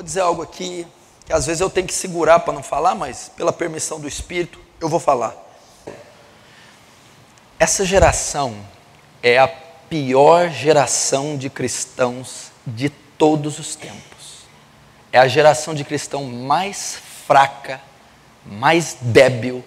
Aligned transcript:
vou 0.00 0.04
dizer 0.04 0.20
algo 0.20 0.40
aqui 0.40 0.86
que 1.26 1.32
às 1.32 1.44
vezes 1.44 1.60
eu 1.60 1.68
tenho 1.68 1.86
que 1.86 1.92
segurar 1.92 2.40
para 2.40 2.54
não 2.54 2.62
falar, 2.62 2.94
mas 2.94 3.30
pela 3.36 3.52
permissão 3.52 4.00
do 4.00 4.08
Espírito, 4.08 4.58
eu 4.80 4.88
vou 4.88 4.98
falar. 4.98 5.36
Essa 7.58 7.84
geração 7.84 8.56
é 9.22 9.38
a 9.38 9.46
pior 9.46 10.48
geração 10.48 11.36
de 11.36 11.50
cristãos 11.50 12.50
de 12.66 12.88
todos 12.88 13.58
os 13.58 13.76
tempos. 13.76 14.46
É 15.12 15.18
a 15.18 15.28
geração 15.28 15.74
de 15.74 15.84
cristão 15.84 16.24
mais 16.24 16.98
fraca, 17.26 17.78
mais 18.46 18.96
débil 19.02 19.62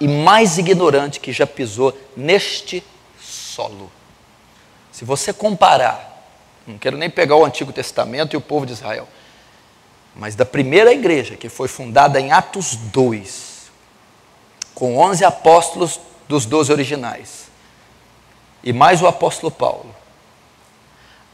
e 0.00 0.08
mais 0.08 0.58
ignorante 0.58 1.20
que 1.20 1.32
já 1.32 1.46
pisou 1.46 1.96
neste 2.16 2.82
solo. 3.20 3.92
Se 4.90 5.04
você 5.04 5.32
comparar, 5.32 6.26
não 6.66 6.76
quero 6.76 6.96
nem 6.96 7.08
pegar 7.08 7.36
o 7.36 7.44
Antigo 7.44 7.72
Testamento 7.72 8.34
e 8.34 8.36
o 8.36 8.40
povo 8.40 8.66
de 8.66 8.72
Israel, 8.72 9.06
mas 10.18 10.34
da 10.34 10.44
primeira 10.44 10.92
igreja, 10.92 11.36
que 11.36 11.48
foi 11.48 11.68
fundada 11.68 12.20
em 12.20 12.32
Atos 12.32 12.74
2, 12.74 13.70
com 14.74 14.98
11 14.98 15.24
apóstolos 15.24 16.00
dos 16.28 16.44
12 16.44 16.72
originais, 16.72 17.46
e 18.64 18.72
mais 18.72 19.00
o 19.00 19.06
apóstolo 19.06 19.52
Paulo, 19.52 19.94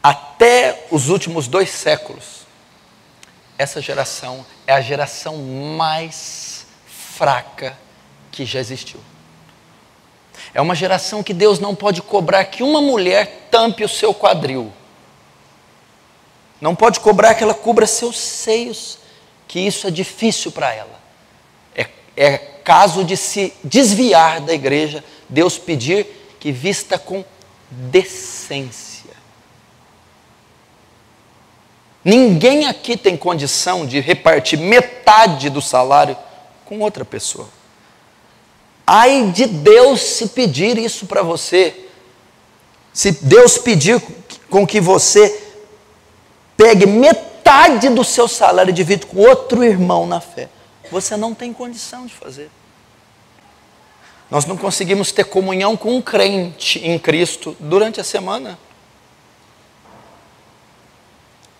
até 0.03 0.85
os 0.91 1.09
últimos 1.09 1.47
dois 1.47 1.71
séculos, 1.71 2.45
essa 3.57 3.81
geração 3.81 4.45
é 4.67 4.73
a 4.73 4.81
geração 4.81 5.37
mais 5.75 6.67
fraca 6.85 7.75
que 8.31 8.45
já 8.45 8.59
existiu. 8.59 8.99
É 10.53 10.61
uma 10.61 10.75
geração 10.75 11.23
que 11.23 11.33
Deus 11.33 11.57
não 11.57 11.73
pode 11.73 12.03
cobrar 12.03 12.45
que 12.45 12.61
uma 12.61 12.81
mulher 12.81 13.47
tampe 13.49 13.83
o 13.83 13.89
seu 13.89 14.13
quadril. 14.13 14.71
Não 16.59 16.75
pode 16.75 16.99
cobrar 16.99 17.35
que 17.35 17.43
ela 17.43 17.53
cubra 17.53 17.85
seus 17.85 18.17
seios, 18.17 18.97
que 19.47 19.59
isso 19.59 19.87
é 19.87 19.91
difícil 19.91 20.51
para 20.51 20.73
ela. 20.73 20.99
É, 21.75 21.87
é 22.15 22.37
caso 22.63 23.03
de 23.03 23.15
se 23.17 23.53
desviar 23.63 24.41
da 24.41 24.53
igreja, 24.53 25.03
Deus 25.29 25.57
pedir 25.57 26.07
que 26.39 26.51
vista 26.51 26.97
com 26.97 27.23
decência. 27.69 29.11
Ninguém 32.03 32.67
aqui 32.67 32.95
tem 32.95 33.17
condição 33.17 33.85
de 33.85 33.99
repartir 33.99 34.59
metade 34.59 35.49
do 35.49 35.61
salário 35.61 36.15
com 36.63 36.79
outra 36.79 37.03
pessoa. 37.03 37.49
Ai 38.85 39.31
de 39.31 39.47
Deus 39.47 40.01
se 40.01 40.27
pedir 40.27 40.77
isso 40.77 41.07
para 41.07 41.23
você. 41.23 41.87
Se 42.93 43.11
Deus 43.11 43.57
pedir 43.57 44.01
com 44.49 44.65
que 44.67 44.79
você 44.79 45.44
pegue 46.57 46.85
metade 46.85 47.89
do 47.89 48.03
seu 48.03 48.27
salário 48.27 48.71
e 48.71 48.73
divide 48.73 49.05
com 49.05 49.17
outro 49.19 49.63
irmão 49.63 50.07
na 50.07 50.19
fé, 50.19 50.49
você 50.91 51.15
não 51.17 51.33
tem 51.33 51.53
condição 51.53 52.05
de 52.05 52.13
fazer. 52.13 52.49
Nós 54.29 54.45
não 54.45 54.57
conseguimos 54.57 55.11
ter 55.11 55.25
comunhão 55.25 55.77
com 55.77 55.95
um 55.95 56.01
crente 56.01 56.79
em 56.79 56.97
Cristo 56.97 57.55
durante 57.59 58.01
a 58.01 58.03
semana. 58.03 58.57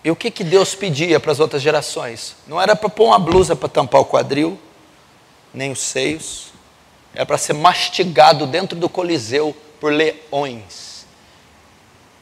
E 0.02 0.10
o 0.10 0.16
que, 0.16 0.30
que 0.30 0.44
Deus 0.44 0.74
pedia 0.74 1.18
para 1.18 1.32
as 1.32 1.40
outras 1.40 1.62
gerações? 1.62 2.36
Não 2.46 2.60
era 2.60 2.76
para 2.76 2.88
pôr 2.88 3.06
uma 3.06 3.18
blusa 3.18 3.56
para 3.56 3.68
tampar 3.68 4.00
o 4.00 4.04
quadril, 4.04 4.58
nem 5.52 5.72
os 5.72 5.80
seios, 5.80 6.52
era 7.14 7.26
para 7.26 7.38
ser 7.38 7.54
mastigado 7.54 8.46
dentro 8.46 8.78
do 8.78 8.88
Coliseu 8.88 9.56
por 9.80 9.92
leões. 9.92 10.95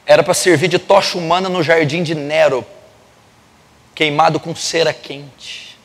Era 0.05 0.21
para 0.21 0.33
servir 0.33 0.67
de 0.67 0.77
tocha 0.77 1.17
humana 1.17 1.49
no 1.49 1.63
jardim 1.63 2.03
de 2.03 2.13
Nero, 2.13 2.65
queimado 3.95 4.39
com 4.39 4.55
cera 4.55 4.93
quente. 4.93 5.77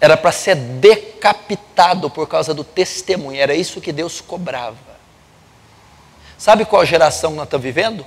Era 0.00 0.16
para 0.16 0.32
ser 0.32 0.56
decapitado 0.56 2.08
por 2.10 2.26
causa 2.26 2.54
do 2.54 2.64
testemunho. 2.64 3.40
Era 3.40 3.54
isso 3.54 3.80
que 3.80 3.92
Deus 3.92 4.20
cobrava. 4.20 4.94
Sabe 6.38 6.64
qual 6.64 6.84
geração 6.84 7.32
nós 7.32 7.44
estamos 7.44 7.64
vivendo? 7.64 8.04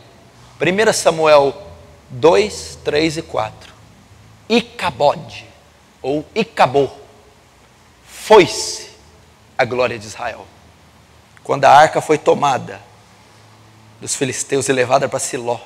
1 0.59 0.93
Samuel 0.93 1.55
2, 2.09 2.79
3 2.83 3.17
e 3.17 3.21
4. 3.21 3.73
Icabode, 4.49 5.45
ou 6.01 6.25
Icabô, 6.33 6.89
foi-se 8.05 8.89
a 9.57 9.65
glória 9.65 9.97
de 9.99 10.05
Israel. 10.05 10.45
Quando 11.43 11.65
a 11.65 11.71
arca 11.71 12.01
foi 12.01 12.17
tomada 12.17 12.86
dos 13.99 14.15
filisteus 14.15 14.69
e 14.69 14.73
levada 14.73 15.09
para 15.09 15.19
Siló, 15.19 15.59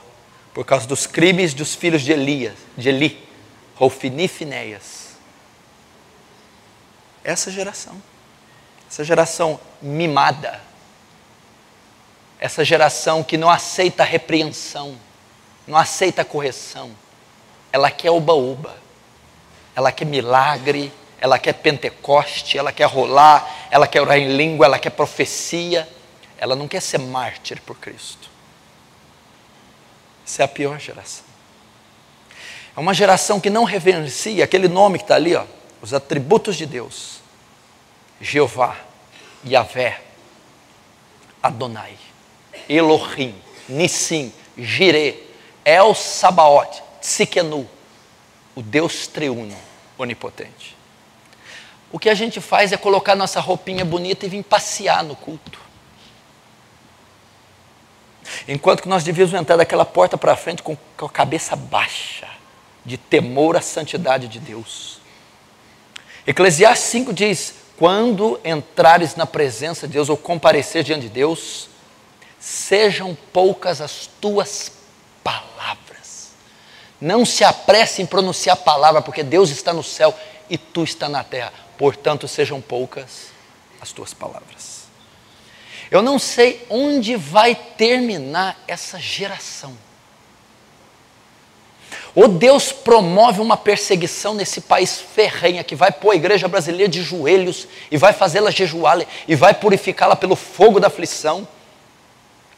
por 0.53 0.65
causa 0.65 0.87
dos 0.87 1.05
crimes 1.05 1.53
dos 1.53 1.75
filhos 1.75 2.01
de 2.01 2.11
Elias, 2.11 2.55
de 2.77 2.89
Eli, 2.89 3.27
Rofini 3.75 4.25
e 4.25 4.27
Finéias. 4.27 5.11
Essa 7.23 7.51
geração, 7.51 8.01
essa 8.89 9.03
geração 9.03 9.59
mimada, 9.81 10.61
essa 12.39 12.65
geração 12.65 13.23
que 13.23 13.37
não 13.37 13.49
aceita 13.49 14.03
repreensão, 14.03 14.97
não 15.67 15.77
aceita 15.77 16.25
correção, 16.25 16.91
ela 17.71 17.91
quer 17.91 18.11
uba-uba, 18.11 18.75
ela 19.75 19.91
quer 19.91 20.05
milagre, 20.05 20.91
ela 21.19 21.37
quer 21.37 21.53
Pentecoste, 21.53 22.57
ela 22.57 22.71
quer 22.71 22.85
rolar, 22.85 23.67
ela 23.69 23.87
quer 23.87 24.01
orar 24.01 24.17
em 24.17 24.35
língua, 24.35 24.65
ela 24.65 24.79
quer 24.79 24.89
profecia, 24.89 25.87
ela 26.41 26.55
não 26.55 26.67
quer 26.67 26.81
ser 26.81 26.97
mártir 26.97 27.61
por 27.61 27.77
Cristo. 27.77 28.27
Essa 30.25 30.41
é 30.41 30.45
a 30.45 30.47
pior 30.47 30.79
geração. 30.79 31.23
É 32.75 32.79
uma 32.79 32.95
geração 32.95 33.39
que 33.39 33.47
não 33.47 33.63
reverencia 33.63 34.43
aquele 34.43 34.67
nome 34.67 34.97
que 34.97 35.03
está 35.03 35.15
ali, 35.15 35.35
ó, 35.35 35.45
os 35.83 35.93
atributos 35.93 36.57
de 36.57 36.65
Deus: 36.65 37.19
Jeová, 38.19 38.75
Yahvé, 39.45 40.01
Adonai, 41.43 41.95
Elohim, 42.67 43.35
Nissim, 43.69 44.33
Jireh, 44.57 45.23
El 45.63 45.93
Sabaoth, 45.93 46.81
Tzikenu, 46.99 47.69
o 48.55 48.63
Deus 48.63 49.05
triuno, 49.05 49.55
onipotente. 49.95 50.75
O 51.91 51.99
que 51.99 52.09
a 52.09 52.15
gente 52.15 52.41
faz 52.41 52.71
é 52.71 52.77
colocar 52.77 53.15
nossa 53.15 53.39
roupinha 53.39 53.85
bonita 53.85 54.25
e 54.25 54.29
vir 54.29 54.43
passear 54.43 55.03
no 55.03 55.15
culto. 55.15 55.70
Enquanto 58.47 58.81
que 58.81 58.89
nós 58.89 59.03
devíamos 59.03 59.33
entrar 59.33 59.57
daquela 59.57 59.85
porta 59.85 60.17
para 60.17 60.35
frente 60.35 60.63
com, 60.63 60.77
a 60.97 61.09
cabeça 61.09 61.55
baixa, 61.55 62.27
de 62.83 62.97
temor 62.97 63.55
à 63.55 63.61
santidade 63.61 64.27
de 64.27 64.39
Deus. 64.39 64.99
Eclesiastes 66.25 66.87
5 66.89 67.13
diz: 67.13 67.53
Quando 67.77 68.39
entrares 68.43 69.15
na 69.15 69.25
presença 69.25 69.87
de 69.87 69.93
Deus 69.93 70.09
ou 70.09 70.17
comparecer 70.17 70.83
diante 70.83 71.03
de 71.03 71.09
Deus, 71.09 71.69
sejam 72.39 73.15
poucas 73.31 73.81
as 73.81 74.09
tuas 74.19 74.71
palavras. 75.23 76.31
Não 76.99 77.25
se 77.25 77.43
apresse 77.43 78.01
em 78.01 78.05
pronunciar 78.05 78.55
a 78.55 78.59
palavra, 78.59 79.01
porque 79.01 79.23
Deus 79.23 79.49
está 79.51 79.71
no 79.71 79.83
céu 79.83 80.13
e 80.49 80.57
tu 80.57 80.83
está 80.83 81.07
na 81.07 81.23
terra 81.23 81.53
portanto 81.81 82.27
sejam 82.27 82.61
poucas 82.61 83.31
as 83.81 83.91
tuas 83.91 84.13
palavras. 84.13 84.80
Eu 85.91 86.01
não 86.01 86.17
sei 86.17 86.65
onde 86.69 87.15
vai 87.15 87.53
terminar 87.53 88.57
essa 88.67 88.97
geração. 88.97 89.77
Ou 92.15 92.27
Deus 92.27 92.71
promove 92.71 93.39
uma 93.39 93.55
perseguição 93.55 94.33
nesse 94.33 94.61
país 94.61 94.99
ferrenha 94.99 95.63
que 95.63 95.75
vai 95.75 95.91
pôr 95.91 96.11
a 96.11 96.15
igreja 96.15 96.47
brasileira 96.47 96.89
de 96.89 97.03
joelhos 97.03 97.67
e 97.91 97.97
vai 97.97 98.13
fazê-la 98.13 98.49
jejuar 98.49 99.05
e 99.27 99.35
vai 99.35 99.53
purificá-la 99.53 100.15
pelo 100.15 100.35
fogo 100.35 100.79
da 100.79 100.87
aflição, 100.87 101.47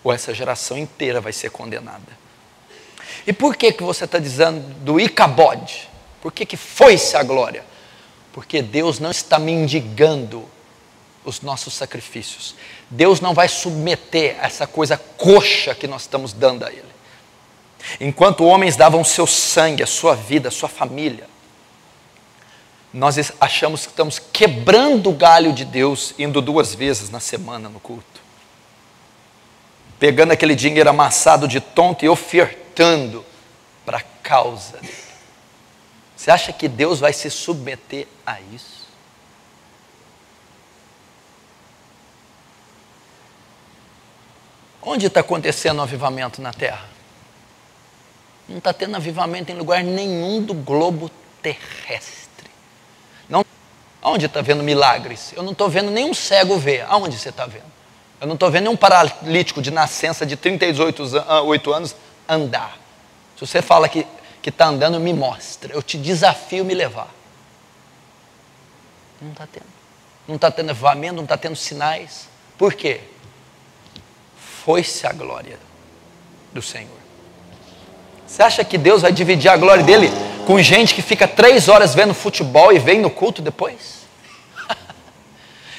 ou 0.04 0.14
essa 0.14 0.34
geração 0.34 0.78
inteira 0.78 1.20
vai 1.20 1.34
ser 1.34 1.50
condenada. 1.50 2.24
E 3.26 3.34
por 3.34 3.56
que, 3.56 3.72
que 3.72 3.84
você 3.84 4.06
está 4.06 4.20
dizendo 4.20 4.62
do 4.80 5.00
Icabode? 5.00 5.90
Por 6.22 6.32
que, 6.32 6.46
que 6.46 6.58
foi-se 6.58 7.18
a 7.18 7.24
glória? 7.24 7.64
porque 8.34 8.64
Deus 8.64 9.00
não 9.00 9.12
está 9.12 9.38
mendigando 9.38 10.44
os 11.24 11.40
nossos 11.42 11.76
sacrifícios. 11.76 12.56
Deus 12.94 13.20
não 13.20 13.34
vai 13.34 13.48
submeter 13.48 14.38
essa 14.40 14.68
coisa 14.68 14.98
coxa 15.18 15.74
que 15.74 15.88
nós 15.88 16.04
estamos 16.04 16.32
dando 16.32 16.64
a 16.64 16.72
Ele. 16.72 16.94
Enquanto 18.00 18.46
homens 18.46 18.76
davam 18.76 19.04
seu 19.04 19.26
sangue, 19.26 19.82
a 19.82 19.88
sua 19.88 20.16
vida, 20.16 20.50
a 20.50 20.52
sua 20.52 20.70
família, 20.70 21.28
nós 22.94 23.18
achamos 23.42 23.88
que 23.88 23.92
estamos 23.92 24.20
quebrando 24.20 25.10
o 25.10 25.14
galho 25.14 25.52
de 25.52 25.66
Deus 25.66 26.14
indo 26.20 26.40
duas 26.40 26.76
vezes 26.76 27.10
na 27.10 27.20
semana 27.20 27.68
no 27.68 27.80
culto. 27.80 28.22
Pegando 30.00 30.32
aquele 30.32 30.56
dinheiro 30.56 30.90
amassado 30.90 31.48
de 31.48 31.60
tonto 31.60 32.06
e 32.06 32.10
ofertando 32.10 33.26
para 33.84 33.98
a 33.98 34.04
causa 34.22 34.78
dele. 34.78 34.94
Você 36.16 36.30
acha 36.30 36.54
que 36.54 36.68
Deus 36.68 37.00
vai 37.00 37.12
se 37.12 37.32
submeter 37.32 38.08
a 38.24 38.40
isso? 38.54 38.83
Onde 44.86 45.08
está 45.08 45.22
acontecendo 45.22 45.80
o 45.80 45.82
avivamento 45.82 46.42
na 46.42 46.52
terra? 46.52 46.86
Não 48.48 48.58
está 48.58 48.74
tendo 48.74 48.96
avivamento 48.98 49.52
em 49.52 49.56
lugar 49.56 49.82
nenhum 49.84 50.44
do 50.44 50.54
globo 50.54 51.10
terrestre. 51.42 52.50
Não. 53.30 53.46
Onde 54.02 54.26
está 54.26 54.42
vendo 54.42 54.62
milagres? 54.62 55.32
Eu 55.34 55.42
não 55.42 55.54
estou 55.54 55.70
vendo 55.70 55.90
nenhum 55.90 56.14
cego 56.14 56.58
ver. 56.58 56.86
Aonde 56.90 57.18
você 57.18 57.30
está 57.30 57.46
vendo? 57.46 57.72
Eu 58.20 58.28
não 58.28 58.34
estou 58.34 58.52
vendo 58.52 58.64
nenhum 58.64 58.76
paralítico 58.76 59.62
de 59.62 59.72
nascença 59.72 60.26
de 60.26 60.36
38 60.36 61.74
anos 61.74 61.96
andar. 62.28 62.78
Se 63.38 63.48
você 63.48 63.62
fala 63.62 63.88
que 63.88 64.06
está 64.46 64.68
andando, 64.68 65.00
me 65.00 65.14
mostra. 65.14 65.74
Eu 65.74 65.82
te 65.82 65.98
desafio 65.98 66.64
a 66.64 66.66
me 66.66 66.74
levar. 66.74 67.10
Não 69.22 69.32
está 69.32 69.48
tendo. 69.48 69.66
Não 70.28 70.36
está 70.36 70.52
tendo 70.52 70.72
avivamento, 70.72 71.16
não 71.16 71.24
está 71.24 71.38
tendo 71.38 71.56
sinais. 71.56 72.28
Por 72.58 72.74
quê? 72.74 73.02
Foi-se 74.64 75.06
a 75.06 75.12
glória 75.12 75.60
do 76.54 76.62
Senhor. 76.62 77.04
Você 78.26 78.42
acha 78.42 78.64
que 78.64 78.78
Deus 78.78 79.02
vai 79.02 79.12
dividir 79.12 79.50
a 79.50 79.58
glória 79.58 79.84
dele 79.84 80.10
com 80.48 80.62
gente 80.62 80.96
que 80.96 81.02
fica 81.02 81.28
três 81.28 81.68
horas 81.68 81.94
vendo 81.94 82.14
futebol 82.14 82.72
e 82.72 82.80
vem 82.80 83.02
no 83.02 83.10
culto 83.10 83.42
depois? 83.42 84.04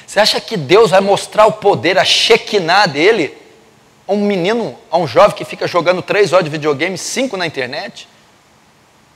Você 0.05 0.19
acha 0.19 0.39
que 0.39 0.55
Deus 0.55 0.91
vai 0.91 1.01
mostrar 1.01 1.47
o 1.47 1.53
poder, 1.53 1.97
a 1.97 2.05
Shekinah 2.05 2.85
dele 2.85 3.35
a 4.07 4.13
um 4.13 4.23
menino, 4.23 4.77
a 4.91 4.99
um 4.99 5.07
jovem 5.07 5.35
que 5.35 5.43
fica 5.43 5.67
jogando 5.67 6.03
três 6.03 6.31
horas 6.31 6.45
de 6.45 6.51
videogame, 6.51 6.95
cinco 6.95 7.35
na 7.35 7.47
internet? 7.47 8.07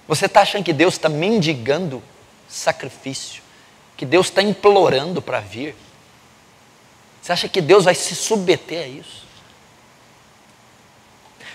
Você 0.08 0.26
está 0.26 0.42
achando 0.42 0.64
que 0.64 0.74
Deus 0.74 0.96
está 0.96 1.08
mendigando 1.08 2.02
sacrifício? 2.48 3.44
Que 3.96 4.06
Deus 4.06 4.28
está 4.28 4.42
implorando 4.42 5.22
para 5.22 5.40
vir? 5.40 5.76
Você 7.22 7.32
acha 7.32 7.48
que 7.48 7.62
Deus 7.62 7.86
vai 7.86 7.94
se 7.94 8.16
submeter 8.16 8.84
a 8.84 8.88
isso? 8.88 9.29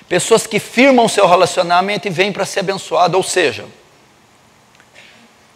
Pessoas 0.08 0.46
que 0.46 0.58
firmam 0.58 1.08
seu 1.08 1.26
relacionamento 1.26 2.06
e 2.06 2.10
vêm 2.10 2.32
para 2.32 2.44
ser 2.44 2.60
abençoado, 2.60 3.16
ou 3.16 3.22
seja, 3.22 3.64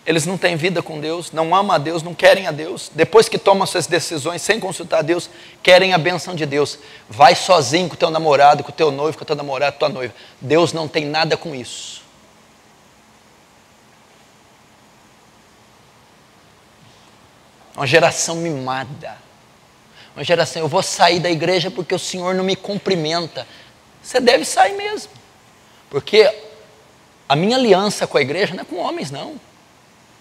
eles 0.08 0.24
não 0.24 0.38
têm 0.38 0.56
vida 0.56 0.82
com 0.82 0.98
Deus, 0.98 1.32
não 1.32 1.54
amam 1.54 1.72
a 1.72 1.76
Deus, 1.76 2.02
não 2.02 2.14
querem 2.14 2.46
a 2.46 2.50
Deus. 2.50 2.90
Depois 2.94 3.28
que 3.28 3.36
tomam 3.36 3.66
suas 3.66 3.86
decisões 3.86 4.40
sem 4.40 4.58
consultar 4.58 5.02
Deus, 5.02 5.28
querem 5.62 5.92
a 5.92 5.98
benção 5.98 6.34
de 6.34 6.46
Deus. 6.46 6.78
Vai 7.10 7.34
sozinho 7.34 7.90
com 7.90 7.94
o 7.94 7.98
teu 7.98 8.10
namorado, 8.10 8.64
com 8.64 8.70
o 8.70 8.74
teu 8.74 8.90
noivo, 8.90 9.18
com 9.18 9.24
o 9.24 9.26
teu 9.26 9.36
namorado, 9.36 9.72
com 9.72 9.84
a 9.84 9.88
tua 9.88 9.94
noiva. 9.94 10.14
Deus 10.40 10.72
não 10.72 10.88
tem 10.88 11.04
nada 11.04 11.36
com 11.36 11.54
isso. 11.54 12.02
Uma 17.76 17.86
geração 17.86 18.36
mimada. 18.36 19.18
Uma 20.16 20.24
geração, 20.24 20.62
eu 20.62 20.68
vou 20.68 20.82
sair 20.82 21.20
da 21.20 21.30
igreja 21.30 21.70
porque 21.70 21.94
o 21.94 21.98
Senhor 21.98 22.34
não 22.34 22.42
me 22.42 22.56
cumprimenta. 22.56 23.46
Você 24.08 24.20
deve 24.20 24.42
sair 24.46 24.74
mesmo. 24.74 25.12
Porque 25.90 26.34
a 27.28 27.36
minha 27.36 27.58
aliança 27.58 28.06
com 28.06 28.16
a 28.16 28.22
igreja 28.22 28.54
não 28.54 28.62
é 28.62 28.64
com 28.64 28.76
homens, 28.76 29.10
não 29.10 29.38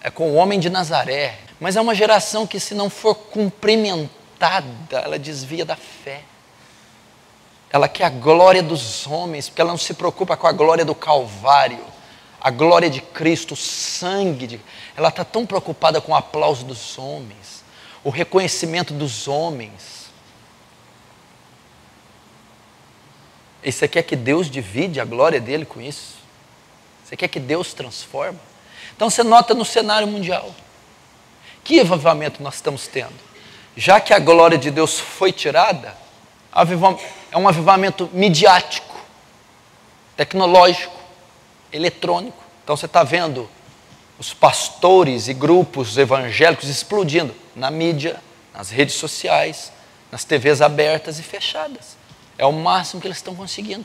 é 0.02 0.10
com 0.10 0.30
o 0.30 0.34
homem 0.34 0.60
de 0.60 0.68
Nazaré. 0.68 1.38
Mas 1.58 1.74
é 1.74 1.80
uma 1.80 1.94
geração 1.94 2.46
que, 2.46 2.60
se 2.60 2.74
não 2.74 2.90
for 2.90 3.14
cumprimentada, 3.14 4.66
ela 4.90 5.18
desvia 5.18 5.64
da 5.64 5.74
fé. 5.74 6.20
Ela 7.70 7.88
quer 7.88 8.04
a 8.04 8.10
glória 8.10 8.62
dos 8.62 9.06
homens, 9.06 9.48
porque 9.48 9.62
ela 9.62 9.70
não 9.70 9.78
se 9.78 9.94
preocupa 9.94 10.36
com 10.36 10.46
a 10.46 10.52
glória 10.52 10.84
do 10.84 10.94
Calvário, 10.94 11.82
a 12.38 12.50
glória 12.50 12.90
de 12.90 13.00
Cristo, 13.00 13.54
o 13.54 13.56
sangue. 13.56 14.46
De... 14.46 14.60
Ela 14.94 15.08
está 15.08 15.24
tão 15.24 15.46
preocupada 15.46 15.98
com 15.98 16.12
o 16.12 16.14
aplauso 16.14 16.62
dos 16.62 16.98
homens, 16.98 17.64
o 18.04 18.10
reconhecimento 18.10 18.92
dos 18.92 19.26
homens. 19.26 20.07
E 23.62 23.72
você 23.72 23.88
quer 23.88 24.02
que 24.02 24.14
Deus 24.14 24.50
divide 24.50 25.00
a 25.00 25.04
glória 25.04 25.40
dele 25.40 25.64
com 25.64 25.80
isso? 25.80 26.16
Você 27.04 27.16
quer 27.16 27.28
que 27.28 27.40
Deus 27.40 27.74
transforma? 27.74 28.38
Então 28.94 29.10
você 29.10 29.22
nota 29.22 29.54
no 29.54 29.64
cenário 29.64 30.06
mundial. 30.06 30.54
Que 31.64 31.80
avivamento 31.80 32.42
nós 32.42 32.54
estamos 32.54 32.86
tendo? 32.86 33.14
Já 33.76 34.00
que 34.00 34.14
a 34.14 34.18
glória 34.18 34.56
de 34.56 34.70
Deus 34.70 34.98
foi 34.98 35.32
tirada, 35.32 35.96
é 37.30 37.36
um 37.36 37.46
avivamento 37.46 38.08
midiático, 38.12 38.96
tecnológico, 40.16 40.96
eletrônico. 41.72 42.42
Então 42.64 42.76
você 42.76 42.86
está 42.86 43.04
vendo 43.04 43.48
os 44.18 44.32
pastores 44.32 45.28
e 45.28 45.34
grupos 45.34 45.96
evangélicos 45.98 46.68
explodindo 46.68 47.34
na 47.54 47.70
mídia, 47.70 48.20
nas 48.54 48.70
redes 48.70 48.94
sociais, 48.94 49.70
nas 50.10 50.24
TVs 50.24 50.62
abertas 50.62 51.18
e 51.18 51.22
fechadas. 51.22 51.97
É 52.38 52.46
o 52.46 52.52
máximo 52.52 53.00
que 53.00 53.06
eles 53.06 53.18
estão 53.18 53.34
conseguindo 53.34 53.84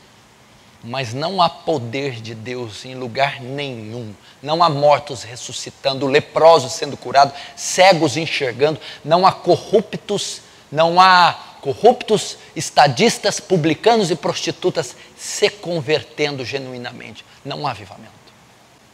mas 0.83 1.13
não 1.13 1.41
há 1.41 1.49
poder 1.49 2.19
de 2.19 2.35
Deus 2.35 2.83
em 2.83 2.93
lugar 2.93 3.39
nenhum. 3.39 4.13
Não 4.41 4.61
há 4.61 4.69
mortos 4.69 5.23
ressuscitando, 5.23 6.05
leprosos 6.05 6.73
sendo 6.73 6.97
curados, 6.97 7.33
cegos 7.55 8.17
enxergando, 8.17 8.79
não 9.03 9.25
há 9.25 9.31
corruptos, 9.31 10.41
não 10.69 10.99
há 10.99 11.39
corruptos, 11.61 12.37
estadistas, 12.53 13.39
publicanos 13.39 14.11
e 14.11 14.15
prostitutas 14.15 14.97
se 15.15 15.49
convertendo 15.49 16.43
genuinamente. 16.43 17.23
Não 17.45 17.65
há 17.65 17.71
avivamento. 17.71 18.11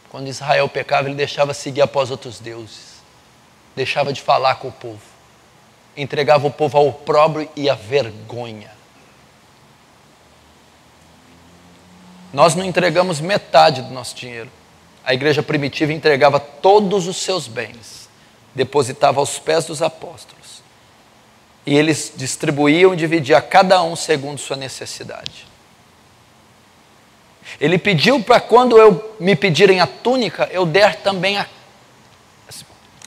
Quando 0.08 0.28
Israel 0.28 0.68
pecava, 0.68 1.08
ele 1.08 1.16
deixava 1.16 1.52
seguir 1.52 1.82
após 1.82 2.12
outros 2.12 2.38
deuses, 2.38 3.00
deixava 3.74 4.12
de 4.12 4.20
falar 4.20 4.56
com 4.56 4.68
o 4.68 4.72
povo, 4.72 5.02
entregava 5.96 6.46
o 6.46 6.52
povo 6.52 6.78
ao 6.78 6.88
opróbrio 6.88 7.48
e 7.56 7.68
à 7.68 7.74
vergonha 7.74 8.79
Nós 12.32 12.54
não 12.54 12.64
entregamos 12.64 13.20
metade 13.20 13.82
do 13.82 13.92
nosso 13.92 14.14
dinheiro. 14.14 14.50
A 15.04 15.14
igreja 15.14 15.42
primitiva 15.42 15.92
entregava 15.92 16.38
todos 16.38 17.06
os 17.06 17.16
seus 17.16 17.48
bens, 17.48 18.08
depositava 18.54 19.18
aos 19.18 19.38
pés 19.38 19.64
dos 19.64 19.82
apóstolos. 19.82 20.62
E 21.66 21.76
eles 21.76 22.12
distribuíam 22.16 22.92
e 22.94 22.96
dividiam 22.96 23.38
a 23.38 23.42
cada 23.42 23.82
um 23.82 23.96
segundo 23.96 24.38
sua 24.38 24.56
necessidade. 24.56 25.46
Ele 27.60 27.78
pediu 27.78 28.22
para 28.22 28.38
quando 28.40 28.78
eu 28.78 29.16
me 29.18 29.34
pedirem 29.34 29.80
a 29.80 29.86
túnica, 29.86 30.48
eu 30.52 30.64
der 30.64 30.96
também 30.96 31.38
a 31.38 31.46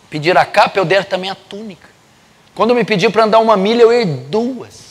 pedir 0.10 0.38
a 0.38 0.46
capa, 0.46 0.78
eu 0.78 0.86
der 0.86 1.06
também 1.06 1.30
a 1.30 1.36
túnica. 1.36 1.90
Quando 2.54 2.75
me 2.75 2.84
pediu 2.84 3.10
para 3.10 3.24
andar 3.24 3.40
uma 3.40 3.58
milha, 3.58 3.81
eu 3.81 3.92
ir 3.92 4.06
duas. 4.06 4.82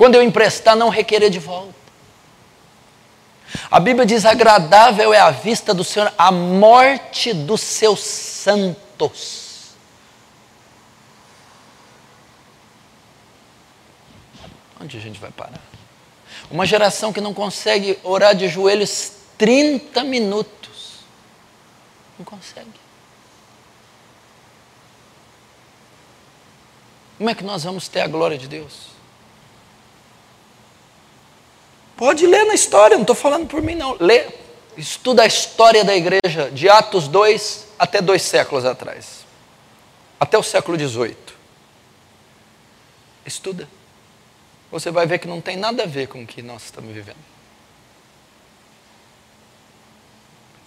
Quando 0.00 0.14
eu 0.14 0.22
emprestar, 0.22 0.74
não 0.74 0.88
requerer 0.88 1.28
de 1.28 1.38
volta. 1.38 1.74
A 3.70 3.78
Bíblia 3.78 4.06
diz: 4.06 4.24
agradável 4.24 5.12
é 5.12 5.20
a 5.20 5.30
vista 5.30 5.74
do 5.74 5.84
Senhor 5.84 6.10
a 6.16 6.32
morte 6.32 7.34
dos 7.34 7.60
seus 7.60 8.00
santos. 8.00 9.74
Onde 14.80 14.96
a 14.96 15.00
gente 15.00 15.20
vai 15.20 15.30
parar? 15.30 15.60
Uma 16.50 16.64
geração 16.64 17.12
que 17.12 17.20
não 17.20 17.34
consegue 17.34 17.98
orar 18.02 18.34
de 18.34 18.48
joelhos 18.48 19.12
30 19.36 20.02
minutos. 20.02 21.00
Não 22.18 22.24
consegue. 22.24 22.72
Como 27.18 27.28
é 27.28 27.34
que 27.34 27.44
nós 27.44 27.64
vamos 27.64 27.86
ter 27.86 28.00
a 28.00 28.08
glória 28.08 28.38
de 28.38 28.48
Deus? 28.48 28.98
Pode 32.00 32.26
ler 32.26 32.46
na 32.46 32.54
história, 32.54 32.96
não 32.96 33.02
estou 33.02 33.14
falando 33.14 33.46
por 33.46 33.62
mim, 33.62 33.76
não. 33.76 33.96
Lê, 34.00 34.26
estuda 34.76 35.22
a 35.22 35.26
história 35.26 35.84
da 35.84 35.94
igreja 35.94 36.50
de 36.50 36.68
Atos 36.68 37.06
2 37.06 37.68
até 37.78 38.02
dois 38.02 38.22
séculos 38.22 38.64
atrás 38.64 39.20
até 40.20 40.36
o 40.36 40.42
século 40.42 40.78
XVIII. 40.78 41.16
Estuda. 43.24 43.66
Você 44.70 44.90
vai 44.90 45.06
ver 45.06 45.18
que 45.18 45.26
não 45.26 45.40
tem 45.40 45.56
nada 45.56 45.84
a 45.84 45.86
ver 45.86 46.08
com 46.08 46.22
o 46.22 46.26
que 46.26 46.42
nós 46.42 46.64
estamos 46.64 46.92
vivendo. 46.92 47.16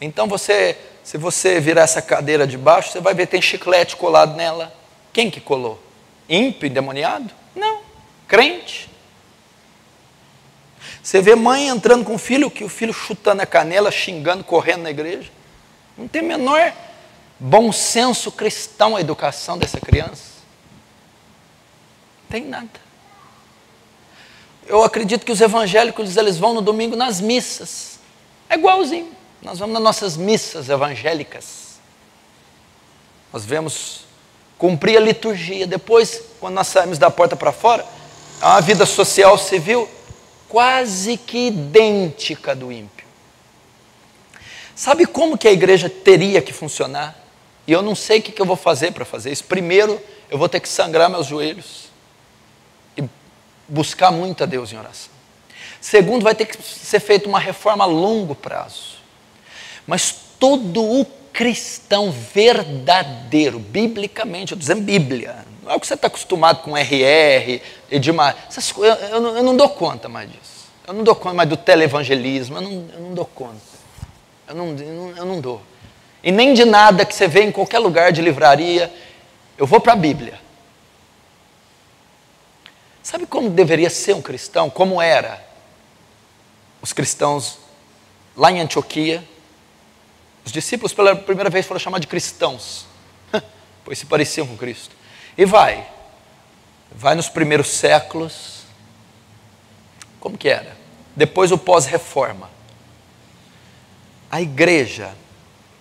Então 0.02 0.28
você, 0.28 0.78
se 1.04 1.18
você 1.18 1.60
virar 1.60 1.84
essa 1.84 2.02
cadeira 2.02 2.48
de 2.48 2.58
baixo, 2.58 2.92
você 2.92 3.00
vai 3.00 3.14
ver 3.14 3.28
tem 3.28 3.42
chiclete 3.42 3.96
colado 3.96 4.36
nela. 4.36 4.74
Quem 5.14 5.30
que 5.30 5.40
colou? 5.40 5.82
Ímpio, 6.28 6.68
endemoniado? 6.68 7.34
Não. 7.56 7.82
Crente. 8.28 8.93
Você 11.04 11.22
vê 11.22 11.36
mãe 11.36 11.68
entrando 11.68 12.06
com 12.06 12.16
o 12.16 12.18
filho, 12.18 12.50
que 12.50 12.64
o 12.64 12.70
filho 12.70 12.94
chutando 12.94 13.42
a 13.42 13.46
canela, 13.46 13.92
xingando, 13.92 14.42
correndo 14.42 14.84
na 14.84 14.90
igreja. 14.90 15.30
Não 15.98 16.08
tem 16.08 16.22
menor 16.22 16.74
bom 17.38 17.74
senso 17.74 18.32
cristão 18.32 18.96
a 18.96 19.02
educação 19.02 19.58
dessa 19.58 19.82
criança. 19.82 20.32
Não 22.22 22.30
tem 22.30 22.46
nada. 22.46 22.70
Eu 24.66 24.82
acredito 24.82 25.26
que 25.26 25.32
os 25.32 25.42
evangélicos 25.42 26.16
eles 26.16 26.38
vão 26.38 26.54
no 26.54 26.62
domingo 26.62 26.96
nas 26.96 27.20
missas. 27.20 28.00
É 28.50 28.56
igualzinho. 28.56 29.12
Nós 29.42 29.60
vamos 29.60 29.74
nas 29.74 29.84
nossas 29.84 30.16
missas 30.16 30.70
evangélicas. 30.70 31.80
Nós 33.34 33.44
vemos 33.44 34.06
cumprir 34.58 34.96
a 34.96 35.02
liturgia. 35.02 35.68
Depois, 35.68 36.22
quando 36.40 36.54
nós 36.54 36.68
saímos 36.68 36.98
da 36.98 37.12
porta 37.12 37.36
para 37.36 37.52
fora, 37.52 37.86
há 38.40 38.52
uma 38.52 38.62
vida 38.62 38.86
social 38.86 39.38
civil 39.38 39.90
quase 40.54 41.18
que 41.18 41.48
idêntica 41.48 42.56
do 42.56 42.72
ímpio. 42.72 43.08
Sabe 44.76 45.08
como 45.08 45.36
que 45.36 45.48
a 45.48 45.52
igreja 45.52 45.90
teria 45.90 46.44
que 46.44 46.54
funcionar? 46.54 47.18
E 47.66 47.72
eu 47.72 47.82
não 47.82 47.96
sei 47.96 48.20
o 48.20 48.22
que 48.22 48.40
eu 48.40 48.46
vou 48.46 48.56
fazer 48.56 48.92
para 48.92 49.04
fazer 49.04 49.32
isso. 49.32 49.46
Primeiro, 49.46 50.00
eu 50.30 50.38
vou 50.38 50.48
ter 50.48 50.60
que 50.60 50.70
sangrar 50.70 51.10
meus 51.10 51.26
joelhos 51.26 51.86
e 52.96 53.04
buscar 53.68 54.12
muito 54.12 54.44
a 54.44 54.46
Deus 54.46 54.72
em 54.72 54.78
oração. 54.78 55.12
Segundo, 55.82 56.22
vai 56.22 56.36
ter 56.36 56.46
que 56.46 56.62
ser 56.62 57.00
feita 57.00 57.28
uma 57.28 57.40
reforma 57.40 57.84
a 57.86 57.88
longo 57.88 58.36
prazo. 58.36 58.98
Mas 59.88 60.14
todo 60.40 60.84
o 60.84 61.04
cristão 61.34 62.12
verdadeiro, 62.12 63.60
biblicamente, 63.60 64.54
eu 64.54 64.56
estou 64.56 64.58
dizendo 64.58 64.82
Bíblia, 64.82 65.46
não 65.62 65.72
é 65.72 65.76
o 65.76 65.80
que 65.80 65.88
você 65.88 65.96
está 65.96 66.08
acostumado 66.08 66.62
com 66.62 66.78
RR, 66.78 67.62
Edmar, 67.90 68.38
essas 68.48 68.72
eu, 68.78 68.84
eu, 68.84 69.20
não, 69.20 69.38
eu 69.38 69.44
não 69.44 69.58
dou 69.58 69.70
conta 69.70 70.08
mais 70.08 70.32
disso. 70.32 70.54
Eu 70.88 70.94
não 70.94 71.04
dou 71.04 71.16
conta 71.16 71.34
mais 71.34 71.50
do 71.50 71.58
televangelismo, 71.58 72.58
eu 72.58 72.62
não, 72.62 72.72
eu 72.94 73.00
não 73.00 73.14
dou 73.14 73.26
conta. 73.26 73.74
Eu 74.48 74.56
não, 74.56 74.68
eu 75.18 75.26
não 75.26 75.42
dou. 75.42 75.62
E 76.24 76.32
nem 76.32 76.54
de 76.54 76.66
nada 76.66 77.06
que 77.06 77.16
você 77.16 77.28
vê 77.28 77.44
em 77.44 77.52
qualquer 77.52 77.80
lugar 77.80 78.12
de 78.12 78.22
livraria. 78.22 78.94
Eu 79.58 79.66
vou 79.66 79.80
para 79.80 79.94
a 79.94 79.96
Bíblia. 79.96 80.40
Sabe 83.02 83.26
como 83.26 83.50
deveria 83.50 83.90
ser 83.90 84.14
um 84.14 84.22
cristão? 84.22 84.70
Como 84.70 85.02
era? 85.02 85.54
os 86.84 86.92
cristãos 86.92 87.58
lá 88.36 88.52
em 88.52 88.60
Antioquia. 88.60 89.24
Os 90.46 90.52
discípulos, 90.52 90.94
pela 90.94 91.16
primeira 91.16 91.50
vez, 91.50 91.66
foram 91.66 91.80
chamados 91.80 92.02
de 92.02 92.08
cristãos, 92.08 92.86
pois 93.84 93.98
se 93.98 94.06
pareciam 94.06 94.46
com 94.46 94.58
Cristo. 94.58 94.96
E 95.38 95.46
vai, 95.46 95.88
vai 96.92 97.16
nos 97.16 97.30
primeiros 97.30 97.68
séculos. 97.68 98.64
Como 100.20 100.38
que 100.38 100.50
era? 100.50 100.78
Depois 101.16 101.52
o 101.52 101.58
pós-reforma. 101.58 102.50
A 104.30 104.42
igreja, 104.42 105.14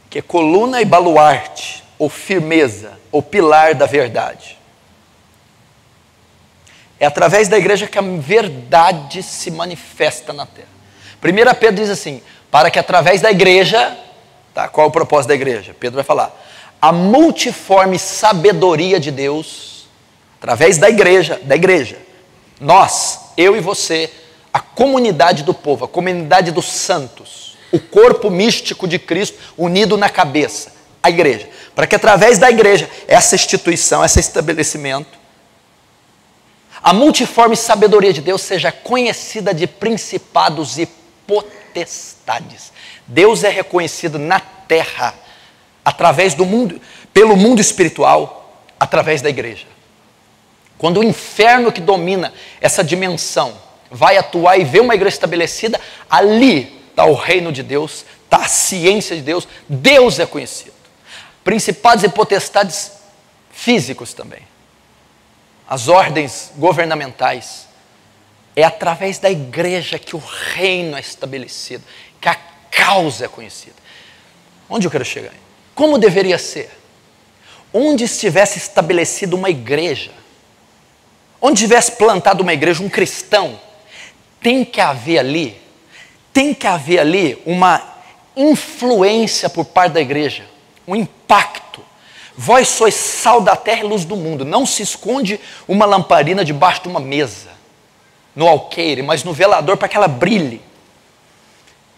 que 0.09 0.19
é 0.19 0.23
coluna 0.23 0.81
e 0.81 0.85
baluarte, 0.85 1.83
ou 1.99 2.09
firmeza, 2.09 2.99
ou 3.11 3.23
pilar 3.23 3.75
da 3.75 3.87
verdade. 3.87 4.59
É 6.99 7.07
através 7.07 7.49
da 7.49 7.59
igreja 7.59 7.87
que 7.87 7.99
a 7.99 8.03
verdade 8.03 9.23
se 9.23 9.51
manifesta 9.51 10.33
na 10.33 10.47
terra. 10.47 10.69
1 11.23 11.55
Pedro 11.59 11.83
diz 11.83 11.91
assim: 11.91 12.23
para 12.51 12.71
que 12.71 12.79
através 12.79 13.21
da 13.21 13.31
igreja, 13.31 13.97
tá, 14.55 14.69
qual 14.69 14.87
é 14.87 14.89
o 14.89 14.93
propósito 14.93 15.29
da 15.29 15.35
igreja? 15.35 15.75
Pedro 15.79 15.97
vai 15.97 16.05
falar: 16.05 16.35
a 16.81 16.93
multiforme 16.93 17.99
sabedoria 17.99 18.99
de 18.99 19.11
Deus, 19.11 19.87
através 20.39 20.79
da 20.79 20.89
igreja, 20.89 21.41
da 21.45 21.55
igreja, 21.55 21.99
nós, 22.61 23.21
eu 23.37 23.57
e 23.57 23.61
você, 23.61 24.11
a 24.53 24.61
comunidade 24.61 25.43
do 25.43 25.55
povo, 25.55 25.85
a 25.85 25.89
comunidade 25.89 26.51
dos 26.51 26.67
santos, 26.67 27.57
o 27.73 27.79
corpo 27.79 28.31
místico 28.31 28.87
de 28.87 28.99
Cristo 28.99 29.39
unido 29.57 29.97
na 29.97 30.09
cabeça, 30.09 30.73
a 31.03 31.09
igreja, 31.09 31.49
para 31.75 31.87
que 31.87 31.97
através 31.97 32.39
da 32.39 32.51
igreja, 32.51 32.89
essa 33.09 33.35
instituição, 33.35 34.05
esse 34.05 34.21
estabelecimento, 34.21 35.19
a 36.83 36.93
multiforme 36.93 37.57
sabedoria 37.57 38.13
de 38.13 38.21
Deus 38.21 38.43
seja 38.43 38.73
conhecida 38.73 39.55
de 39.55 39.67
principados 39.69 40.79
e 40.79 40.87
potestades. 41.27 42.73
Deus 43.13 43.45
é 43.45 43.51
reconhecido 43.51 44.19
na 44.19 44.41
terra 44.41 45.15
através 45.85 46.35
do 46.35 46.47
mundo, 46.47 46.81
pelo 47.13 47.37
mundo 47.37 47.61
espiritual, 47.61 48.65
através 48.81 49.21
da 49.21 49.29
igreja. 49.29 49.67
Quando 50.79 51.01
o 51.01 51.05
inferno 51.05 51.71
que 51.71 51.81
domina 51.81 52.33
essa 52.61 52.83
dimensão 52.83 53.55
vai 53.91 54.17
atuar 54.17 54.59
e 54.59 54.65
ver 54.65 54.81
uma 54.81 54.95
igreja 54.95 55.17
estabelecida, 55.17 55.79
ali 56.09 56.83
está 56.89 57.05
o 57.05 57.15
reino 57.15 57.53
de 57.53 57.63
Deus, 57.63 58.05
está 58.25 58.39
a 58.39 58.49
ciência 58.49 59.15
de 59.15 59.23
Deus, 59.23 59.47
Deus 59.69 60.19
é 60.19 60.25
conhecido. 60.25 60.75
Principados 61.45 62.03
e 62.05 62.09
potestades 62.09 62.93
físicos 63.51 64.15
também. 64.15 64.41
As 65.69 65.89
ordens 65.89 66.51
governamentais, 66.57 67.69
é 68.57 68.65
através 68.65 69.19
da 69.19 69.31
igreja 69.31 69.99
que 69.99 70.17
o 70.17 70.23
reino 70.55 70.97
é 70.97 71.01
estabelecido, 71.01 71.85
que 72.21 72.29
a 72.29 72.52
causa 72.73 73.27
é 73.27 73.29
conhecida. 73.29 73.77
Onde 74.69 74.87
eu 74.87 74.91
quero 74.91 75.05
chegar? 75.05 75.33
Como 75.75 75.99
deveria 75.99 76.39
ser? 76.39 76.71
Onde 77.73 78.05
estivesse 78.05 78.59
estabelecida 78.59 79.37
uma 79.37 79.51
igreja, 79.51 80.11
onde 81.41 81.61
tivesse 81.61 81.93
plantado 81.93 82.43
uma 82.43 82.53
igreja, 82.53 82.83
um 82.83 82.89
cristão, 82.89 83.61
tem 84.41 84.65
que 84.65 84.81
haver 84.81 85.19
ali, 85.19 85.61
tem 86.33 86.53
que 86.53 86.67
haver 86.67 86.99
ali 86.99 87.41
uma 87.47 87.83
influência 88.37 89.49
por 89.49 89.65
parte 89.67 89.93
da 89.93 90.01
igreja, 90.01 90.45
um 90.89 90.97
impacto. 90.97 91.81
Vós 92.37 92.69
sois 92.69 92.95
sal 92.95 93.43
da 93.43 93.55
terra 93.55 93.81
e 93.81 93.87
luz 93.87 94.05
do 94.05 94.17
mundo. 94.17 94.45
Não 94.45 94.65
se 94.65 94.83
esconde 94.83 95.39
uma 95.69 95.85
lamparina 95.85 96.45
debaixo 96.45 96.83
de 96.83 96.89
uma 96.89 97.01
mesa 97.01 97.51
no 98.35 98.49
alqueire, 98.49 99.03
mas 99.03 99.23
no 99.23 99.33
velador 99.33 99.77
para 99.77 99.89
que 99.89 99.97
ela 99.97 100.09
brilhe. 100.09 100.61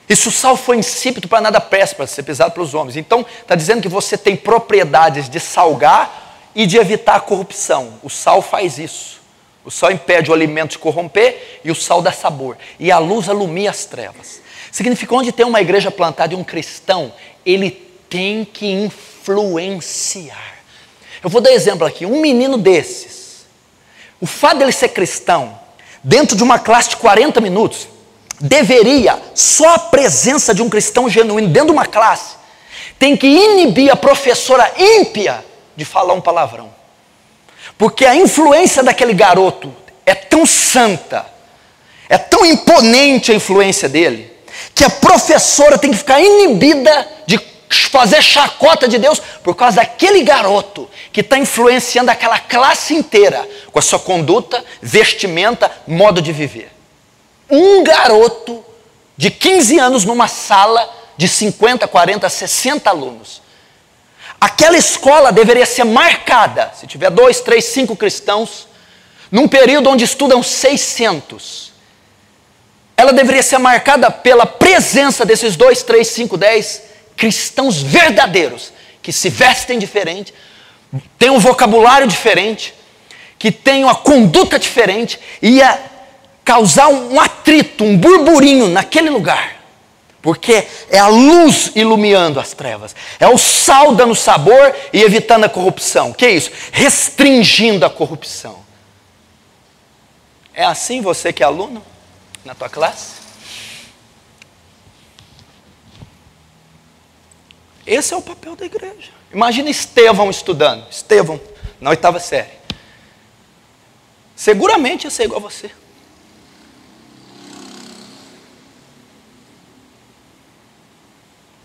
E 0.08 0.14
se 0.14 0.28
o 0.28 0.30
sal 0.30 0.56
foi 0.56 0.76
insípido, 0.76 1.28
para 1.28 1.40
nada 1.40 1.60
presta, 1.60 1.96
para 1.96 2.06
ser 2.06 2.22
pesado 2.22 2.52
pelos 2.52 2.74
homens. 2.74 2.96
Então, 2.96 3.24
está 3.40 3.54
dizendo 3.54 3.80
que 3.80 3.88
você 3.88 4.18
tem 4.18 4.36
propriedades 4.36 5.28
de 5.28 5.40
salgar 5.40 6.50
e 6.54 6.66
de 6.66 6.76
evitar 6.76 7.16
a 7.16 7.20
corrupção. 7.20 7.94
O 8.02 8.10
sal 8.10 8.42
faz 8.42 8.78
isso. 8.78 9.22
O 9.64 9.70
sal 9.70 9.90
impede 9.90 10.30
o 10.30 10.34
alimento 10.34 10.72
de 10.72 10.78
corromper 10.78 11.60
e 11.64 11.70
o 11.70 11.74
sal 11.74 12.02
dá 12.02 12.12
sabor. 12.12 12.58
E 12.78 12.92
a 12.92 12.98
luz 12.98 13.28
alumia 13.30 13.70
as 13.70 13.86
trevas. 13.86 14.42
Significa 14.70 15.14
onde 15.14 15.32
tem 15.32 15.46
uma 15.46 15.60
igreja 15.60 15.90
plantada 15.90 16.34
e 16.34 16.36
um 16.36 16.44
cristão, 16.44 17.12
ele 17.46 17.70
tem 18.10 18.44
que 18.44 18.66
influenciar. 18.66 20.54
Eu 21.22 21.30
vou 21.30 21.40
dar 21.40 21.52
exemplo 21.52 21.86
aqui. 21.86 22.04
Um 22.04 22.20
menino 22.20 22.58
desses, 22.58 23.46
o 24.20 24.26
fato 24.26 24.58
dele 24.58 24.72
ser 24.72 24.88
cristão, 24.90 25.58
dentro 26.02 26.36
de 26.36 26.42
uma 26.42 26.58
classe 26.58 26.90
de 26.90 26.96
40 26.96 27.40
minutos, 27.40 27.88
deveria, 28.40 29.20
só 29.34 29.74
a 29.74 29.78
presença 29.78 30.54
de 30.54 30.62
um 30.62 30.68
cristão 30.68 31.08
genuíno 31.08 31.48
dentro 31.48 31.68
de 31.68 31.72
uma 31.72 31.86
classe, 31.86 32.36
tem 32.98 33.16
que 33.16 33.26
inibir 33.26 33.90
a 33.90 33.96
professora 33.96 34.72
ímpia 34.78 35.44
de 35.76 35.84
falar 35.84 36.14
um 36.14 36.20
palavrão. 36.20 36.72
Porque 37.76 38.04
a 38.04 38.14
influência 38.14 38.82
daquele 38.82 39.14
garoto 39.14 39.74
é 40.06 40.14
tão 40.14 40.46
santa, 40.46 41.26
é 42.08 42.18
tão 42.18 42.44
imponente 42.44 43.32
a 43.32 43.34
influência 43.34 43.88
dele, 43.88 44.32
que 44.74 44.84
a 44.84 44.90
professora 44.90 45.78
tem 45.78 45.90
que 45.90 45.96
ficar 45.96 46.20
inibida 46.20 47.08
de 47.26 47.38
fazer 47.90 48.22
chacota 48.22 48.86
de 48.86 48.98
Deus 48.98 49.20
por 49.42 49.54
causa 49.54 49.76
daquele 49.76 50.22
garoto 50.22 50.88
que 51.12 51.20
está 51.20 51.38
influenciando 51.38 52.10
aquela 52.10 52.38
classe 52.38 52.94
inteira 52.94 53.48
com 53.72 53.78
a 53.78 53.82
sua 53.82 53.98
conduta, 53.98 54.64
vestimenta, 54.80 55.70
modo 55.86 56.22
de 56.22 56.32
viver. 56.32 56.73
Um 57.50 57.84
garoto 57.84 58.64
de 59.16 59.30
15 59.30 59.78
anos 59.78 60.04
numa 60.04 60.28
sala 60.28 60.88
de 61.16 61.28
50, 61.28 61.86
40, 61.86 62.28
60 62.28 62.90
alunos. 62.90 63.42
Aquela 64.40 64.76
escola 64.76 65.32
deveria 65.32 65.64
ser 65.66 65.84
marcada, 65.84 66.72
se 66.78 66.86
tiver 66.86 67.10
dois, 67.10 67.40
três, 67.40 67.64
cinco 67.66 67.96
cristãos, 67.96 68.68
num 69.30 69.48
período 69.48 69.88
onde 69.88 70.04
estudam 70.04 70.42
600. 70.42 71.72
Ela 72.96 73.12
deveria 73.12 73.42
ser 73.42 73.58
marcada 73.58 74.10
pela 74.10 74.46
presença 74.46 75.24
desses 75.24 75.56
dois, 75.56 75.82
três, 75.82 76.08
cinco, 76.08 76.36
dez 76.36 76.82
cristãos 77.16 77.80
verdadeiros, 77.80 78.72
que 79.02 79.12
se 79.12 79.28
vestem 79.28 79.78
diferente, 79.78 80.34
têm 81.18 81.30
um 81.30 81.38
vocabulário 81.38 82.06
diferente, 82.06 82.74
que 83.38 83.50
têm 83.50 83.84
uma 83.84 83.94
conduta 83.94 84.58
diferente, 84.58 85.18
ia 85.40 85.78
causar 86.44 86.88
um 86.88 87.18
atrito, 87.18 87.84
um 87.84 87.96
burburinho 87.96 88.68
naquele 88.68 89.10
lugar. 89.10 89.62
Porque 90.20 90.66
é 90.88 90.98
a 90.98 91.08
luz 91.08 91.72
iluminando 91.74 92.40
as 92.40 92.54
trevas, 92.54 92.96
é 93.20 93.28
o 93.28 93.36
sal 93.36 93.94
dando 93.94 94.14
sabor 94.14 94.74
e 94.92 95.02
evitando 95.02 95.44
a 95.44 95.48
corrupção. 95.48 96.12
Que 96.12 96.24
é 96.26 96.30
isso? 96.30 96.50
Restringindo 96.72 97.84
a 97.84 97.90
corrupção. 97.90 98.64
É 100.54 100.64
assim 100.64 101.00
você 101.02 101.32
que 101.32 101.42
é 101.42 101.46
aluno 101.46 101.84
na 102.44 102.54
tua 102.54 102.68
classe? 102.70 103.24
Esse 107.86 108.14
é 108.14 108.16
o 108.16 108.22
papel 108.22 108.56
da 108.56 108.64
igreja. 108.64 109.10
Imagina 109.30 109.68
Estevão 109.68 110.30
estudando, 110.30 110.86
Estevão, 110.90 111.38
na 111.78 111.90
oitava 111.90 112.18
série. 112.18 112.48
Seguramente 114.34 115.04
ia 115.04 115.10
ser 115.10 115.24
igual 115.24 115.38
a 115.38 115.42
você. 115.42 115.70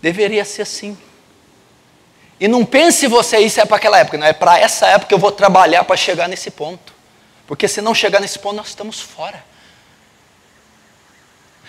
Deveria 0.01 0.45
ser 0.45 0.63
assim. 0.63 0.97
E 2.39 2.47
não 2.47 2.65
pense 2.65 3.05
você, 3.07 3.39
isso 3.39 3.59
é 3.59 3.65
para 3.65 3.77
aquela 3.77 3.99
época, 3.99 4.17
não 4.17 4.25
é 4.25 4.31
para 4.31 4.57
essa 4.57 4.87
época 4.87 5.07
que 5.07 5.13
eu 5.13 5.19
vou 5.19 5.31
trabalhar 5.31 5.83
para 5.83 5.97
chegar 5.97 6.29
nesse 6.29 6.49
ponto. 6.49 6.93
Porque 7.45 7.67
se 7.67 7.81
não 7.81 7.93
chegar 7.93 8.19
nesse 8.19 8.39
ponto, 8.39 8.55
nós 8.55 8.67
estamos 8.67 9.01
fora. 9.01 9.43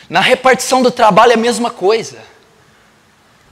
Na 0.09 0.21
repartição 0.21 0.83
do 0.83 0.91
trabalho 0.91 1.33
é 1.33 1.35
a 1.35 1.39
mesma 1.39 1.71
coisa. 1.71 2.19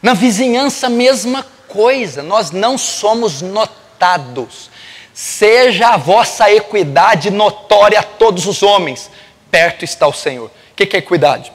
Na 0.02 0.12
vizinhança, 0.12 0.88
a 0.88 0.90
mesma 0.90 1.44
coisa. 1.66 2.22
Nós 2.22 2.50
não 2.50 2.76
somos 2.76 3.40
notados. 3.40 4.70
Seja 5.14 5.90
a 5.90 5.96
vossa 5.96 6.52
equidade 6.52 7.30
notória 7.30 7.98
a 7.98 8.02
todos 8.02 8.46
os 8.46 8.62
homens. 8.62 9.10
Perto 9.50 9.84
está 9.84 10.06
o 10.06 10.12
Senhor. 10.12 10.50
O 10.72 10.74
que 10.74 10.96
é 10.96 10.98
equidade? 10.98 11.52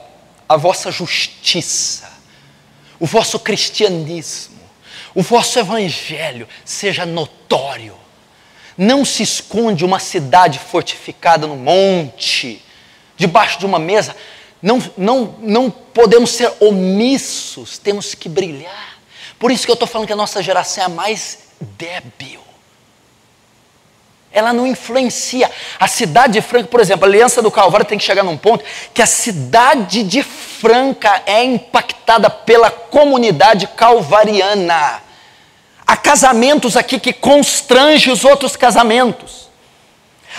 A 0.48 0.56
vossa 0.56 0.90
justiça, 0.90 2.10
o 2.98 3.06
vosso 3.06 3.38
cristianismo, 3.38 4.60
o 5.14 5.22
vosso 5.22 5.58
evangelho 5.58 6.48
seja 6.64 7.06
notório. 7.06 7.96
Não 8.76 9.04
se 9.04 9.22
esconde 9.22 9.84
uma 9.84 10.00
cidade 10.00 10.58
fortificada 10.58 11.46
no 11.46 11.56
monte, 11.56 12.60
debaixo 13.16 13.58
de 13.58 13.66
uma 13.66 13.78
mesa. 13.78 14.16
Não, 14.60 14.82
não, 14.96 15.36
não 15.40 15.70
podemos 15.70 16.30
ser 16.30 16.52
omissos, 16.58 17.78
temos 17.78 18.14
que 18.14 18.28
brilhar. 18.28 18.98
Por 19.38 19.52
isso 19.52 19.64
que 19.64 19.70
eu 19.70 19.74
estou 19.74 19.86
falando 19.86 20.06
que 20.06 20.12
a 20.12 20.16
nossa 20.16 20.42
geração 20.42 20.82
é 20.82 20.86
a 20.86 20.88
mais 20.88 21.50
débil. 21.60 22.40
Ela 24.34 24.52
não 24.52 24.66
influencia. 24.66 25.48
A 25.78 25.86
cidade 25.86 26.34
de 26.34 26.42
Franca, 26.42 26.66
por 26.66 26.80
exemplo, 26.80 27.04
a 27.04 27.08
Aliança 27.08 27.40
do 27.40 27.52
Calvário 27.52 27.86
tem 27.86 27.96
que 27.96 28.04
chegar 28.04 28.24
num 28.24 28.36
ponto 28.36 28.64
que 28.92 29.00
a 29.00 29.06
cidade 29.06 30.02
de 30.02 30.22
Franca 30.24 31.22
é 31.24 31.44
impactada 31.44 32.28
pela 32.28 32.68
comunidade 32.68 33.68
calvariana. 33.68 35.00
Há 35.86 35.96
casamentos 35.96 36.76
aqui 36.76 36.98
que 36.98 37.12
constrange 37.12 38.10
os 38.10 38.24
outros 38.24 38.56
casamentos. 38.56 39.48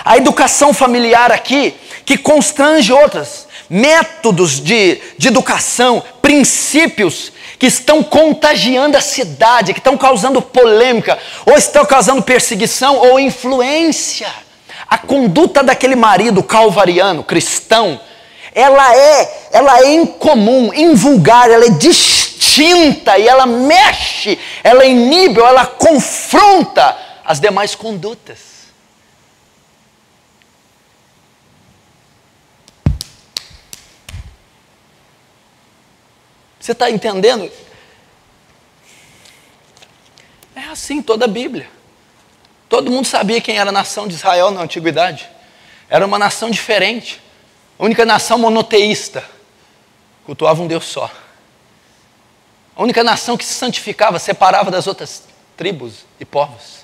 A 0.04 0.18
educação 0.18 0.74
familiar 0.74 1.32
aqui 1.32 1.74
que 2.04 2.18
constrange 2.18 2.92
outras. 2.92 3.45
Métodos 3.70 4.60
de, 4.60 5.00
de 5.18 5.28
educação, 5.28 6.04
princípios 6.22 7.32
que 7.58 7.66
estão 7.66 8.04
contagiando 8.04 8.98
a 8.98 9.02
cidade, 9.02 9.74
que 9.74 9.80
estão 9.80 9.98
causando 9.98 10.42
polêmica, 10.42 11.18
ou 11.46 11.58
estão 11.58 11.86
causando 11.86 12.22
perseguição 12.22 12.98
ou 12.98 13.20
influência. 13.20 14.28
A 14.88 14.98
conduta 14.98 15.64
daquele 15.64 15.96
marido 15.96 16.44
calvariano, 16.44 17.24
cristão, 17.24 18.00
ela 18.54 18.96
é, 18.96 19.48
ela 19.52 19.80
é 19.80 19.94
incomum, 19.96 20.74
invulgar, 20.74 21.50
ela 21.50 21.66
é 21.66 21.70
distinta 21.70 23.18
e 23.18 23.28
ela 23.28 23.46
mexe, 23.46 24.40
ela 24.64 24.86
inibe, 24.86 25.42
ela 25.42 25.66
confronta 25.66 26.98
as 27.26 27.40
demais 27.40 27.76
condutas. 27.76 28.55
Você 36.66 36.72
está 36.72 36.90
entendendo? 36.90 37.52
É 40.56 40.62
assim 40.62 41.00
toda 41.00 41.26
a 41.26 41.28
Bíblia. 41.28 41.70
Todo 42.68 42.90
mundo 42.90 43.06
sabia 43.06 43.40
quem 43.40 43.60
era 43.60 43.70
a 43.70 43.72
nação 43.72 44.08
de 44.08 44.16
Israel 44.16 44.50
na 44.50 44.62
antiguidade. 44.62 45.30
Era 45.88 46.04
uma 46.04 46.18
nação 46.18 46.50
diferente. 46.50 47.22
A 47.78 47.86
única 47.86 48.04
nação 48.04 48.40
monoteísta. 48.40 49.24
Cultuava 50.26 50.60
um 50.64 50.66
Deus 50.66 50.86
só. 50.86 51.12
A 52.76 52.82
única 52.82 53.04
nação 53.04 53.38
que 53.38 53.46
se 53.46 53.54
santificava, 53.54 54.18
separava 54.18 54.72
das 54.72 54.88
outras 54.88 55.22
tribos 55.56 56.04
e 56.20 56.26
povos. 56.26 56.78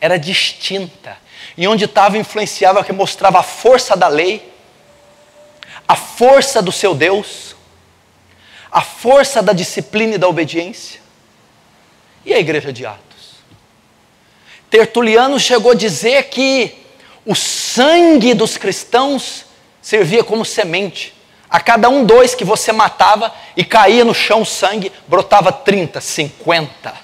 Era 0.00 0.18
distinta. 0.18 1.16
E 1.56 1.68
onde 1.68 1.84
estava, 1.84 2.18
influenciava, 2.18 2.82
que 2.82 2.92
mostrava 2.92 3.38
a 3.38 3.44
força 3.44 3.96
da 3.96 4.08
lei, 4.08 4.52
a 5.86 5.94
força 5.94 6.60
do 6.60 6.72
seu 6.72 6.96
Deus, 6.96 7.54
a 8.70 8.80
força 8.80 9.42
da 9.42 9.52
disciplina 9.52 10.14
e 10.14 10.18
da 10.18 10.28
obediência. 10.28 11.00
E 12.24 12.32
a 12.34 12.38
igreja 12.38 12.72
de 12.72 12.84
Atos? 12.84 13.38
Tertuliano 14.70 15.40
chegou 15.40 15.72
a 15.72 15.74
dizer 15.74 16.24
que 16.24 16.74
o 17.24 17.34
sangue 17.34 18.34
dos 18.34 18.56
cristãos 18.56 19.46
servia 19.80 20.22
como 20.22 20.44
semente. 20.44 21.14
A 21.48 21.60
cada 21.60 21.88
um, 21.88 22.04
dois 22.04 22.34
que 22.34 22.44
você 22.44 22.72
matava 22.72 23.34
e 23.56 23.64
caía 23.64 24.04
no 24.04 24.14
chão 24.14 24.44
sangue, 24.44 24.92
brotava 25.06 25.50
30, 25.50 26.00
50. 26.00 26.94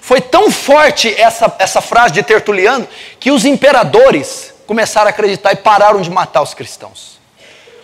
Foi 0.00 0.20
tão 0.20 0.50
forte 0.50 1.12
essa, 1.20 1.54
essa 1.58 1.80
frase 1.80 2.14
de 2.14 2.22
Tertuliano 2.22 2.86
que 3.18 3.30
os 3.30 3.44
imperadores 3.44 4.54
começaram 4.66 5.08
a 5.08 5.10
acreditar 5.10 5.52
e 5.52 5.56
pararam 5.56 6.00
de 6.00 6.10
matar 6.10 6.42
os 6.42 6.54
cristãos. 6.54 7.21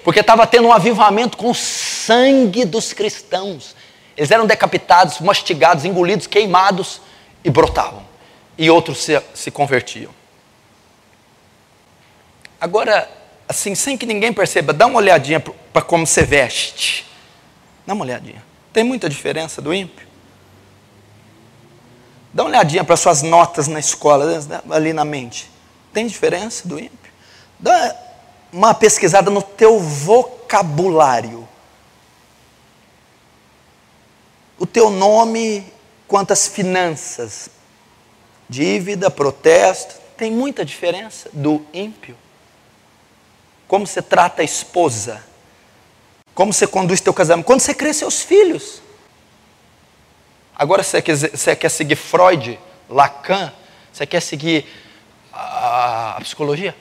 Porque 0.09 0.21
estava 0.21 0.47
tendo 0.47 0.69
um 0.69 0.73
avivamento 0.73 1.37
com 1.37 1.51
o 1.51 1.55
sangue 1.55 2.65
dos 2.65 2.95
cristãos. 2.95 3.77
Eles 4.17 4.31
eram 4.31 4.47
decapitados, 4.47 5.21
mastigados, 5.21 5.85
engolidos, 5.85 6.27
queimados 6.27 7.03
e 7.45 7.51
brotavam. 7.51 8.03
E 8.57 8.71
outros 8.71 9.05
se, 9.05 9.23
se 9.35 9.51
convertiam. 9.51 10.11
Agora, 12.59 13.07
assim, 13.47 13.75
sem 13.75 13.99
que 13.99 14.07
ninguém 14.07 14.33
perceba, 14.33 14.73
dá 14.73 14.87
uma 14.87 14.97
olhadinha 14.97 15.41
para 15.41 15.83
como 15.83 16.07
você 16.07 16.23
veste. 16.23 17.05
Dá 17.87 17.93
uma 17.93 18.03
olhadinha. 18.03 18.43
Tem 18.73 18.83
muita 18.83 19.11
diferença 19.11 19.61
do 19.61 19.75
ímpio? 19.75 20.09
Dá 22.33 22.45
uma 22.45 22.49
olhadinha 22.49 22.83
para 22.83 22.97
suas 22.97 23.21
notas 23.21 23.69
na 23.69 23.79
escola, 23.79 24.41
né, 24.41 24.63
ali 24.71 24.95
na 24.95 25.05
mente. 25.05 25.51
Tem 25.93 26.07
diferença 26.07 26.67
do 26.67 26.79
ímpio? 26.79 27.13
Dá 27.61 28.08
uma 28.53 28.75
pesquisada 28.75 29.31
no 29.31 29.43
teu 29.43 29.79
vocabulário. 29.79 31.49
O 34.59 34.67
teu 34.67 34.91
nome, 34.91 35.65
quantas 36.07 36.49
finanças, 36.49 37.51
dívida, 38.49 39.11
protesto, 39.11 39.97
tem 40.17 40.33
muita 40.33 40.65
diferença 40.65 41.31
do 41.33 41.65
ímpio 41.73 42.17
como 43.69 43.87
você 43.87 44.01
trata 44.01 44.41
a 44.41 44.45
esposa, 44.45 45.23
como 46.35 46.53
você 46.53 46.67
conduz 46.67 47.03
teu 47.03 47.13
casamento, 47.13 47.45
quando 47.45 47.61
você 47.61 47.75
cria 47.75 47.93
seus 47.93 48.23
filhos. 48.23 48.81
Agora 50.57 50.83
você 50.83 51.03
quer, 51.03 51.15
você 51.15 51.55
quer 51.55 51.69
seguir 51.69 51.95
Freud, 51.95 52.59
Lacan, 52.89 53.53
você 53.93 54.07
quer 54.07 54.21
seguir 54.21 54.67
a, 55.31 56.17
a 56.17 56.21
psicologia? 56.23 56.75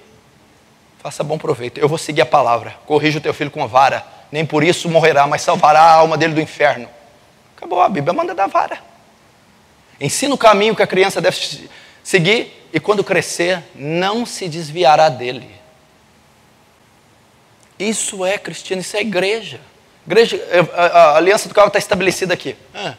Faça 1.07 1.23
bom 1.23 1.37
proveito. 1.37 1.79
Eu 1.79 1.87
vou 1.87 1.97
seguir 1.97 2.19
a 2.19 2.25
palavra. 2.25 2.75
Corrija 2.85 3.19
o 3.19 3.21
teu 3.21 3.33
filho 3.33 3.49
com 3.49 3.63
a 3.63 3.65
vara. 3.65 4.05
Nem 4.29 4.45
por 4.45 4.61
isso 4.61 4.89
morrerá, 4.89 5.25
mas 5.25 5.41
salvará 5.41 5.79
a 5.79 5.93
alma 5.93 6.17
dele 6.17 6.33
do 6.33 6.41
inferno. 6.41 6.89
Acabou, 7.55 7.81
a 7.81 7.87
Bíblia 7.87 8.11
manda 8.11 8.35
dar 8.35 8.47
vara. 8.47 8.77
Ensina 10.01 10.35
o 10.35 10.37
caminho 10.37 10.75
que 10.75 10.83
a 10.83 10.85
criança 10.85 11.21
deve 11.21 11.69
seguir 12.03 12.67
e 12.73 12.79
quando 12.81 13.05
crescer, 13.05 13.63
não 13.73 14.25
se 14.25 14.49
desviará 14.49 15.07
dele. 15.07 15.49
Isso 17.79 18.25
é 18.25 18.37
cristiano, 18.37 18.81
isso 18.81 18.97
é 18.97 18.99
igreja. 18.99 19.61
igreja 20.05 20.35
é, 20.35 20.59
a, 20.75 20.83
a 20.83 21.15
aliança 21.15 21.47
do 21.47 21.55
carro 21.55 21.67
está 21.67 21.79
estabelecida 21.79 22.33
aqui. 22.33 22.53
Ah, 22.75 22.95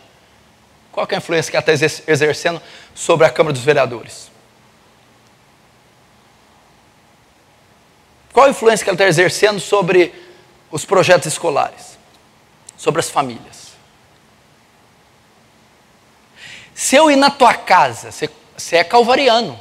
qual 0.90 1.07
é 1.11 1.14
a 1.14 1.18
influência 1.18 1.51
que 1.51 1.59
ela 1.59 1.75
está 1.75 2.11
exercendo 2.11 2.62
sobre 2.94 3.27
a 3.27 3.31
Câmara 3.31 3.53
dos 3.53 3.62
Vereadores? 3.62 4.31
Qual 8.38 8.46
a 8.46 8.51
influência 8.51 8.85
que 8.85 8.90
ela 8.90 8.94
está 8.94 9.09
exercendo 9.09 9.59
sobre 9.59 10.14
os 10.70 10.85
projetos 10.85 11.27
escolares? 11.27 11.98
Sobre 12.77 13.01
as 13.01 13.11
famílias? 13.11 13.72
Se 16.72 16.94
eu 16.94 17.11
ir 17.11 17.16
na 17.16 17.31
tua 17.31 17.53
casa, 17.53 18.12
você, 18.12 18.31
você 18.57 18.77
é 18.77 18.85
calvariano, 18.85 19.59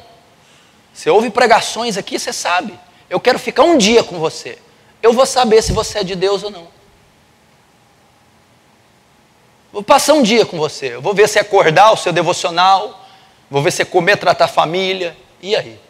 você 0.94 1.10
ouve 1.10 1.32
pregações 1.32 1.98
aqui, 1.98 2.20
você 2.20 2.32
sabe. 2.32 2.80
Eu 3.10 3.20
quero 3.20 3.40
ficar 3.40 3.64
um 3.64 3.80
dia 3.80 4.04
com 4.04 4.20
você 4.20 4.60
eu 5.02 5.12
vou 5.12 5.26
saber 5.26 5.64
se 5.64 5.72
você 5.72 6.00
é 6.00 6.04
de 6.04 6.16
Deus 6.16 6.44
ou 6.44 6.52
não. 6.52 6.68
Vou 9.74 9.82
passar 9.82 10.14
um 10.14 10.22
dia 10.22 10.46
com 10.46 10.56
você, 10.56 10.94
eu 10.94 11.02
vou 11.02 11.16
ver 11.16 11.28
se 11.28 11.40
acordar 11.40 11.94
o 11.94 11.98
seu 11.98 12.14
devocional, 12.14 13.08
vou 13.50 13.64
ver 13.64 13.72
se 13.72 13.84
comer, 13.84 14.18
tratar 14.18 14.46
a 14.46 14.48
família, 14.48 15.18
e 15.42 15.56
aí? 15.56 15.87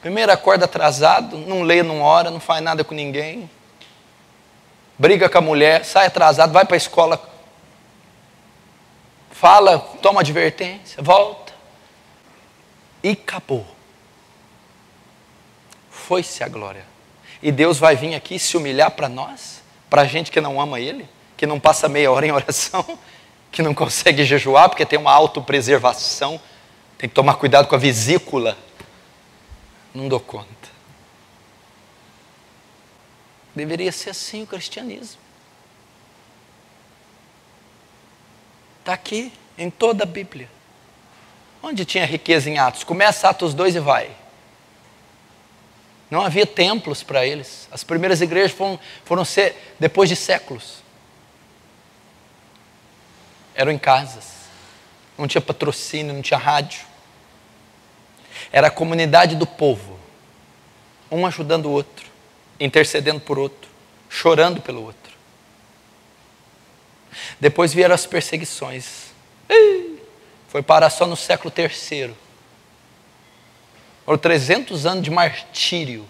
Primeiro 0.00 0.32
acorda 0.32 0.64
atrasado, 0.64 1.36
não 1.38 1.62
lê, 1.62 1.82
não 1.82 2.00
ora, 2.00 2.30
não 2.30 2.40
faz 2.40 2.62
nada 2.62 2.84
com 2.84 2.94
ninguém, 2.94 3.50
briga 4.96 5.28
com 5.28 5.38
a 5.38 5.40
mulher, 5.40 5.84
sai 5.84 6.06
atrasado, 6.06 6.52
vai 6.52 6.64
para 6.64 6.76
a 6.76 6.78
escola, 6.78 7.20
fala, 9.30 9.78
toma 10.00 10.20
advertência, 10.20 11.02
volta, 11.02 11.52
e 13.02 13.10
acabou 13.10 13.78
foi-se 16.08 16.42
a 16.42 16.48
glória. 16.48 16.86
E 17.42 17.52
Deus 17.52 17.78
vai 17.78 17.94
vir 17.94 18.14
aqui 18.14 18.38
se 18.38 18.56
humilhar 18.56 18.92
para 18.92 19.10
nós, 19.10 19.62
para 19.90 20.02
a 20.02 20.04
gente 20.06 20.30
que 20.30 20.40
não 20.40 20.58
ama 20.58 20.80
Ele, 20.80 21.06
que 21.36 21.46
não 21.46 21.60
passa 21.60 21.86
meia 21.86 22.10
hora 22.10 22.26
em 22.26 22.32
oração, 22.32 22.98
que 23.52 23.60
não 23.60 23.74
consegue 23.74 24.24
jejuar 24.24 24.70
porque 24.70 24.86
tem 24.86 24.98
uma 24.98 25.12
autopreservação, 25.12 26.40
tem 26.96 27.10
que 27.10 27.14
tomar 27.14 27.34
cuidado 27.34 27.68
com 27.68 27.74
a 27.74 27.78
vesícula. 27.78 28.56
Não 29.94 30.08
dou 30.08 30.20
conta. 30.20 30.68
Deveria 33.54 33.90
ser 33.90 34.10
assim 34.10 34.42
o 34.42 34.46
cristianismo. 34.46 35.20
Está 38.80 38.92
aqui, 38.92 39.32
em 39.56 39.68
toda 39.68 40.04
a 40.04 40.06
Bíblia. 40.06 40.48
Onde 41.62 41.84
tinha 41.84 42.06
riqueza 42.06 42.48
em 42.48 42.58
Atos? 42.58 42.84
Começa 42.84 43.28
Atos 43.28 43.52
2 43.52 43.76
e 43.76 43.80
vai. 43.80 44.10
Não 46.10 46.22
havia 46.22 46.46
templos 46.46 47.02
para 47.02 47.26
eles. 47.26 47.68
As 47.70 47.84
primeiras 47.84 48.20
igrejas 48.20 48.52
foram, 48.52 48.78
foram 49.04 49.24
ser 49.24 49.74
depois 49.78 50.08
de 50.08 50.16
séculos. 50.16 50.82
Eram 53.54 53.72
em 53.72 53.78
casas. 53.78 54.38
Não 55.18 55.26
tinha 55.26 55.42
patrocínio, 55.42 56.14
não 56.14 56.22
tinha 56.22 56.38
rádio. 56.38 56.80
Era 58.52 58.68
a 58.68 58.70
comunidade 58.70 59.36
do 59.36 59.46
povo. 59.46 59.98
Um 61.10 61.26
ajudando 61.26 61.66
o 61.66 61.70
outro, 61.70 62.06
intercedendo 62.60 63.20
por 63.20 63.38
outro, 63.38 63.68
chorando 64.08 64.60
pelo 64.60 64.82
outro. 64.82 65.12
Depois 67.40 67.72
vieram 67.72 67.94
as 67.94 68.06
perseguições. 68.06 69.12
Foi 70.48 70.62
parar 70.62 70.90
só 70.90 71.06
no 71.06 71.16
século 71.16 71.50
terceiro 71.50 72.16
foram 74.08 74.16
300 74.16 74.86
anos 74.86 75.04
de 75.04 75.10
martírio. 75.10 76.08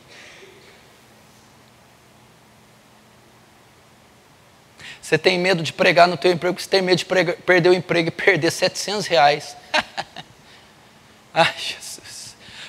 Você 5.02 5.18
tem 5.18 5.36
medo 5.36 5.64
de 5.64 5.72
pregar 5.72 6.06
no 6.06 6.16
teu 6.16 6.30
emprego, 6.30 6.60
você 6.60 6.68
tem 6.68 6.80
medo 6.80 6.98
de 6.98 7.04
pregar, 7.04 7.34
perder 7.38 7.70
o 7.70 7.74
emprego 7.74 8.06
e 8.06 8.12
perder 8.12 8.52
700 8.52 9.04
reais. 9.08 9.56
Ai, 11.34 11.52
Jesus. 11.58 11.87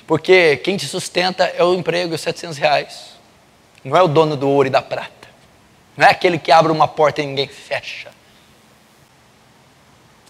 Porque 0.10 0.58
quem 0.64 0.76
te 0.76 0.88
sustenta 0.88 1.44
é 1.56 1.64
o 1.64 1.76
emprego 1.76 2.14
e 2.14 2.16
os 2.16 2.22
700 2.22 2.58
reais. 2.58 3.12
Não 3.84 3.96
é 3.96 4.02
o 4.02 4.08
dono 4.08 4.36
do 4.36 4.50
ouro 4.50 4.68
e 4.68 4.72
da 4.72 4.82
prata. 4.82 5.30
Não 5.96 6.08
é 6.08 6.10
aquele 6.10 6.40
que 6.40 6.52
abre 6.52 6.72
uma 6.72 6.88
porta 6.88 7.22
e 7.22 7.28
ninguém 7.28 7.48
fecha. 7.48 8.10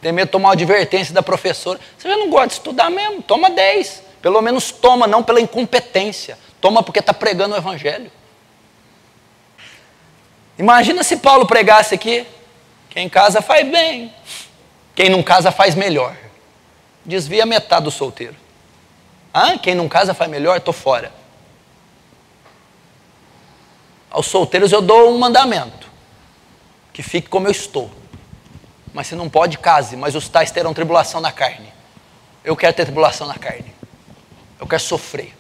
Tem 0.02 0.12
medo 0.12 0.26
de 0.26 0.32
tomar 0.34 0.50
uma 0.50 0.54
advertência 0.54 1.14
da 1.14 1.24
professora. 1.24 1.80
Você 1.98 2.10
já 2.10 2.18
não 2.18 2.30
gosta 2.30 2.48
de 2.48 2.54
estudar 2.56 2.90
mesmo, 2.90 3.22
toma 3.22 3.50
10. 3.50 4.04
Pelo 4.22 4.42
menos 4.42 4.70
toma, 4.70 5.08
não 5.08 5.24
pela 5.24 5.40
incompetência. 5.40 6.38
Toma 6.60 6.84
porque 6.84 7.00
está 7.00 7.14
pregando 7.14 7.56
o 7.56 7.58
Evangelho. 7.58 8.12
Imagina 10.58 11.06
se 11.06 11.16
Paulo 11.16 11.46
pregasse 11.48 11.96
aqui: 11.96 12.28
quem 12.90 13.08
casa 13.08 13.42
faz 13.42 13.66
bem, 13.66 14.14
quem 14.94 15.10
não 15.10 15.24
casa 15.24 15.54
faz 15.54 15.74
melhor. 15.74 16.18
Desvia 17.06 17.46
metade 17.46 17.86
do 17.86 17.92
solteiro. 17.92 18.49
Ah, 19.34 19.58
quem 19.58 19.76
não 19.76 19.88
casa 19.88 20.14
faz 20.14 20.30
melhor, 20.30 20.58
estou 20.58 20.74
fora. 20.74 21.12
Aos 24.10 24.26
solteiros 24.26 24.72
eu 24.72 24.82
dou 24.82 25.10
um 25.12 25.20
mandamento: 25.20 25.90
que 26.92 27.04
fique 27.04 27.30
como 27.30 27.48
eu 27.48 27.52
estou. 27.52 27.92
Mas 28.94 29.08
se 29.08 29.16
não 29.16 29.30
pode, 29.30 29.58
case, 29.58 29.96
mas 29.96 30.16
os 30.16 30.28
tais 30.28 30.52
terão 30.52 30.74
tribulação 30.74 31.22
na 31.22 31.32
carne. 31.32 31.72
Eu 32.44 32.56
quero 32.56 32.74
ter 32.74 32.86
tribulação 32.86 33.28
na 33.28 33.38
carne. 33.38 33.74
Eu 34.60 34.68
quero 34.68 34.82
sofrer. 34.82 35.36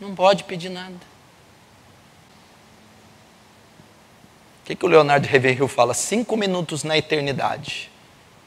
Não 0.00 0.14
pode 0.14 0.44
pedir 0.44 0.68
nada. 0.68 0.94
O 4.62 4.66
que, 4.66 4.76
que 4.76 4.84
o 4.84 4.88
Leonardo 4.88 5.26
Reverhill 5.26 5.66
fala? 5.66 5.92
Cinco 5.94 6.36
minutos 6.36 6.84
na 6.84 6.96
eternidade. 6.96 7.90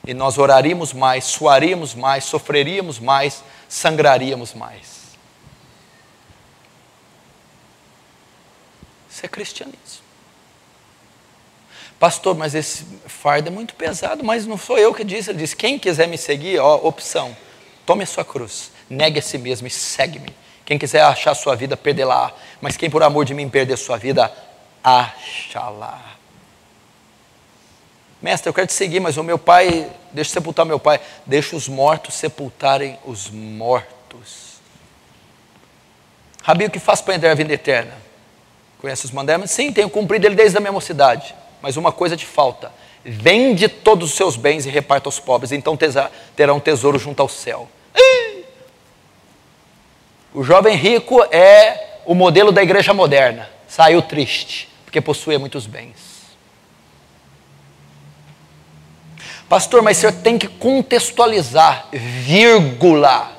E 0.06 0.14
nós 0.14 0.38
oraríamos 0.38 0.94
mais, 0.94 1.26
suaríamos 1.26 1.94
mais, 1.94 2.24
sofreríamos 2.24 3.00
mais, 3.00 3.44
sangraríamos 3.70 4.54
mais. 4.54 5.02
Isso 9.10 9.26
é 9.26 9.30
cristianismo. 9.30 10.02
Pastor, 12.00 12.36
mas 12.36 12.56
esse 12.56 12.84
fardo 13.06 13.50
é 13.50 13.52
muito 13.52 13.76
pesado, 13.76 14.24
mas 14.24 14.48
não 14.48 14.58
sou 14.58 14.78
eu 14.78 14.94
que 14.94 15.04
disse. 15.04 15.30
Ele 15.30 15.38
disse: 15.38 15.56
quem 15.56 15.78
quiser 15.78 16.08
me 16.08 16.18
seguir, 16.18 16.58
ó, 16.60 16.76
opção 16.78 17.36
Tome 17.86 18.04
a 18.04 18.08
sua 18.08 18.24
cruz, 18.24 18.72
negue 18.90 19.20
a 19.20 19.22
si 19.22 19.38
mesmo 19.38 19.68
e 19.68 19.70
segue-me. 19.70 20.34
Quem 20.66 20.78
quiser 20.78 21.02
achar 21.02 21.34
sua 21.34 21.56
vida, 21.56 21.76
perdê-la. 21.76 22.32
Mas 22.62 22.78
quem 22.78 22.90
por 22.90 23.04
amor 23.04 23.26
de 23.26 23.34
mim 23.34 23.50
perder 23.50 23.78
sua 23.78 23.98
vida, 23.98 24.32
acha-la. 24.84 26.21
Mestre, 28.22 28.50
eu 28.50 28.54
quero 28.54 28.68
te 28.68 28.74
seguir, 28.74 29.00
mas 29.00 29.18
o 29.18 29.24
meu 29.24 29.40
pai, 29.40 29.90
deixa 30.12 30.30
eu 30.30 30.34
sepultar 30.34 30.66
meu 30.66 30.80
pai. 30.80 31.00
Deixa 31.26 31.56
os 31.56 31.68
mortos 31.68 32.14
sepultarem 32.14 33.00
os 33.04 33.30
mortos. 33.30 34.52
Rabi, 36.44 36.66
o 36.66 36.70
que 36.70 36.80
faz 36.80 37.02
para 37.02 37.16
entrar 37.16 37.32
a 37.32 37.36
vida 37.36 37.54
eterna? 37.54 37.94
Conhece 38.80 39.06
os 39.06 39.12
mandamentos? 39.12 39.52
Sim, 39.52 39.72
tenho 39.72 39.90
cumprido 39.90 40.28
ele 40.28 40.36
desde 40.36 40.58
a 40.58 40.60
minha 40.60 40.72
mocidade. 40.72 41.34
Mas 41.62 41.78
uma 41.78 41.92
coisa 41.92 42.16
te 42.16 42.26
falta: 42.26 42.72
vende 43.04 43.68
todos 43.68 44.12
os 44.12 44.16
seus 44.16 44.36
bens 44.36 44.66
e 44.66 44.70
reparta 44.70 45.08
aos 45.08 45.20
pobres, 45.20 45.52
então 45.52 45.78
terá 46.36 46.54
um 46.54 46.60
tesouro 46.60 47.00
junto 47.00 47.22
ao 47.22 47.30
céu. 47.30 47.68
O 50.34 50.44
jovem 50.44 50.76
rico 50.76 51.22
é 51.32 52.00
o 52.06 52.14
modelo 52.14 52.52
da 52.52 52.64
igreja 52.64 52.94
moderna. 52.94 53.50
Saiu 53.68 54.02
triste, 54.02 54.70
porque 54.86 55.02
possui 55.02 55.38
muitos 55.38 55.66
bens. 55.66 56.11
Pastor, 59.52 59.82
mas 59.82 59.98
senhor 59.98 60.14
tem 60.14 60.38
que 60.38 60.48
contextualizar, 60.48 61.90
vírgula. 61.92 63.34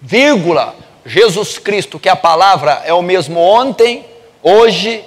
Vírgula. 0.00 0.76
Jesus 1.04 1.58
Cristo, 1.58 1.98
que 1.98 2.08
a 2.08 2.14
palavra 2.14 2.80
é 2.84 2.94
o 2.94 3.02
mesmo 3.02 3.40
ontem, 3.40 4.06
hoje 4.40 5.04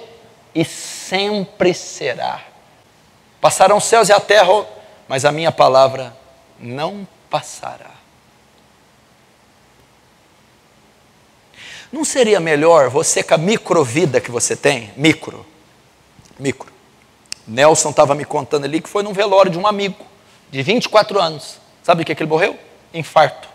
e 0.54 0.66
sempre 0.66 1.72
será. 1.72 2.42
Passarão 3.40 3.78
os 3.78 3.84
céus 3.84 4.10
e 4.10 4.12
a 4.12 4.20
terra, 4.20 4.66
mas 5.08 5.24
a 5.24 5.32
minha 5.32 5.50
palavra 5.50 6.14
não 6.60 7.08
passará. 7.30 7.92
Não 11.90 12.04
seria 12.04 12.38
melhor 12.38 12.90
você 12.90 13.22
com 13.22 13.32
a 13.32 13.38
microvida 13.38 14.20
que 14.20 14.30
você 14.30 14.54
tem? 14.54 14.92
Micro. 14.94 15.46
Micro. 16.38 16.73
Nelson 17.46 17.90
estava 17.90 18.14
me 18.14 18.24
contando 18.24 18.64
ali 18.64 18.80
que 18.80 18.88
foi 18.88 19.02
num 19.02 19.12
velório 19.12 19.50
de 19.50 19.58
um 19.58 19.66
amigo, 19.66 20.04
de 20.50 20.62
24 20.62 21.20
anos. 21.20 21.58
Sabe 21.82 22.00
de 22.00 22.06
que, 22.06 22.14
que 22.14 22.22
ele 22.22 22.30
morreu? 22.30 22.58
Infarto. 22.92 23.48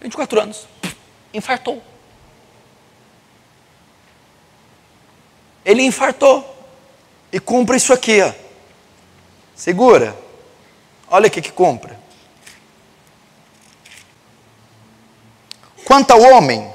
24 0.00 0.40
anos. 0.40 0.66
Infartou. 1.34 1.82
Ele 5.64 5.82
infartou. 5.82 6.56
E 7.32 7.38
cumpre 7.38 7.76
isso 7.76 7.92
aqui, 7.92 8.22
ó. 8.22 8.32
Segura. 9.54 10.16
Olha 11.10 11.26
o 11.26 11.30
que 11.30 11.42
que 11.42 11.52
cumpre. 11.52 11.92
Quanto 15.84 16.10
ao 16.10 16.20
homem, 16.20 16.70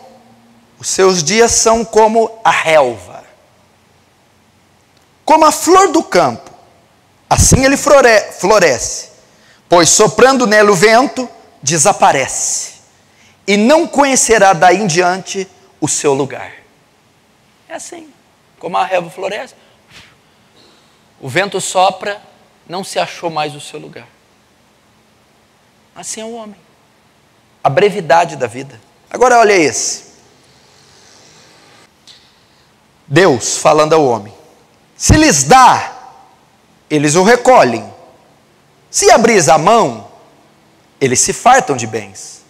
os 0.80 0.90
seus 0.90 1.24
dias 1.24 1.52
são 1.52 1.86
como 1.86 2.40
a 2.44 2.52
relva, 2.52 3.23
como 5.34 5.46
a 5.46 5.52
flor 5.52 5.92
do 5.92 6.04
campo, 6.04 6.52
assim 7.28 7.66
ele 7.66 7.76
floresce, 7.76 9.10
pois 9.68 9.90
soprando 9.90 10.46
nele 10.46 10.70
o 10.70 10.76
vento, 10.76 11.28
desaparece, 11.60 12.74
e 13.48 13.58
não 13.58 13.88
conhecerá 13.88 14.54
daí 14.54 14.78
em 14.78 14.86
diante 14.86 15.50
o 15.82 15.88
seu 15.88 16.14
lugar. 16.14 16.54
É 17.68 17.74
assim, 17.74 18.14
como 18.60 18.78
a 18.78 18.86
relva 18.86 19.10
floresce, 19.10 19.56
o 21.20 21.28
vento 21.28 21.60
sopra, 21.60 22.22
não 22.70 22.84
se 22.84 23.00
achou 23.00 23.32
mais 23.32 23.56
o 23.56 23.60
seu 23.60 23.80
lugar. 23.80 24.08
Assim 25.96 26.22
é 26.22 26.26
o 26.26 26.34
homem. 26.34 26.60
A 27.64 27.72
brevidade 27.72 28.36
da 28.36 28.46
vida. 28.46 28.80
Agora 29.10 29.40
olha 29.40 29.54
esse. 29.54 30.14
Deus 33.08 33.58
falando 33.58 33.94
ao 33.94 34.06
homem: 34.06 34.43
Se 35.04 35.18
lhes 35.18 35.44
dá, 35.44 36.14
eles 36.90 37.16
o 37.16 37.24
recolhem. 37.24 37.94
Se 38.90 39.12
abris 39.12 39.50
a 39.50 39.58
mão, 39.58 40.08
eles 41.02 41.20
se 41.20 41.34
fartam 41.34 41.76
de 41.76 41.86
bens. 41.86 42.46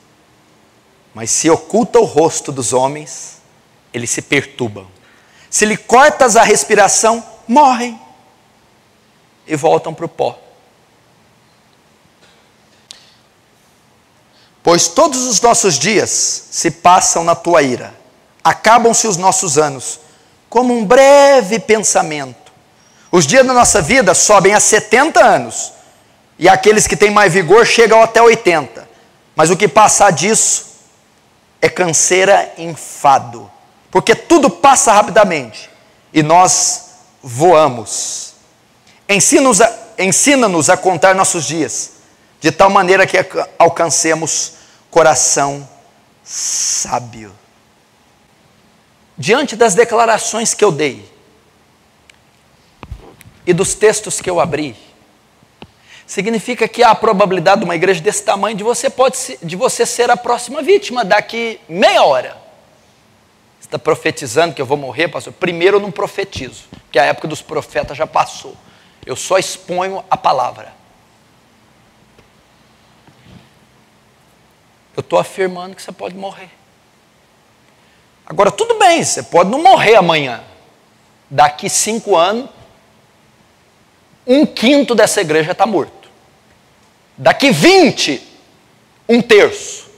Mas 1.16 1.32
se 1.32 1.50
oculta 1.50 2.00
o 2.00 2.06
rosto 2.06 2.52
dos 2.52 2.72
homens, 2.72 3.42
eles 3.92 4.12
se 4.12 4.22
perturbam. 4.22 4.86
Se 5.50 5.66
lhe 5.66 5.76
cortas 5.76 6.36
a 6.36 6.44
respiração, 6.44 7.26
morrem 7.48 8.00
e 9.48 9.56
voltam 9.56 9.92
para 9.92 10.06
o 10.06 10.10
pó. 10.10 10.38
Pois 14.62 14.88
todos 14.88 15.24
os 15.24 15.42
nossos 15.42 15.80
dias 15.80 16.12
se 16.52 16.70
passam 16.70 17.24
na 17.24 17.34
tua 17.34 17.64
ira, 17.64 17.96
acabam-se 18.44 19.08
os 19.08 19.18
nossos 19.18 19.58
anos, 19.58 20.00
como 20.52 20.72
um 20.72 20.86
breve 20.86 21.58
pensamento. 21.58 22.43
Os 23.16 23.28
dias 23.28 23.46
da 23.46 23.54
nossa 23.54 23.80
vida 23.80 24.16
sobem 24.16 24.56
a 24.56 24.60
70 24.60 25.24
anos, 25.24 25.72
e 26.40 26.50
aqueles 26.50 26.88
que 26.88 26.96
têm 26.96 27.12
mais 27.12 27.32
vigor 27.32 27.64
chegam 27.64 28.02
até 28.02 28.20
80, 28.20 28.90
mas 29.36 29.52
o 29.52 29.56
que 29.56 29.68
passar 29.68 30.12
disso 30.12 30.66
é 31.62 31.70
canseira 31.70 32.52
enfado, 32.58 33.52
porque 33.92 34.16
tudo 34.16 34.50
passa 34.50 34.92
rapidamente 34.92 35.70
e 36.12 36.24
nós 36.24 36.86
voamos. 37.22 38.34
Ensina-nos 39.08 39.62
a, 39.62 39.72
ensina 40.00 40.48
a 40.74 40.76
contar 40.76 41.14
nossos 41.14 41.46
dias, 41.46 41.92
de 42.42 42.52
tal 42.52 42.72
maneira 42.72 43.06
que 43.06 43.16
alcancemos 43.60 44.54
coração 44.90 45.70
sábio. 46.24 47.32
Diante 49.16 49.56
das 49.56 49.76
declarações 49.76 50.56
que 50.56 50.66
eu 50.66 50.72
dei 50.72 51.13
e 53.46 53.54
dos 53.54 53.74
textos 53.74 54.22
que 54.22 54.30
eu 54.30 54.40
abri, 54.40 54.76
significa 56.06 56.68
que 56.68 56.84
há 56.84 56.92
a 56.92 56.96
probabilidade 56.96 57.60
de 57.60 57.66
uma 57.66 57.76
igreja 57.76 58.02
desse 58.02 58.24
tamanho 58.24 58.56
de 58.56 58.64
você, 58.64 58.90
pode 58.90 59.18
ser, 59.18 59.40
de 59.42 59.56
você 59.56 59.86
ser 59.86 60.10
a 60.10 60.18
próxima 60.18 60.62
vítima 60.62 61.04
daqui 61.04 61.60
meia 61.68 62.04
hora. 62.04 62.38
Você 63.60 63.68
está 63.68 63.80
profetizando 63.80 64.54
que 64.54 64.62
eu 64.62 64.66
vou 64.66 64.78
morrer, 64.78 65.08
pastor? 65.08 65.34
Primeiro 65.34 65.78
eu 65.78 65.82
não 65.82 65.92
profetizo, 65.92 66.66
porque 66.84 67.00
a 67.00 67.06
época 67.06 67.28
dos 67.28 67.42
profetas 67.42 67.98
já 67.98 68.06
passou. 68.06 68.56
Eu 69.06 69.16
só 69.16 69.38
exponho 69.38 70.04
a 70.10 70.18
palavra. 70.18 70.74
Eu 74.96 75.02
estou 75.02 75.18
afirmando 75.18 75.76
que 75.76 75.82
você 75.82 75.92
pode 75.92 76.16
morrer. 76.16 76.50
Agora, 78.26 78.52
tudo 78.52 78.76
bem, 78.76 79.04
você 79.04 79.24
pode 79.24 79.50
não 79.50 79.62
morrer 79.62 79.96
amanhã. 79.96 80.44
Daqui 81.30 81.70
cinco 81.70 82.16
anos, 82.16 82.50
um 84.26 84.46
quinto 84.46 84.96
dessa 84.96 85.22
igreja 85.22 85.52
está 85.52 85.66
morto. 85.66 86.10
Daqui 87.18 87.52
20, 87.52 88.22
um 89.08 89.22
terço. 89.22 89.90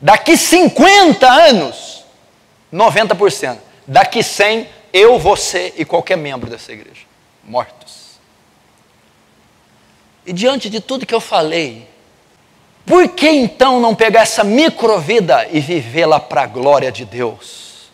Daqui 0.00 0.36
50 0.36 1.28
anos, 1.30 2.04
90%. 2.72 3.58
Daqui 3.86 4.22
100, 4.22 4.68
eu, 4.92 5.18
você 5.18 5.72
e 5.76 5.84
qualquer 5.84 6.16
membro 6.16 6.50
dessa 6.50 6.72
igreja, 6.72 7.02
mortos. 7.44 8.18
E 10.24 10.32
diante 10.32 10.70
de 10.70 10.80
tudo 10.80 11.06
que 11.06 11.14
eu 11.14 11.20
falei, 11.20 11.88
por 12.86 13.08
que 13.08 13.28
então 13.28 13.80
não 13.80 13.94
pegar 13.94 14.20
essa 14.20 14.44
microvida 14.44 15.48
e 15.50 15.60
vivê-la 15.60 16.20
para 16.20 16.42
a 16.42 16.46
glória 16.46 16.92
de 16.92 17.04
Deus? 17.04 17.90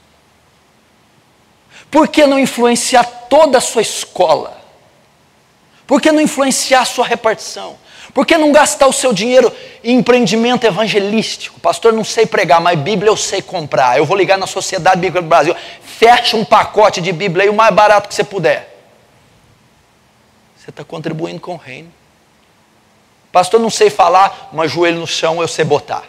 Por 1.90 2.08
que 2.08 2.26
não 2.26 2.38
influenciar 2.38 3.04
toda 3.04 3.58
a 3.58 3.62
sua 3.62 3.82
escola? 3.82 4.57
Por 5.88 6.02
que 6.02 6.12
não 6.12 6.20
influenciar 6.20 6.82
a 6.82 6.84
sua 6.84 7.06
repartição? 7.06 7.78
Por 8.12 8.26
que 8.26 8.36
não 8.36 8.52
gastar 8.52 8.86
o 8.86 8.92
seu 8.92 9.10
dinheiro 9.10 9.50
em 9.82 9.96
empreendimento 9.96 10.66
evangelístico? 10.66 11.58
Pastor, 11.60 11.94
não 11.94 12.04
sei 12.04 12.26
pregar, 12.26 12.60
mas 12.60 12.78
Bíblia 12.78 13.08
eu 13.08 13.16
sei 13.16 13.40
comprar. 13.40 13.96
Eu 13.96 14.04
vou 14.04 14.14
ligar 14.14 14.36
na 14.36 14.46
Sociedade 14.46 15.00
Bíblica 15.00 15.22
do 15.22 15.28
Brasil. 15.28 15.56
Fecha 15.80 16.36
um 16.36 16.44
pacote 16.44 17.00
de 17.00 17.10
Bíblia 17.10 17.44
aí 17.44 17.48
o 17.48 17.54
mais 17.54 17.74
barato 17.74 18.06
que 18.06 18.14
você 18.14 18.22
puder. 18.22 18.78
Você 20.58 20.68
está 20.68 20.84
contribuindo 20.84 21.40
com 21.40 21.54
o 21.54 21.56
reino. 21.56 21.90
Pastor, 23.32 23.58
não 23.58 23.70
sei 23.70 23.88
falar, 23.88 24.50
mas 24.52 24.70
joelho 24.70 25.00
no 25.00 25.06
chão 25.06 25.40
eu 25.40 25.48
sei 25.48 25.64
botar. 25.64 26.04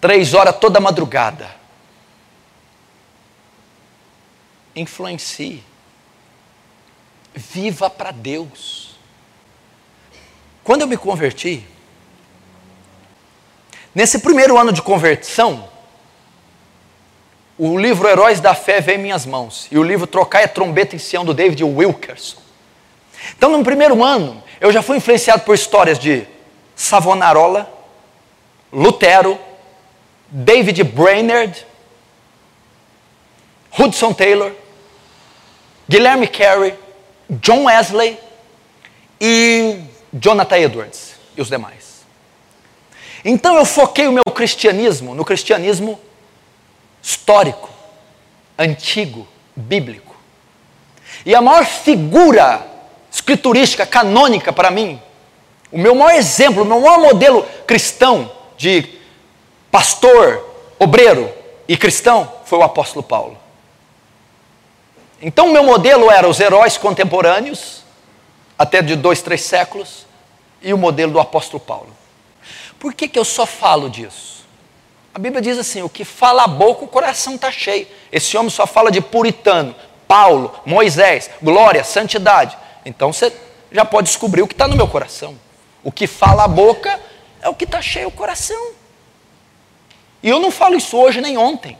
Três 0.00 0.32
horas 0.32 0.56
toda 0.60 0.78
madrugada. 0.78 1.50
Influencie. 4.76 5.64
Viva 7.36 7.90
para 7.90 8.10
Deus. 8.10 8.96
Quando 10.64 10.80
eu 10.80 10.86
me 10.86 10.96
converti, 10.96 11.64
nesse 13.94 14.20
primeiro 14.20 14.58
ano 14.58 14.72
de 14.72 14.80
conversão, 14.80 15.68
o 17.58 17.78
livro 17.78 18.08
Heróis 18.08 18.40
da 18.40 18.54
Fé 18.54 18.80
veio 18.80 18.98
em 18.98 19.02
minhas 19.02 19.26
mãos. 19.26 19.68
E 19.70 19.78
o 19.78 19.82
livro 19.82 20.06
Trocar 20.06 20.40
é 20.40 20.46
Trombeta 20.46 20.96
em 20.96 20.98
Sião, 20.98 21.24
do 21.24 21.34
David 21.34 21.62
Wilkerson. 21.62 22.38
Então, 23.36 23.50
no 23.50 23.62
primeiro 23.62 24.02
ano, 24.02 24.42
eu 24.58 24.72
já 24.72 24.82
fui 24.82 24.96
influenciado 24.96 25.42
por 25.42 25.54
histórias 25.54 25.98
de 25.98 26.26
Savonarola, 26.74 27.70
Lutero, 28.72 29.38
David 30.28 30.82
Brainerd, 30.84 31.66
Hudson 33.78 34.12
Taylor, 34.12 34.52
Guilherme 35.88 36.26
Carey, 36.26 36.74
John 37.30 37.64
Wesley 37.64 38.18
e 39.20 39.80
Jonathan 40.12 40.58
Edwards 40.58 41.14
e 41.36 41.40
os 41.40 41.48
demais. 41.48 42.04
Então 43.24 43.56
eu 43.56 43.64
foquei 43.64 44.06
o 44.06 44.12
meu 44.12 44.24
cristianismo 44.24 45.14
no 45.14 45.24
cristianismo 45.24 45.98
histórico, 47.02 47.68
antigo, 48.58 49.26
bíblico. 49.54 50.14
E 51.24 51.34
a 51.34 51.40
maior 51.40 51.64
figura 51.64 52.64
escriturística, 53.10 53.86
canônica 53.86 54.52
para 54.52 54.70
mim, 54.70 55.00
o 55.72 55.78
meu 55.78 55.94
maior 55.94 56.16
exemplo, 56.16 56.62
o 56.62 56.66
meu 56.66 56.80
maior 56.80 57.00
modelo 57.00 57.44
cristão 57.66 58.30
de 58.56 58.86
pastor, 59.70 60.44
obreiro 60.78 61.30
e 61.66 61.76
cristão 61.76 62.32
foi 62.44 62.58
o 62.58 62.62
apóstolo 62.62 63.02
Paulo. 63.02 63.45
Então, 65.20 65.48
o 65.48 65.52
meu 65.52 65.64
modelo 65.64 66.10
era 66.10 66.28
os 66.28 66.40
heróis 66.40 66.76
contemporâneos, 66.76 67.82
até 68.58 68.82
de 68.82 68.94
dois, 68.96 69.22
três 69.22 69.42
séculos, 69.42 70.06
e 70.62 70.72
o 70.72 70.78
modelo 70.78 71.12
do 71.12 71.20
apóstolo 71.20 71.60
Paulo. 71.60 71.94
Por 72.78 72.92
que, 72.94 73.08
que 73.08 73.18
eu 73.18 73.24
só 73.24 73.46
falo 73.46 73.88
disso? 73.88 74.44
A 75.14 75.18
Bíblia 75.18 75.40
diz 75.40 75.58
assim: 75.58 75.82
o 75.82 75.88
que 75.88 76.04
fala 76.04 76.44
a 76.44 76.46
boca, 76.46 76.84
o 76.84 76.88
coração 76.88 77.36
está 77.36 77.50
cheio. 77.50 77.86
Esse 78.12 78.36
homem 78.36 78.50
só 78.50 78.66
fala 78.66 78.90
de 78.90 79.00
puritano, 79.00 79.74
Paulo, 80.06 80.54
Moisés, 80.64 81.30
glória, 81.42 81.82
santidade. 81.84 82.56
Então 82.84 83.12
você 83.12 83.32
já 83.72 83.84
pode 83.84 84.08
descobrir 84.08 84.42
o 84.42 84.46
que 84.46 84.54
está 84.54 84.68
no 84.68 84.76
meu 84.76 84.86
coração. 84.86 85.38
O 85.82 85.90
que 85.90 86.06
fala 86.06 86.44
a 86.44 86.48
boca 86.48 87.00
é 87.40 87.48
o 87.48 87.54
que 87.54 87.64
está 87.64 87.80
cheio 87.80 88.08
o 88.08 88.12
coração. 88.12 88.72
E 90.22 90.28
eu 90.28 90.38
não 90.38 90.50
falo 90.50 90.74
isso 90.74 90.96
hoje 90.96 91.20
nem 91.20 91.38
ontem. 91.38 91.78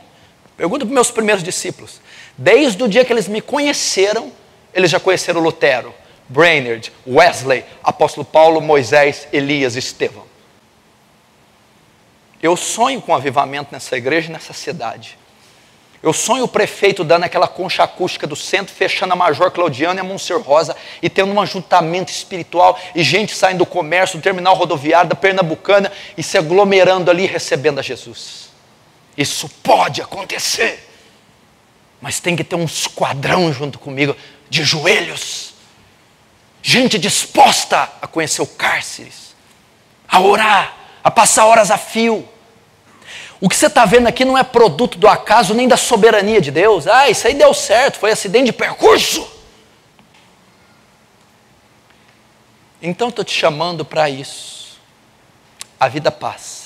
Pergunta 0.57 0.87
para 0.87 0.95
meus 0.95 1.11
primeiros 1.11 1.45
discípulos. 1.45 2.01
Desde 2.37 2.83
o 2.83 2.89
dia 2.89 3.05
que 3.05 3.13
eles 3.13 3.29
me 3.29 3.41
conheceram, 3.41 4.33
eles 4.75 4.91
já 4.91 5.01
conheceram 5.01 5.41
Lutero, 5.41 5.95
Brainerd, 6.29 6.93
Wesley, 7.07 7.65
Apóstolo 7.83 8.25
Paulo, 8.25 8.61
Moisés, 8.61 9.27
Elias, 9.33 9.77
Estevão. 9.77 10.25
Eu 12.43 12.57
sonho 12.57 13.01
com 13.01 13.15
avivamento 13.15 13.71
nessa 13.73 13.97
igreja 13.97 14.29
e 14.29 14.33
nessa 14.33 14.53
cidade. 14.53 15.19
Eu 16.03 16.13
sonho 16.13 16.45
o 16.45 16.49
prefeito 16.49 17.03
dando 17.03 17.25
aquela 17.25 17.49
concha 17.49 17.83
acústica 17.83 18.27
do 18.27 18.37
centro, 18.37 18.73
fechando 18.73 19.15
a 19.15 19.17
Major 19.17 19.51
Claudiano 19.51 19.99
e 19.99 20.01
a 20.01 20.05
Monsenhor 20.05 20.43
Rosa 20.43 20.77
e 21.01 21.09
tendo 21.09 21.33
um 21.33 21.41
ajuntamento 21.41 22.13
espiritual 22.13 22.79
e 22.95 23.03
gente 23.03 23.35
saindo 23.35 23.59
do 23.59 23.67
comércio, 23.67 24.19
do 24.19 24.23
terminal 24.23 24.55
rodoviário, 24.55 25.09
da 25.09 25.17
Pernambucana 25.17 25.91
e 26.17 26.23
se 26.23 26.37
aglomerando 26.37 27.11
ali 27.11 27.27
recebendo 27.27 27.81
a 27.81 27.83
Jesus. 27.83 28.51
Isso 29.17 29.49
pode 29.63 30.03
acontecer. 30.03 30.86
Mas 32.07 32.21
tem 32.21 32.37
que 32.37 32.45
ter 32.45 32.55
um 32.55 32.67
esquadrão 32.67 33.53
junto 33.53 33.81
comigo 33.81 34.17
de 34.49 34.63
joelhos. 34.63 35.55
Gente 36.63 37.01
disposta 37.01 37.91
a 38.01 38.07
conhecer 38.07 38.41
o 38.43 38.47
cárceres, 38.47 39.35
a 40.07 40.21
orar, 40.21 40.73
a 41.03 41.11
passar 41.11 41.47
horas 41.47 41.69
a 41.69 41.77
fio. 41.77 42.29
O 43.41 43.49
que 43.49 43.57
você 43.57 43.67
está 43.67 43.85
vendo 43.85 44.07
aqui 44.07 44.25
não 44.25 44.39
é 44.39 44.45
produto 44.45 44.97
do 44.99 45.09
acaso 45.09 45.53
nem 45.53 45.67
da 45.67 45.77
soberania 45.77 46.41
de 46.41 46.53
Deus. 46.53 46.87
Ah, 46.87 47.11
isso 47.11 47.27
aí 47.27 47.35
deu 47.35 47.53
certo, 47.53 47.99
foi 47.99 48.13
acidente 48.13 48.47
de 48.47 48.53
percurso. 48.53 49.29
Então 52.81 53.09
estou 53.09 53.25
te 53.25 53.35
chamando 53.35 53.85
para 53.85 54.09
isso. 54.09 54.79
A 55.81 55.89
vida 55.89 56.13
passa 56.13 56.66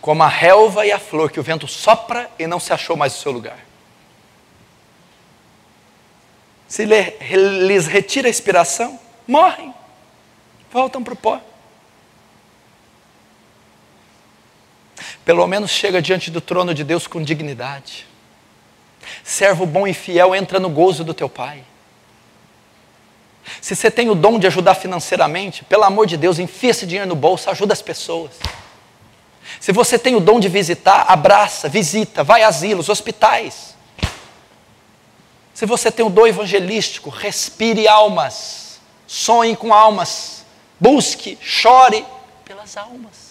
como 0.00 0.22
a 0.22 0.28
relva 0.28 0.86
e 0.86 0.92
a 0.92 0.98
flor 0.98 1.30
que 1.30 1.40
o 1.40 1.42
vento 1.42 1.66
sopra 1.66 2.30
e 2.38 2.46
não 2.46 2.60
se 2.60 2.72
achou 2.72 2.96
mais 2.96 3.14
o 3.14 3.18
seu 3.18 3.32
lugar. 3.32 3.58
Se 6.68 6.84
lhes 6.84 7.86
retira 7.86 8.28
a 8.28 8.30
inspiração, 8.30 9.00
morrem, 9.26 9.74
voltam 10.70 11.02
para 11.02 11.14
o 11.14 11.16
pó. 11.16 11.40
Pelo 15.24 15.46
menos 15.46 15.70
chega 15.70 16.00
diante 16.00 16.30
do 16.30 16.40
trono 16.40 16.74
de 16.74 16.84
Deus 16.84 17.06
com 17.06 17.22
dignidade. 17.22 18.06
Servo 19.24 19.66
bom 19.66 19.86
e 19.86 19.94
fiel 19.94 20.34
entra 20.34 20.60
no 20.60 20.68
gozo 20.68 21.04
do 21.04 21.14
teu 21.14 21.28
Pai. 21.28 21.64
Se 23.60 23.74
você 23.74 23.90
tem 23.90 24.10
o 24.10 24.14
dom 24.14 24.38
de 24.38 24.46
ajudar 24.46 24.74
financeiramente, 24.74 25.64
pelo 25.64 25.84
amor 25.84 26.06
de 26.06 26.16
Deus, 26.16 26.38
enfia 26.38 26.70
esse 26.70 26.86
dinheiro 26.86 27.08
no 27.08 27.16
bolso, 27.16 27.48
ajuda 27.48 27.72
as 27.72 27.80
pessoas. 27.80 28.32
Se 29.60 29.72
você 29.72 29.98
tem 29.98 30.14
o 30.14 30.20
dom 30.20 30.38
de 30.38 30.48
visitar, 30.48 31.06
abraça, 31.08 31.68
visita, 31.68 32.22
vai 32.22 32.42
a 32.42 32.48
asilos, 32.48 32.88
hospitais. 32.88 33.74
Se 35.54 35.66
você 35.66 35.90
tem 35.90 36.06
o 36.06 36.10
dom 36.10 36.26
evangelístico, 36.26 37.10
respire 37.10 37.88
almas, 37.88 38.78
sonhe 39.06 39.56
com 39.56 39.74
almas, 39.74 40.44
busque, 40.78 41.36
chore 41.40 42.04
pelas 42.44 42.76
almas. 42.76 43.28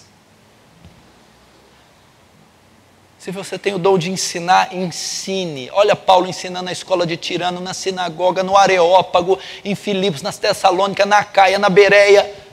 Se 3.18 3.32
você 3.32 3.58
tem 3.58 3.74
o 3.74 3.80
dom 3.80 3.98
de 3.98 4.12
ensinar, 4.12 4.74
ensine. 4.74 5.70
Olha 5.74 5.96
Paulo 5.96 6.28
ensinando 6.28 6.66
na 6.66 6.72
escola 6.72 7.06
de 7.06 7.18
Tirano, 7.18 7.60
na 7.60 7.74
sinagoga, 7.74 8.42
no 8.42 8.56
Areópago, 8.56 9.38
em 9.66 9.76
Filipos, 9.76 10.22
nas 10.22 10.38
Tessalônicas, 10.38 11.06
na 11.06 11.24
Caia, 11.24 11.60
na 11.60 11.68
Bereia. 11.70 12.47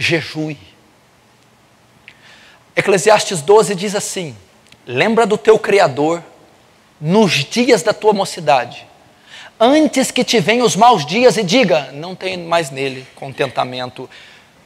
Jejue. 0.00 0.56
Eclesiastes 2.74 3.42
12 3.42 3.74
diz 3.74 3.94
assim: 3.94 4.34
Lembra 4.86 5.26
do 5.26 5.36
teu 5.36 5.58
Criador 5.58 6.22
nos 7.00 7.44
dias 7.44 7.82
da 7.82 7.92
tua 7.92 8.12
mocidade, 8.12 8.86
antes 9.58 10.10
que 10.10 10.24
te 10.24 10.40
venham 10.40 10.66
os 10.66 10.74
maus 10.74 11.04
dias 11.04 11.36
e 11.36 11.44
diga: 11.44 11.90
Não 11.92 12.14
tem 12.14 12.36
mais 12.38 12.70
nele 12.70 13.06
contentamento 13.14 14.08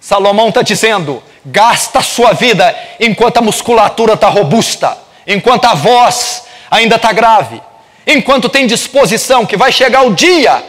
Salomão 0.05 0.51
está 0.51 0.61
dizendo: 0.61 1.23
gasta 1.47 2.01
a 2.01 2.03
sua 2.03 2.35
vida 2.35 2.79
enquanto 3.01 3.39
a 3.39 3.41
musculatura 3.41 4.13
está 4.13 4.29
robusta, 4.29 4.99
enquanto 5.27 5.65
a 5.65 5.73
voz 5.73 6.45
ainda 6.71 6.97
está 6.97 7.11
grave, 7.11 7.59
enquanto 8.07 8.51
tem 8.51 8.67
disposição, 8.67 9.47
que 9.47 9.57
vai 9.57 9.73
chegar 9.73 10.03
o 10.03 10.15
dia 10.15 10.63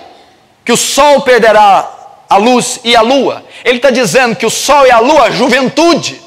que 0.64 0.72
o 0.72 0.78
sol 0.78 1.20
perderá 1.20 1.95
a 2.36 2.38
luz 2.38 2.80
e 2.84 2.96
a 2.96 3.02
lua. 3.02 3.44
Ele 3.64 3.78
está 3.78 3.90
dizendo 3.90 4.36
que 4.36 4.46
o 4.46 4.50
sol 4.50 4.86
e 4.86 4.92
a 4.92 5.00
lua, 5.00 5.24
a 5.24 5.32
juventude, 5.32 6.22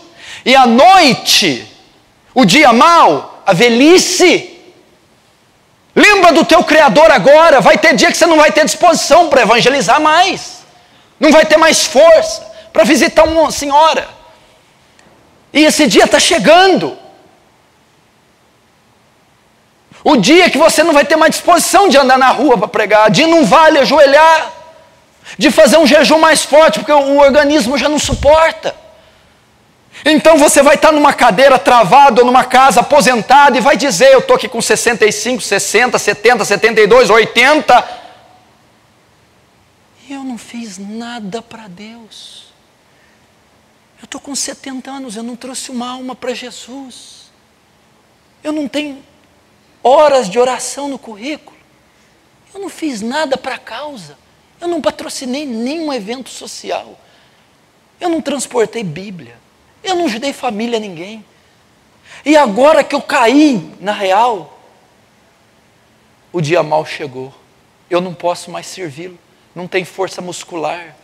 e 0.44 0.56
a 0.56 0.66
noite, 0.66 1.70
o 2.34 2.44
dia 2.44 2.72
mau, 2.72 3.42
a 3.46 3.52
velhice. 3.52 4.58
Lembra 5.94 6.32
do 6.32 6.44
teu 6.44 6.64
Criador 6.64 7.10
agora, 7.10 7.60
vai 7.60 7.76
ter 7.76 7.94
dia 7.94 8.10
que 8.10 8.16
você 8.16 8.26
não 8.26 8.36
vai 8.36 8.50
ter 8.50 8.64
disposição 8.64 9.28
para 9.28 9.42
evangelizar 9.42 10.00
mais, 10.00 10.62
não 11.20 11.30
vai 11.30 11.44
ter 11.44 11.56
mais 11.56 11.86
força 11.86 12.46
para 12.72 12.84
visitar 12.84 13.24
uma 13.24 13.50
senhora. 13.50 14.08
E 15.52 15.64
esse 15.64 15.86
dia 15.86 16.04
está 16.04 16.20
chegando. 16.20 16.96
O 20.04 20.16
dia 20.16 20.48
que 20.48 20.56
você 20.56 20.84
não 20.84 20.94
vai 20.94 21.04
ter 21.04 21.16
mais 21.16 21.32
disposição 21.32 21.88
de 21.88 21.98
andar 21.98 22.16
na 22.18 22.28
rua 22.28 22.56
para 22.56 22.68
pregar, 22.68 23.10
de 23.10 23.22
ir 23.22 23.26
num 23.26 23.44
vale 23.44 23.78
ajoelhar, 23.80 24.57
de 25.36 25.50
fazer 25.50 25.76
um 25.76 25.86
jejum 25.86 26.18
mais 26.18 26.44
forte, 26.44 26.78
porque 26.78 26.92
o 26.92 27.18
organismo 27.18 27.76
já 27.76 27.88
não 27.88 27.98
suporta. 27.98 28.74
Então 30.04 30.38
você 30.38 30.62
vai 30.62 30.76
estar 30.76 30.92
numa 30.92 31.12
cadeira 31.12 31.58
travado, 31.58 32.20
ou 32.20 32.26
numa 32.26 32.44
casa 32.44 32.80
aposentado, 32.80 33.56
e 33.56 33.60
vai 33.60 33.76
dizer: 33.76 34.12
Eu 34.12 34.20
estou 34.20 34.36
aqui 34.36 34.48
com 34.48 34.62
65, 34.62 35.42
60, 35.42 35.98
70, 35.98 36.44
72, 36.44 37.10
80, 37.10 37.98
e 40.08 40.12
eu 40.14 40.24
não 40.24 40.38
fiz 40.38 40.78
nada 40.78 41.42
para 41.42 41.68
Deus. 41.68 42.46
Eu 44.00 44.04
estou 44.04 44.20
com 44.20 44.34
70 44.34 44.90
anos, 44.90 45.16
eu 45.16 45.22
não 45.22 45.36
trouxe 45.36 45.70
uma 45.70 45.90
alma 45.90 46.14
para 46.14 46.32
Jesus. 46.32 47.30
Eu 48.42 48.52
não 48.52 48.68
tenho 48.68 49.02
horas 49.82 50.30
de 50.30 50.38
oração 50.38 50.88
no 50.88 50.98
currículo. 50.98 51.58
Eu 52.54 52.60
não 52.60 52.68
fiz 52.68 53.02
nada 53.02 53.36
para 53.36 53.56
a 53.56 53.58
causa. 53.58 54.16
Eu 54.60 54.68
não 54.68 54.80
patrocinei 54.80 55.46
nenhum 55.46 55.92
evento 55.92 56.28
social. 56.28 56.98
Eu 58.00 58.08
não 58.08 58.20
transportei 58.20 58.82
Bíblia. 58.82 59.36
Eu 59.82 59.94
não 59.94 60.06
ajudei 60.06 60.32
família 60.32 60.78
a 60.78 60.80
ninguém. 60.80 61.24
E 62.24 62.36
agora 62.36 62.82
que 62.82 62.94
eu 62.94 63.00
caí 63.00 63.74
na 63.80 63.92
real, 63.92 64.58
o 66.32 66.40
dia 66.40 66.62
mal 66.62 66.84
chegou. 66.84 67.32
Eu 67.88 68.00
não 68.00 68.14
posso 68.14 68.50
mais 68.50 68.66
servi-lo. 68.66 69.18
Não 69.54 69.66
tem 69.66 69.84
força 69.84 70.20
muscular 70.20 70.96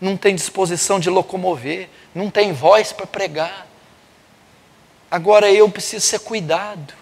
não 0.00 0.16
tem 0.16 0.34
disposição 0.34 1.00
de 1.00 1.10
locomover, 1.10 1.88
não 2.14 2.30
tem 2.30 2.52
voz 2.52 2.92
para 2.92 3.06
pregar. 3.06 3.66
Agora 5.10 5.50
eu 5.50 5.68
preciso 5.70 6.06
ser 6.06 6.20
cuidado, 6.20 6.94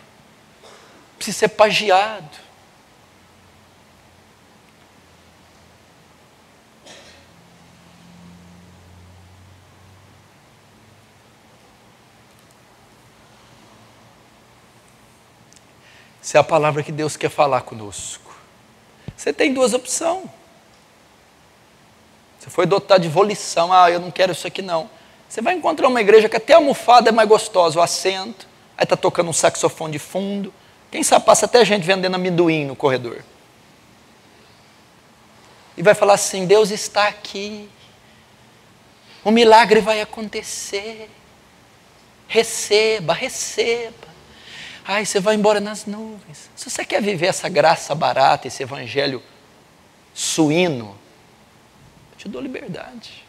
preciso 1.17 1.39
ser 1.39 1.49
pagiado. 1.49 2.46
Essa 16.27 16.39
é 16.39 16.41
a 16.41 16.45
palavra 16.45 16.83
que 16.83 16.91
Deus 16.91 17.17
quer 17.17 17.31
falar 17.31 17.61
conosco. 17.61 18.35
Você 19.17 19.33
tem 19.33 19.55
duas 19.55 19.73
opções. 19.73 20.25
Você 22.37 22.51
foi 22.51 22.67
dotado 22.67 23.03
de 23.03 23.09
volição, 23.09 23.73
ah, 23.73 23.89
eu 23.89 24.01
não 24.01 24.11
quero 24.11 24.33
isso 24.33 24.45
aqui 24.45 24.61
não. 24.61 24.91
Você 25.29 25.41
vai 25.41 25.55
encontrar 25.55 25.87
uma 25.87 26.01
igreja 26.01 26.29
que 26.29 26.37
até 26.37 26.55
a 26.55 26.57
almofada 26.57 27.11
é 27.11 27.13
mais 27.13 27.29
gostosa, 27.29 27.79
o 27.79 27.83
assento, 27.83 28.49
aí 28.77 28.83
está 28.83 28.97
tocando 28.97 29.31
um 29.31 29.33
saxofone 29.33 29.93
de 29.93 30.01
fundo. 30.01 30.53
Quem 30.91 31.05
sabe 31.05 31.25
passa 31.25 31.47
até 31.47 31.65
gente 31.65 31.87
vendendo 31.87 32.17
amendoim 32.17 32.65
no 32.65 32.75
corredor. 32.75 33.23
E 35.77 35.83
vai 35.83 35.95
falar 35.95 36.15
assim: 36.15 36.45
Deus 36.45 36.73
está 36.73 37.07
aqui, 37.07 37.71
o 39.23 39.31
milagre 39.31 39.81
vai 39.81 40.01
acontecer. 40.01 41.09
Receba, 42.27 43.13
receba. 43.13 44.06
Ai, 44.89 45.05
você 45.05 45.19
vai 45.19 45.35
embora 45.35 45.59
nas 45.59 45.85
nuvens. 45.85 46.49
Se 46.55 46.71
você 46.71 46.85
quer 46.85 47.03
viver 47.03 47.27
essa 47.27 47.49
graça 47.49 47.93
barata, 47.95 48.47
esse 48.47 48.63
evangelho 48.63 49.21
suíno, 50.15 50.97
te 52.17 52.29
dou 52.29 52.41
liberdade. 52.41 53.25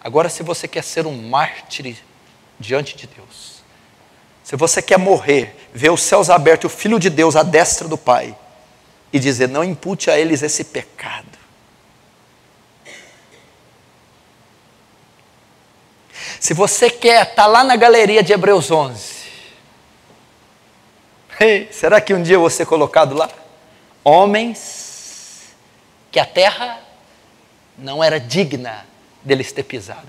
Agora, 0.00 0.30
se 0.30 0.42
você 0.42 0.66
quer 0.66 0.82
ser 0.82 1.06
um 1.06 1.28
mártir 1.28 1.96
diante 2.58 2.96
de 2.96 3.06
Deus, 3.06 3.62
se 4.42 4.56
você 4.56 4.80
quer 4.80 4.98
morrer, 4.98 5.68
ver 5.74 5.90
os 5.90 6.02
céus 6.02 6.30
abertos 6.30 6.72
o 6.72 6.74
Filho 6.74 6.98
de 6.98 7.10
Deus 7.10 7.36
à 7.36 7.42
destra 7.42 7.86
do 7.86 7.98
Pai, 7.98 8.34
e 9.12 9.18
dizer: 9.18 9.48
não 9.48 9.62
impute 9.62 10.10
a 10.10 10.18
eles 10.18 10.42
esse 10.42 10.64
pecado. 10.64 11.38
Se 16.40 16.52
você 16.52 16.90
quer 16.90 17.22
estar 17.22 17.44
tá 17.44 17.46
lá 17.46 17.62
na 17.62 17.76
galeria 17.76 18.22
de 18.22 18.32
Hebreus 18.32 18.70
11, 18.70 19.23
hey, 21.40 21.68
será 21.72 22.00
que 22.00 22.14
um 22.14 22.22
dia 22.22 22.36
eu 22.36 22.40
vou 22.40 22.50
ser 22.50 22.66
colocado 22.66 23.14
lá? 23.14 23.28
Homens 24.02 25.54
que 26.10 26.20
a 26.20 26.26
terra 26.26 26.78
não 27.76 28.02
era 28.02 28.20
digna 28.20 28.86
deles 29.22 29.50
ter 29.50 29.64
pisado. 29.64 30.08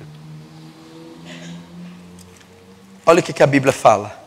Olha 3.05 3.19
o 3.19 3.23
que 3.23 3.43
a 3.43 3.47
Bíblia 3.47 3.73
fala. 3.73 4.25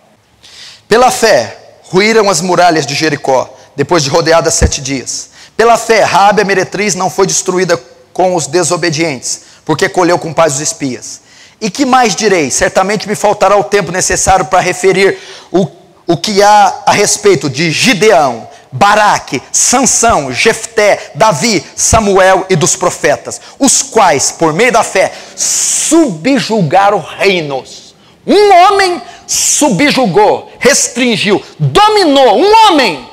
Pela 0.89 1.11
fé, 1.11 1.79
ruíram 1.83 2.31
as 2.31 2.41
muralhas 2.41 2.87
de 2.87 2.95
Jericó, 2.95 3.53
depois 3.75 4.03
de 4.03 4.11
rodeadas 4.11 4.55
sete 4.55 4.81
dias. 4.81 5.31
Pela 5.57 5.77
fé, 5.77 6.03
Raabe 6.03 6.43
a 6.43 6.45
meretriz 6.45 6.95
não 6.95 7.11
foi 7.11 7.27
destruída 7.27 7.81
com 8.13 8.35
os 8.35 8.47
desobedientes, 8.47 9.43
porque 9.65 9.89
colheu 9.89 10.19
com 10.19 10.33
paz 10.33 10.55
os 10.55 10.61
espias. 10.61 11.21
E 11.61 11.71
que 11.71 11.85
mais 11.85 12.15
direi? 12.15 12.51
Certamente 12.51 13.09
me 13.09 13.15
faltará 13.15 13.57
o 13.57 13.65
tempo 13.65 13.91
necessário 13.91 14.45
para 14.47 14.61
referir 14.61 15.19
o, 15.51 15.67
o 16.09 16.17
que 16.17 16.43
há 16.43 16.85
a 16.87 16.93
respeito 16.93 17.51
de 17.51 17.71
Gideão, 17.71 18.49
Baraque, 18.73 19.43
Sansão, 19.53 20.33
Jefté, 20.33 21.13
Davi, 21.15 21.63
Samuel 21.77 22.47
e 22.49 22.57
dos 22.57 22.75
profetas, 22.75 23.39
os 23.59 23.83
quais, 23.83 24.33
por 24.33 24.55
meio 24.55 24.73
da 24.73 24.83
fé, 24.83 25.13
subjulgaram 25.37 26.99
reinos. 26.99 27.95
Um 28.27 28.55
homem 28.55 29.03
subjugou, 29.27 30.51
restringiu, 30.59 31.45
dominou, 31.59 32.39
um 32.39 32.67
homem, 32.67 33.07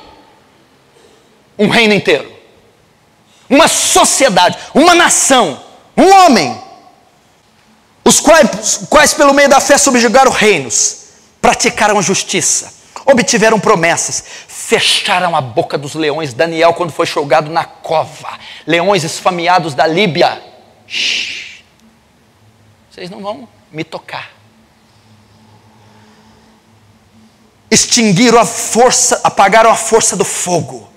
um 1.58 1.68
reino 1.68 1.92
inteiro, 1.92 2.32
uma 3.48 3.68
sociedade, 3.68 4.56
uma 4.74 4.94
nação, 4.94 5.62
um 5.94 6.10
homem, 6.10 6.58
os 8.02 8.20
quais, 8.20 8.86
quais 8.88 9.12
pelo 9.12 9.34
meio 9.34 9.50
da 9.50 9.60
fé 9.60 9.76
subjugaram 9.76 10.30
reinos, 10.30 10.96
praticaram 11.42 11.98
a 11.98 12.02
justiça, 12.02 12.74
obtiveram 13.06 13.60
promessas, 13.60 14.22
fecharam 14.48 15.36
a 15.36 15.40
boca 15.40 15.78
dos 15.78 15.94
leões. 15.94 16.34
Daniel, 16.34 16.74
quando 16.74 16.92
foi 16.92 17.06
jogado 17.06 17.50
na 17.50 17.64
cova, 17.64 18.38
leões 18.66 19.04
esfameados 19.04 19.74
da 19.74 19.86
Líbia. 19.86 20.42
Shhh. 20.86 21.62
Vocês 22.90 23.08
não 23.08 23.20
vão 23.20 23.48
me 23.70 23.84
tocar. 23.84 24.30
Extinguiram 27.70 28.38
a 28.38 28.46
força, 28.46 29.20
apagaram 29.22 29.70
a 29.70 29.76
força 29.76 30.16
do 30.16 30.24
fogo. 30.24 30.88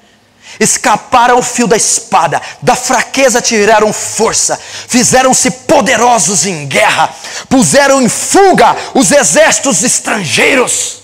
Escaparam 0.60 1.38
o 1.38 1.44
fio 1.44 1.68
da 1.68 1.78
espada, 1.78 2.42
da 2.62 2.76
fraqueza 2.76 3.42
tiraram 3.42 3.94
força, 3.94 4.58
fizeram-se 4.58 5.52
poderosos 5.52 6.46
em 6.46 6.66
guerra, 6.68 7.14
puseram 7.48 8.02
em 8.02 8.10
fuga 8.10 8.76
os 8.96 9.12
exércitos 9.12 9.84
estrangeiros. 9.84 10.99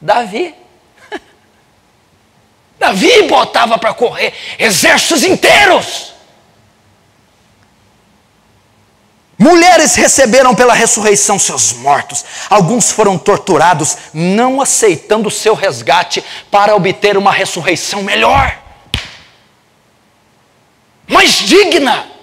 Davi 0.00 0.54
Davi 2.78 3.22
botava 3.22 3.78
para 3.78 3.94
correr 3.94 4.32
exércitos 4.58 5.24
inteiros. 5.24 6.16
Mulheres 9.38 9.94
receberam 9.94 10.54
pela 10.54 10.72
ressurreição 10.72 11.38
seus 11.38 11.74
mortos, 11.74 12.24
alguns 12.48 12.90
foram 12.90 13.18
torturados, 13.18 13.96
não 14.14 14.62
aceitando 14.62 15.30
seu 15.30 15.54
resgate 15.54 16.24
para 16.50 16.74
obter 16.74 17.18
uma 17.18 17.30
ressurreição 17.30 18.02
melhor, 18.02 18.58
mais 21.06 21.32
digna. 21.32 22.15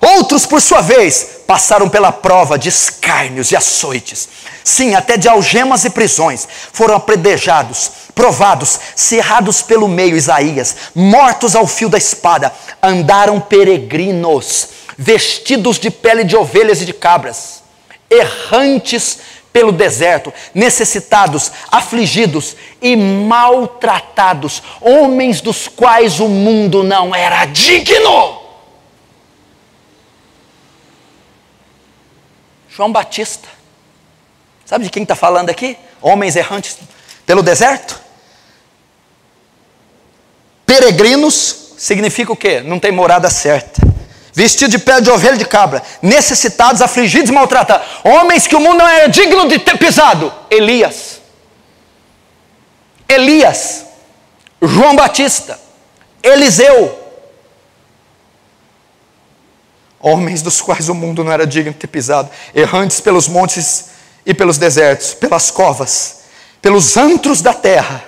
Outros, 0.00 0.46
por 0.46 0.62
sua 0.62 0.80
vez, 0.80 1.40
passaram 1.46 1.86
pela 1.86 2.10
prova 2.10 2.58
de 2.58 2.70
escárnios 2.70 3.52
e 3.52 3.56
açoites, 3.56 4.28
sim, 4.64 4.94
até 4.94 5.18
de 5.18 5.28
algemas 5.28 5.84
e 5.84 5.90
prisões, 5.90 6.48
foram 6.72 6.94
apredejados, 6.94 7.90
provados, 8.14 8.80
cerrados 8.96 9.60
pelo 9.60 9.86
meio, 9.86 10.16
Isaías, 10.16 10.74
mortos 10.94 11.54
ao 11.54 11.66
fio 11.66 11.90
da 11.90 11.98
espada, 11.98 12.50
andaram 12.82 13.38
peregrinos, 13.38 14.68
vestidos 14.96 15.78
de 15.78 15.90
pele 15.90 16.24
de 16.24 16.34
ovelhas 16.34 16.80
e 16.80 16.86
de 16.86 16.94
cabras, 16.94 17.62
errantes 18.08 19.18
pelo 19.52 19.72
deserto, 19.72 20.32
necessitados, 20.54 21.52
afligidos 21.70 22.56
e 22.80 22.96
maltratados, 22.96 24.62
homens 24.80 25.42
dos 25.42 25.68
quais 25.68 26.20
o 26.20 26.28
mundo 26.28 26.82
não 26.82 27.14
era 27.14 27.44
digno. 27.44 28.49
João 32.74 32.92
Batista. 32.92 33.48
Sabe 34.64 34.84
de 34.84 34.90
quem 34.90 35.02
está 35.02 35.16
falando 35.16 35.50
aqui? 35.50 35.76
Homens 36.00 36.36
errantes 36.36 36.78
pelo 37.26 37.42
deserto? 37.42 38.00
Peregrinos 40.64 41.74
significa 41.76 42.32
o 42.32 42.36
quê? 42.36 42.60
Não 42.60 42.78
tem 42.78 42.92
morada 42.92 43.28
certa. 43.28 43.82
Vestido 44.32 44.70
de 44.70 44.78
pele 44.78 45.00
de 45.00 45.10
ovelha 45.10 45.34
e 45.34 45.38
de 45.38 45.44
cabra, 45.44 45.82
necessitados, 46.00 46.80
afligidos 46.80 47.30
maltratados. 47.30 47.86
Homens 48.04 48.46
que 48.46 48.54
o 48.54 48.60
mundo 48.60 48.78
não 48.78 48.86
é 48.86 49.08
digno 49.08 49.48
de 49.48 49.58
ter 49.58 49.76
pisado. 49.76 50.32
Elias. 50.48 51.20
Elias. 53.08 53.86
João 54.62 54.94
Batista. 54.94 55.58
Eliseu. 56.22 56.99
Homens 60.00 60.40
dos 60.40 60.60
quais 60.60 60.88
o 60.88 60.94
mundo 60.94 61.22
não 61.22 61.30
era 61.30 61.46
digno 61.46 61.72
de 61.72 61.78
ter 61.78 61.86
pisado, 61.86 62.30
errantes 62.54 63.00
pelos 63.00 63.28
montes 63.28 63.90
e 64.24 64.32
pelos 64.32 64.56
desertos, 64.56 65.12
pelas 65.12 65.50
covas, 65.50 66.20
pelos 66.62 66.96
antros 66.96 67.42
da 67.42 67.52
terra. 67.52 68.04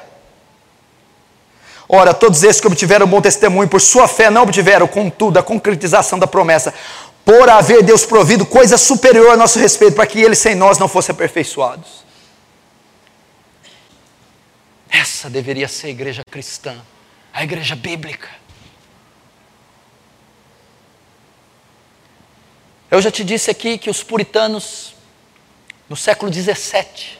Ora, 1.88 2.14
todos 2.14 2.42
esses 2.42 2.58
que 2.58 2.66
obtiveram 2.66 3.06
bom 3.06 3.20
testemunho 3.20 3.68
por 3.68 3.80
sua 3.80 4.08
fé 4.08 4.30
não 4.30 4.44
obtiveram, 4.44 4.88
contudo, 4.88 5.38
a 5.38 5.42
concretização 5.42 6.18
da 6.18 6.26
promessa, 6.26 6.72
por 7.24 7.50
haver 7.50 7.82
Deus 7.82 8.06
provido 8.06 8.46
coisa 8.46 8.78
superior 8.78 9.30
a 9.30 9.36
nosso 9.36 9.58
respeito, 9.58 9.94
para 9.94 10.06
que 10.06 10.18
eles 10.18 10.38
sem 10.38 10.54
nós 10.54 10.78
não 10.78 10.88
fossem 10.88 11.12
aperfeiçoados. 11.12 12.02
Essa 14.90 15.28
deveria 15.28 15.68
ser 15.68 15.88
a 15.88 15.90
igreja 15.90 16.22
cristã, 16.30 16.74
a 17.32 17.44
igreja 17.44 17.76
bíblica. 17.76 18.28
Eu 22.92 23.00
já 23.00 23.10
te 23.10 23.24
disse 23.24 23.50
aqui 23.50 23.78
que 23.78 23.88
os 23.88 24.02
puritanos, 24.02 24.94
no 25.88 25.96
século 25.96 26.30
17, 26.30 27.18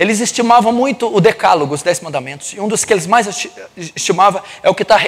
eles 0.00 0.18
estimavam 0.18 0.72
muito 0.72 1.06
o 1.14 1.20
decálogo, 1.20 1.72
os 1.72 1.80
dez 1.80 2.00
mandamentos, 2.00 2.52
e 2.54 2.58
um 2.58 2.66
dos 2.66 2.84
que 2.84 2.92
eles 2.92 3.06
mais 3.06 3.48
estimavam 3.76 4.42
é 4.64 4.68
o 4.68 4.74
que 4.74 4.82
está 4.82 4.98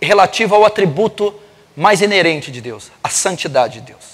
relativo 0.00 0.54
ao 0.54 0.64
atributo 0.64 1.34
mais 1.74 2.00
inerente 2.00 2.52
de 2.52 2.60
Deus, 2.60 2.92
a 3.02 3.08
santidade 3.08 3.80
de 3.80 3.86
Deus. 3.86 4.04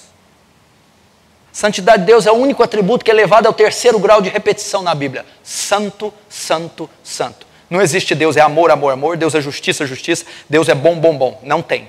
Santidade 1.51 1.99
de 1.99 2.07
Deus 2.07 2.25
é 2.25 2.31
o 2.31 2.35
único 2.35 2.63
atributo 2.63 3.05
que 3.05 3.11
é 3.11 3.13
levado 3.13 3.45
ao 3.45 3.53
terceiro 3.53 3.99
grau 3.99 4.19
de 4.19 4.29
repetição 4.29 4.81
na 4.81 4.95
Bíblia. 4.95 5.27
Santo, 5.43 6.11
santo, 6.27 6.89
santo. 7.03 7.45
Não 7.69 7.79
existe 7.79 8.15
Deus 8.15 8.35
é 8.35 8.41
amor, 8.41 8.71
amor, 8.71 8.93
amor, 8.93 9.15
Deus 9.15 9.35
é 9.35 9.41
justiça, 9.41 9.85
justiça, 9.85 10.25
Deus 10.49 10.67
é 10.69 10.73
bom, 10.73 10.99
bom, 10.99 11.15
bom. 11.15 11.39
Não 11.43 11.61
tem. 11.61 11.87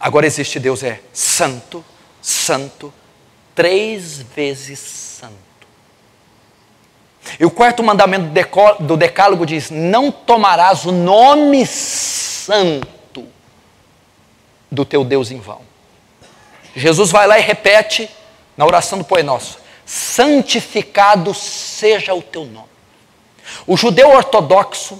Agora 0.00 0.26
existe 0.26 0.58
Deus 0.58 0.82
é 0.82 0.98
santo, 1.12 1.84
santo, 2.22 2.92
três 3.54 4.22
vezes 4.34 4.78
santo. 4.78 5.34
E 7.38 7.44
o 7.44 7.50
quarto 7.50 7.82
mandamento 7.82 8.32
do 8.80 8.96
decálogo 8.96 9.44
diz: 9.44 9.70
Não 9.70 10.10
tomarás 10.10 10.86
o 10.86 10.92
nome 10.92 11.66
santo 11.66 13.28
do 14.70 14.86
teu 14.86 15.04
Deus 15.04 15.30
em 15.30 15.38
vão. 15.38 15.60
Jesus 16.74 17.10
vai 17.10 17.26
lá 17.26 17.38
e 17.38 17.42
repete 17.42 18.08
na 18.56 18.64
oração 18.64 18.98
do 18.98 19.04
Pai 19.04 19.22
Nosso: 19.22 19.58
Santificado 19.84 21.34
seja 21.34 22.14
o 22.14 22.22
teu 22.22 22.46
nome. 22.46 22.70
O 23.66 23.76
judeu 23.76 24.08
ortodoxo 24.08 24.98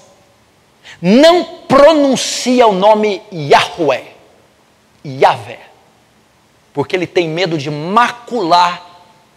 não 1.00 1.44
pronuncia 1.66 2.66
o 2.66 2.74
nome 2.74 3.22
Yahweh 3.32 4.09
Yahvé, 5.04 5.58
porque 6.72 6.94
ele 6.94 7.06
tem 7.06 7.28
medo 7.28 7.56
de 7.56 7.70
macular 7.70 8.86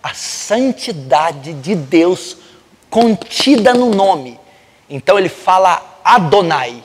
a 0.02 0.14
santidade 0.14 1.54
de 1.54 1.76
Deus 1.76 2.38
contida 2.90 3.74
no 3.74 3.90
nome. 3.90 4.40
Então 4.90 5.18
ele 5.18 5.30
fala 5.30 6.02
Adonai, 6.04 6.84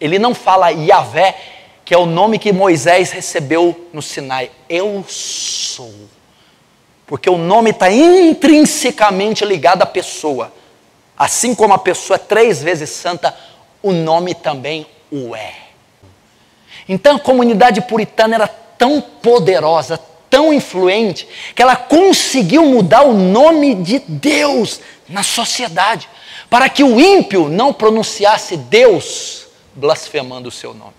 ele 0.00 0.18
não 0.18 0.34
fala 0.34 0.70
Yahvé, 0.70 1.36
que 1.84 1.94
é 1.94 1.98
o 1.98 2.06
nome 2.06 2.38
que 2.38 2.52
Moisés 2.52 3.12
recebeu 3.12 3.88
no 3.92 4.02
Sinai. 4.02 4.50
Eu 4.68 5.04
sou. 5.08 5.94
Porque 7.06 7.30
o 7.30 7.38
nome 7.38 7.70
está 7.70 7.90
intrinsecamente 7.90 9.44
ligado 9.44 9.82
à 9.82 9.86
pessoa. 9.86 10.52
Assim 11.16 11.54
como 11.54 11.72
a 11.72 11.78
pessoa 11.78 12.16
é 12.16 12.18
três 12.18 12.60
vezes 12.60 12.90
santa, 12.90 13.34
o 13.80 13.92
nome 13.92 14.34
também 14.34 14.84
o 15.10 15.34
é. 15.36 15.65
Então 16.88 17.16
a 17.16 17.20
comunidade 17.20 17.80
puritana 17.80 18.34
era 18.36 18.48
tão 18.48 19.00
poderosa, 19.00 19.98
tão 20.30 20.52
influente, 20.52 21.26
que 21.54 21.62
ela 21.62 21.76
conseguiu 21.76 22.64
mudar 22.64 23.02
o 23.02 23.14
nome 23.14 23.74
de 23.74 23.98
Deus 24.00 24.80
na 25.08 25.22
sociedade, 25.22 26.08
para 26.50 26.68
que 26.68 26.84
o 26.84 27.00
ímpio 27.00 27.48
não 27.48 27.72
pronunciasse 27.72 28.56
Deus 28.56 29.46
blasfemando 29.74 30.48
o 30.48 30.52
seu 30.52 30.72
nome. 30.74 30.94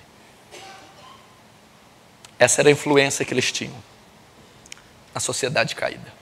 Essa 2.39 2.61
era 2.61 2.69
a 2.69 2.71
influência 2.71 3.25
que 3.25 3.33
eles 3.33 3.51
tinham 3.51 3.73
na 5.13 5.19
sociedade 5.19 5.75
caída. 5.75 6.13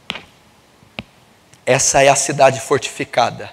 Essa 1.65 2.03
é 2.03 2.09
a 2.09 2.15
cidade 2.15 2.61
fortificada, 2.61 3.51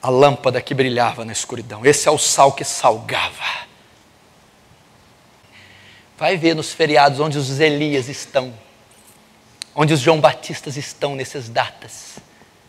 a 0.00 0.10
lâmpada 0.10 0.60
que 0.60 0.74
brilhava 0.74 1.24
na 1.24 1.32
escuridão. 1.32 1.84
Esse 1.84 2.06
é 2.06 2.10
o 2.10 2.18
sal 2.18 2.52
que 2.52 2.62
salgava. 2.62 3.71
Vai 6.22 6.36
ver 6.36 6.54
nos 6.54 6.72
feriados 6.72 7.18
onde 7.18 7.36
os 7.36 7.58
Elias 7.58 8.08
estão, 8.08 8.54
onde 9.74 9.92
os 9.92 9.98
João 9.98 10.20
Batistas 10.20 10.76
estão 10.76 11.16
nessas 11.16 11.48
datas. 11.48 12.14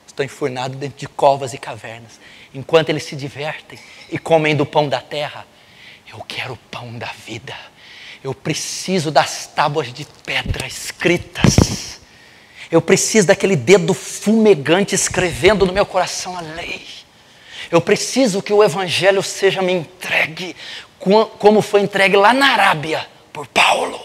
Estão 0.08 0.26
enfurnados 0.26 0.76
dentro 0.76 0.98
de 0.98 1.08
covas 1.08 1.54
e 1.54 1.60
cavernas, 1.60 2.20
enquanto 2.52 2.90
eles 2.90 3.04
se 3.04 3.16
divertem 3.16 3.78
e 4.12 4.18
comem 4.18 4.56
do 4.56 4.66
pão 4.66 4.90
da 4.90 5.00
terra. 5.00 5.46
Eu 6.12 6.20
quero 6.28 6.54
o 6.56 6.58
pão 6.72 6.98
da 6.98 7.12
vida. 7.28 7.54
Eu 8.24 8.34
preciso 8.34 9.12
das 9.12 9.46
tábuas 9.46 9.94
de 9.94 10.04
pedra 10.26 10.66
escritas. 10.66 12.00
Eu 12.72 12.82
preciso 12.82 13.28
daquele 13.28 13.56
dedo 13.56 13.94
fumegante 13.94 14.96
escrevendo 14.96 15.64
no 15.64 15.74
meu 15.74 15.86
coração 15.86 16.36
a 16.36 16.42
lei. 16.42 16.84
Eu 17.70 17.82
preciso 17.82 18.42
que 18.42 18.52
o 18.52 18.64
Evangelho 18.64 19.22
seja 19.22 19.62
me 19.62 19.74
entregue 19.74 20.56
como 21.38 21.62
foi 21.62 21.82
entregue 21.82 22.18
lá 22.18 22.34
na 22.34 22.48
Arábia 22.48 23.13
por 23.34 23.48
Paulo. 23.48 24.00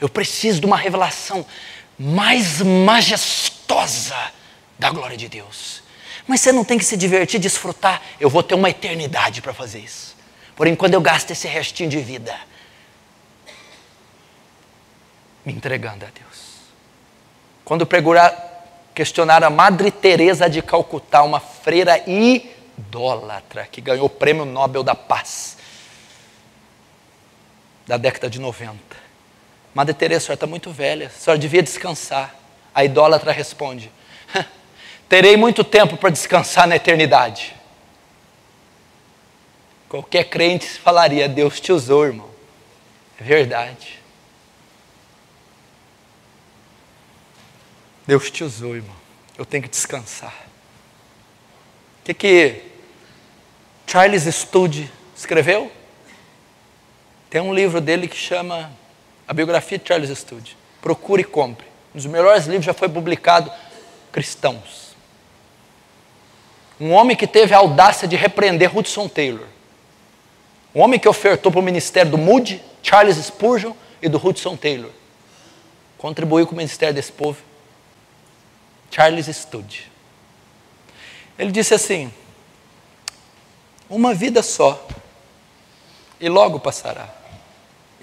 Eu 0.00 0.08
preciso 0.08 0.60
de 0.60 0.66
uma 0.66 0.76
revelação 0.76 1.44
mais 1.98 2.60
majestosa 2.60 4.16
da 4.78 4.90
glória 4.90 5.16
de 5.16 5.28
Deus. 5.28 5.82
Mas 6.26 6.40
você 6.40 6.52
não 6.52 6.64
tem 6.64 6.78
que 6.78 6.84
se 6.84 6.96
divertir, 6.96 7.40
desfrutar. 7.40 8.02
Eu 8.20 8.28
vou 8.28 8.42
ter 8.42 8.54
uma 8.54 8.70
eternidade 8.70 9.40
para 9.40 9.54
fazer 9.54 9.78
isso. 9.78 10.14
Porém, 10.54 10.74
quando 10.74 10.94
eu 10.94 11.00
gasto 11.00 11.30
esse 11.30 11.48
restinho 11.48 11.88
de 11.88 11.98
vida, 11.98 12.34
me 15.44 15.52
entregando 15.52 16.04
a 16.04 16.08
Deus. 16.08 16.44
Quando 17.64 17.88
questionar 18.94 19.42
a 19.42 19.50
Madre 19.50 19.90
Teresa 19.90 20.48
de 20.48 20.62
Calcutá, 20.62 21.22
uma 21.22 21.40
freira 21.40 22.02
idólatra 22.06 23.66
que 23.70 23.80
ganhou 23.80 24.06
o 24.06 24.10
Prêmio 24.10 24.44
Nobel 24.44 24.82
da 24.82 24.94
Paz 24.94 25.56
da 27.86 27.96
década 27.96 28.30
de 28.30 28.40
90. 28.40 28.78
Madre 29.74 29.94
Teresa, 29.94 30.18
a 30.18 30.20
senhora 30.20 30.34
está 30.34 30.46
muito 30.46 30.70
velha, 30.70 31.08
a 31.08 31.10
senhora 31.10 31.38
devia 31.38 31.62
descansar. 31.62 32.34
A 32.74 32.84
idólatra 32.84 33.32
responde: 33.32 33.90
Terei 35.08 35.36
muito 35.36 35.62
tempo 35.62 35.96
para 35.96 36.10
descansar 36.10 36.66
na 36.66 36.76
eternidade. 36.76 37.54
Qualquer 39.88 40.24
crente 40.24 40.66
falaria: 40.66 41.28
Deus 41.28 41.60
te 41.60 41.72
usou, 41.72 42.04
irmão. 42.04 42.30
É 43.20 43.22
verdade. 43.22 44.00
Deus 48.06 48.30
te 48.30 48.44
usou, 48.44 48.76
irmão. 48.76 48.96
Eu 49.36 49.44
tenho 49.44 49.62
que 49.62 49.68
descansar. 49.68 50.34
O 52.00 52.04
que, 52.04 52.14
que 52.14 52.62
Charles 53.86 54.24
Studd 54.24 54.90
escreveu? 55.16 55.70
Tem 57.34 57.42
um 57.42 57.52
livro 57.52 57.80
dele 57.80 58.06
que 58.06 58.16
chama 58.16 58.70
A 59.26 59.34
Biografia 59.34 59.76
de 59.76 59.88
Charles 59.88 60.16
Studd. 60.16 60.56
Procure 60.80 61.22
e 61.22 61.24
compre. 61.24 61.66
Um 61.92 61.96
dos 61.96 62.06
melhores 62.06 62.46
livros 62.46 62.64
já 62.64 62.72
foi 62.72 62.88
publicado 62.88 63.50
cristãos. 64.12 64.94
Um 66.80 66.92
homem 66.92 67.16
que 67.16 67.26
teve 67.26 67.52
a 67.52 67.58
audácia 67.58 68.06
de 68.06 68.14
repreender 68.14 68.78
Hudson 68.78 69.08
Taylor. 69.08 69.48
Um 70.72 70.80
homem 70.80 71.00
que 71.00 71.08
ofertou 71.08 71.50
para 71.50 71.58
o 71.58 71.62
ministério 71.64 72.12
do 72.12 72.16
Moody, 72.16 72.62
Charles 72.80 73.16
Spurgeon 73.16 73.72
e 74.00 74.08
do 74.08 74.24
Hudson 74.24 74.56
Taylor. 74.56 74.92
Contribuiu 75.98 76.46
com 76.46 76.52
o 76.52 76.56
ministério 76.56 76.94
desse 76.94 77.10
povo. 77.10 77.42
Charles 78.92 79.26
Studd. 79.26 79.90
Ele 81.36 81.50
disse 81.50 81.74
assim: 81.74 82.14
Uma 83.90 84.14
vida 84.14 84.40
só, 84.40 84.86
e 86.20 86.28
logo 86.28 86.60
passará. 86.60 87.23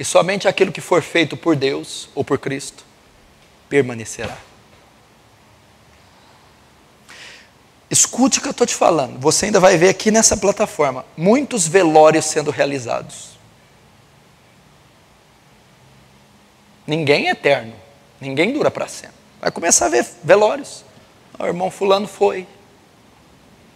E 0.02 0.04
somente 0.04 0.47
aquilo 0.47 0.72
que 0.72 0.82
for 0.82 1.04
feito 1.04 1.38
por 1.38 1.56
Deus 1.56 2.10
ou 2.16 2.26
por 2.26 2.39
Cristo 2.39 2.84
permanecerá. 3.70 4.36
Escute 7.88 8.39
o 8.39 8.41
que 8.41 8.47
eu 8.47 8.52
estou 8.52 8.66
te 8.66 8.74
falando. 8.74 9.20
Você 9.20 9.45
ainda 9.45 9.60
vai 9.60 9.78
ver 9.78 9.89
aqui 9.89 10.10
nessa 10.10 10.36
plataforma 10.36 11.06
muitos 11.16 11.68
velórios 11.68 12.26
sendo 12.26 12.49
realizados. 12.49 13.38
Ninguém 16.88 17.28
é 17.28 17.34
eterno, 17.34 17.76
ninguém 18.20 18.52
dura 18.54 18.72
para 18.72 18.88
sempre. 18.88 19.18
Vai 19.39 19.52
começar 19.52 19.86
a 19.86 19.89
ver 19.89 20.04
velórios. 20.24 20.84
O 21.38 21.45
irmão 21.45 21.70
Fulano 21.70 22.08
foi, 22.08 22.47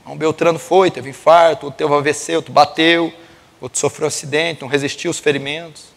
um 0.08 0.18
Beltrano 0.18 0.58
foi, 0.58 0.90
teve 0.90 1.12
infarto, 1.12 1.68
outro 1.68 1.78
teve 1.78 1.94
AVC, 1.94 2.36
outro 2.36 2.52
bateu, 2.52 3.14
outro 3.62 3.78
sofreu 3.80 4.06
um 4.06 4.08
acidente, 4.08 4.64
não 4.64 4.68
resistiu 4.68 5.12
aos 5.12 5.20
ferimentos. 5.20 5.94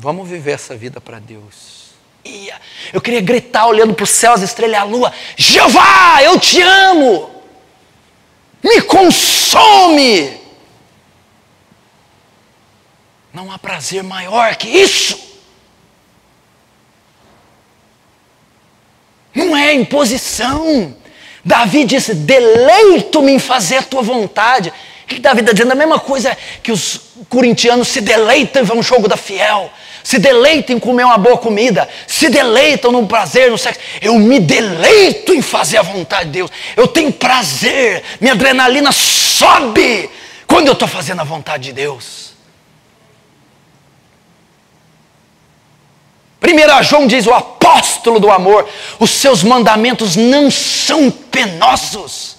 Vamos 0.00 0.26
viver 0.26 0.52
essa 0.52 0.74
vida 0.74 0.98
para 0.98 1.18
Deus. 1.18 1.90
Eu 2.90 3.02
queria 3.02 3.20
gritar 3.20 3.66
olhando 3.66 3.92
para 3.92 4.04
os 4.04 4.08
céus, 4.08 4.36
as 4.36 4.48
estrelas 4.48 4.78
e 4.78 4.80
a 4.80 4.84
lua: 4.84 5.12
Jeová, 5.36 6.22
eu 6.22 6.40
te 6.40 6.62
amo! 6.62 7.30
Me 8.62 8.80
consome! 8.80 10.40
Não 13.30 13.52
há 13.52 13.58
prazer 13.58 14.02
maior 14.02 14.56
que 14.56 14.68
isso. 14.68 15.20
Não 19.34 19.54
é 19.54 19.74
imposição. 19.74 20.96
Davi 21.44 21.84
disse: 21.84 22.14
Deleito-me 22.14 23.32
em 23.32 23.38
fazer 23.38 23.76
a 23.76 23.82
tua 23.82 24.00
vontade. 24.00 24.72
O 25.04 25.06
que 25.08 25.20
Davi 25.20 25.40
está 25.40 25.52
dizendo? 25.52 25.72
A 25.72 25.76
mesma 25.76 26.00
coisa 26.00 26.34
que 26.62 26.72
os 26.72 27.00
corintianos 27.28 27.88
se 27.88 28.00
deleitam 28.00 28.62
em 28.62 28.64
ver 28.64 28.72
um 28.72 28.82
jogo 28.82 29.06
da 29.06 29.18
fiel 29.18 29.70
se 30.02 30.18
deleitam 30.18 30.76
em 30.76 30.78
comer 30.78 31.04
uma 31.04 31.18
boa 31.18 31.38
comida, 31.38 31.88
se 32.06 32.28
deleitam 32.28 32.92
no 32.92 33.06
prazer, 33.06 33.50
no 33.50 33.58
sexo. 33.58 33.80
Eu 34.00 34.18
me 34.18 34.38
deleito 34.40 35.32
em 35.32 35.42
fazer 35.42 35.78
a 35.78 35.82
vontade 35.82 36.26
de 36.26 36.32
Deus. 36.32 36.50
Eu 36.76 36.86
tenho 36.88 37.12
prazer, 37.12 38.02
minha 38.20 38.32
adrenalina 38.32 38.92
sobe 38.92 40.10
quando 40.46 40.68
eu 40.68 40.72
estou 40.72 40.88
fazendo 40.88 41.20
a 41.20 41.24
vontade 41.24 41.64
de 41.64 41.72
Deus. 41.72 42.30
1 46.42 46.82
João 46.82 47.06
diz: 47.06 47.26
o 47.26 47.34
apóstolo 47.34 48.18
do 48.18 48.30
amor, 48.30 48.68
os 48.98 49.10
seus 49.10 49.42
mandamentos 49.42 50.16
não 50.16 50.50
são 50.50 51.10
penosos, 51.10 52.36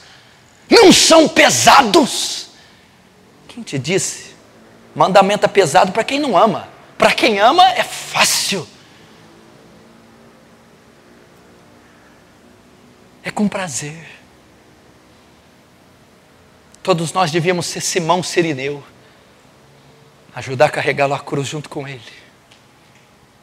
não 0.70 0.91
são 0.91 1.28
pesados. 1.28 2.47
Quem 3.47 3.64
te 3.64 3.78
disse? 3.78 4.32
Mandamento 4.95 5.45
é 5.45 5.47
pesado 5.47 5.91
para 5.91 6.03
quem 6.03 6.20
não 6.20 6.38
ama. 6.38 6.71
Para 7.02 7.14
quem 7.14 7.39
ama 7.39 7.68
é 7.72 7.84
fácil. 7.84 8.68
É 13.24 13.32
com 13.32 13.47
prazer. 13.47 14.08
Todos 16.84 17.12
nós 17.12 17.32
devíamos 17.32 17.66
ser 17.66 17.82
Simão 17.82 18.22
Sirineu, 18.22 18.84
ajudar 20.36 20.66
a 20.66 20.70
carregá-lo 20.70 21.16
à 21.16 21.20
cruz 21.20 21.47
junto 21.47 21.70
com 21.70 21.88
ele, 21.88 22.04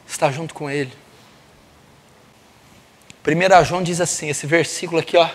estar 0.07 0.31
junto 0.31 0.53
com 0.53 0.69
ele. 0.69 0.93
1 3.27 3.65
João 3.65 3.83
diz 3.83 3.99
assim: 3.99 4.29
esse 4.29 4.47
versículo 4.47 5.01
aqui, 5.01 5.17
ó, 5.17 5.29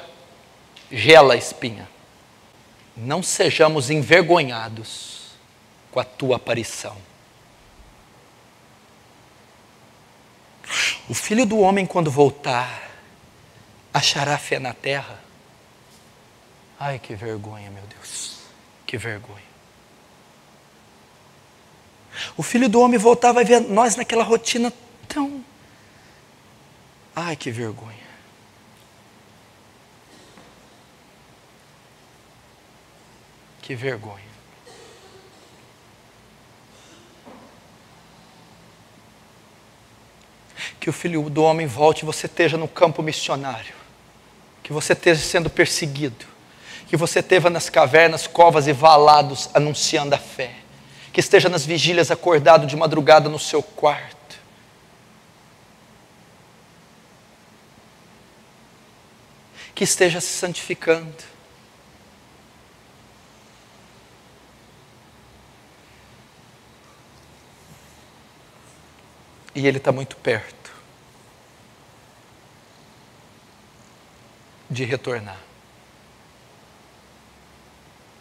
gela 0.90 1.34
a 1.34 1.36
espinha. 1.36 1.86
Não 2.96 3.22
sejamos 3.22 3.90
envergonhados 3.90 5.32
com 5.90 6.00
a 6.00 6.04
tua 6.04 6.36
aparição. 6.36 6.96
O 11.08 11.14
filho 11.14 11.44
do 11.44 11.58
homem, 11.58 11.86
quando 11.86 12.10
voltar, 12.10 12.90
achará 13.92 14.36
fé 14.38 14.58
na 14.58 14.72
terra? 14.72 15.22
Ai, 16.78 16.98
que 16.98 17.14
vergonha, 17.14 17.70
meu 17.70 17.84
Deus, 17.84 18.38
que 18.86 18.98
vergonha. 18.98 19.54
O 22.36 22.42
filho 22.42 22.68
do 22.68 22.80
homem 22.80 22.98
voltar 22.98 23.32
vai 23.32 23.44
ver 23.44 23.60
nós 23.60 23.96
naquela 23.96 24.24
rotina 24.24 24.72
tão. 25.08 25.44
Ai, 27.14 27.36
que 27.36 27.50
vergonha. 27.50 28.04
Que 33.62 33.74
vergonha. 33.74 34.33
Que 40.84 40.90
o 40.90 40.92
filho 40.92 41.30
do 41.30 41.42
homem 41.42 41.66
volte 41.66 42.02
e 42.02 42.04
você 42.04 42.26
esteja 42.26 42.58
no 42.58 42.68
campo 42.68 43.02
missionário, 43.02 43.74
que 44.62 44.70
você 44.70 44.92
esteja 44.92 45.22
sendo 45.22 45.48
perseguido, 45.48 46.26
que 46.86 46.94
você 46.94 47.20
esteja 47.20 47.48
nas 47.48 47.70
cavernas, 47.70 48.26
covas 48.26 48.66
e 48.66 48.72
valados 48.74 49.48
anunciando 49.54 50.14
a 50.14 50.18
fé, 50.18 50.54
que 51.10 51.20
esteja 51.20 51.48
nas 51.48 51.64
vigílias 51.64 52.10
acordado 52.10 52.66
de 52.66 52.76
madrugada 52.76 53.30
no 53.30 53.38
seu 53.38 53.62
quarto. 53.62 54.38
Que 59.74 59.84
esteja 59.84 60.20
se 60.20 60.36
santificando. 60.36 61.14
E 69.54 69.66
Ele 69.66 69.78
está 69.78 69.90
muito 69.90 70.16
perto. 70.16 70.63
De 74.68 74.84
retornar. 74.84 75.38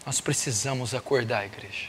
Nós 0.06 0.20
precisamos 0.20 0.94
acordar, 0.94 1.46
igreja. 1.46 1.88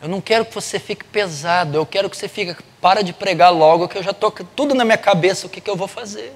Eu 0.00 0.08
não 0.08 0.20
quero 0.20 0.44
que 0.44 0.54
você 0.54 0.78
fique 0.78 1.04
pesado, 1.04 1.76
eu 1.76 1.86
quero 1.86 2.10
que 2.10 2.16
você 2.16 2.28
fique, 2.28 2.62
para 2.80 3.02
de 3.02 3.12
pregar 3.12 3.50
logo, 3.50 3.88
que 3.88 3.96
eu 3.96 4.02
já 4.02 4.10
estou 4.10 4.30
tudo 4.30 4.74
na 4.74 4.84
minha 4.84 4.98
cabeça, 4.98 5.46
o 5.46 5.50
que, 5.50 5.60
que 5.60 5.70
eu 5.70 5.76
vou 5.76 5.88
fazer. 5.88 6.32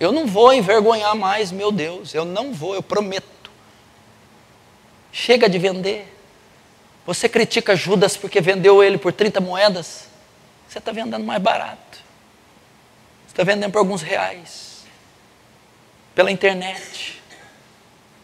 Eu 0.00 0.12
não 0.12 0.26
vou 0.26 0.52
envergonhar 0.52 1.14
mais, 1.14 1.52
meu 1.52 1.70
Deus, 1.70 2.14
eu 2.14 2.24
não 2.24 2.52
vou, 2.52 2.74
eu 2.74 2.82
prometo. 2.82 3.50
Chega 5.12 5.48
de 5.48 5.58
vender. 5.58 6.12
Você 7.06 7.28
critica 7.28 7.76
Judas 7.76 8.16
porque 8.16 8.40
vendeu 8.40 8.82
ele 8.82 8.98
por 8.98 9.12
30 9.12 9.40
moedas, 9.40 10.08
você 10.68 10.78
está 10.78 10.90
vendendo 10.90 11.24
mais 11.24 11.40
barato. 11.40 12.05
Está 13.36 13.44
vendendo 13.44 13.70
por 13.70 13.80
alguns 13.80 14.00
reais 14.00 14.86
pela 16.14 16.30
internet, 16.30 17.20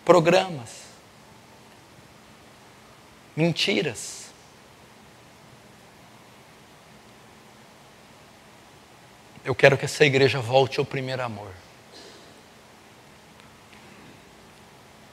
programas, 0.07 0.85
mentiras. 3.37 4.29
Eu 9.45 9.55
quero 9.55 9.77
que 9.77 9.85
essa 9.85 10.03
igreja 10.03 10.41
volte 10.41 10.81
ao 10.81 10.87
primeiro 10.87 11.23
amor. 11.23 11.53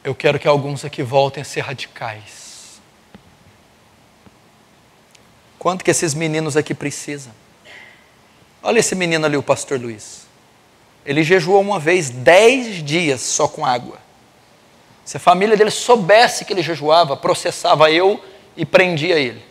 Eu 0.01 0.15
quero 0.15 0.39
que 0.39 0.47
alguns 0.47 0.85
aqui 0.85 1.03
voltem 1.03 1.41
a 1.41 1.45
ser 1.45 1.59
radicais. 1.59 2.79
Quanto 5.57 5.83
que 5.83 5.91
esses 5.91 6.13
meninos 6.13 6.55
aqui 6.55 6.73
precisam? 6.73 7.33
Olha 8.61 8.79
esse 8.79 8.95
menino 8.95 9.25
ali, 9.25 9.37
o 9.37 9.43
pastor 9.43 9.79
Luiz. 9.79 10.27
Ele 11.05 11.23
jejuou 11.23 11.61
uma 11.61 11.79
vez 11.79 12.09
dez 12.09 12.83
dias 12.83 13.21
só 13.21 13.47
com 13.47 13.65
água. 13.65 13.97
Se 15.05 15.17
a 15.17 15.19
família 15.19 15.57
dele 15.57 15.71
soubesse 15.71 16.45
que 16.45 16.53
ele 16.53 16.61
jejuava, 16.61 17.15
processava 17.17 17.89
eu 17.89 18.23
e 18.55 18.65
prendia 18.65 19.17
ele. 19.17 19.43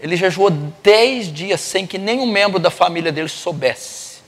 Ele 0.00 0.16
jejuou 0.16 0.50
dez 0.50 1.32
dias 1.32 1.60
sem 1.60 1.86
que 1.86 1.98
nenhum 1.98 2.26
membro 2.26 2.58
da 2.58 2.70
família 2.70 3.12
dele 3.12 3.28
soubesse. 3.28 4.22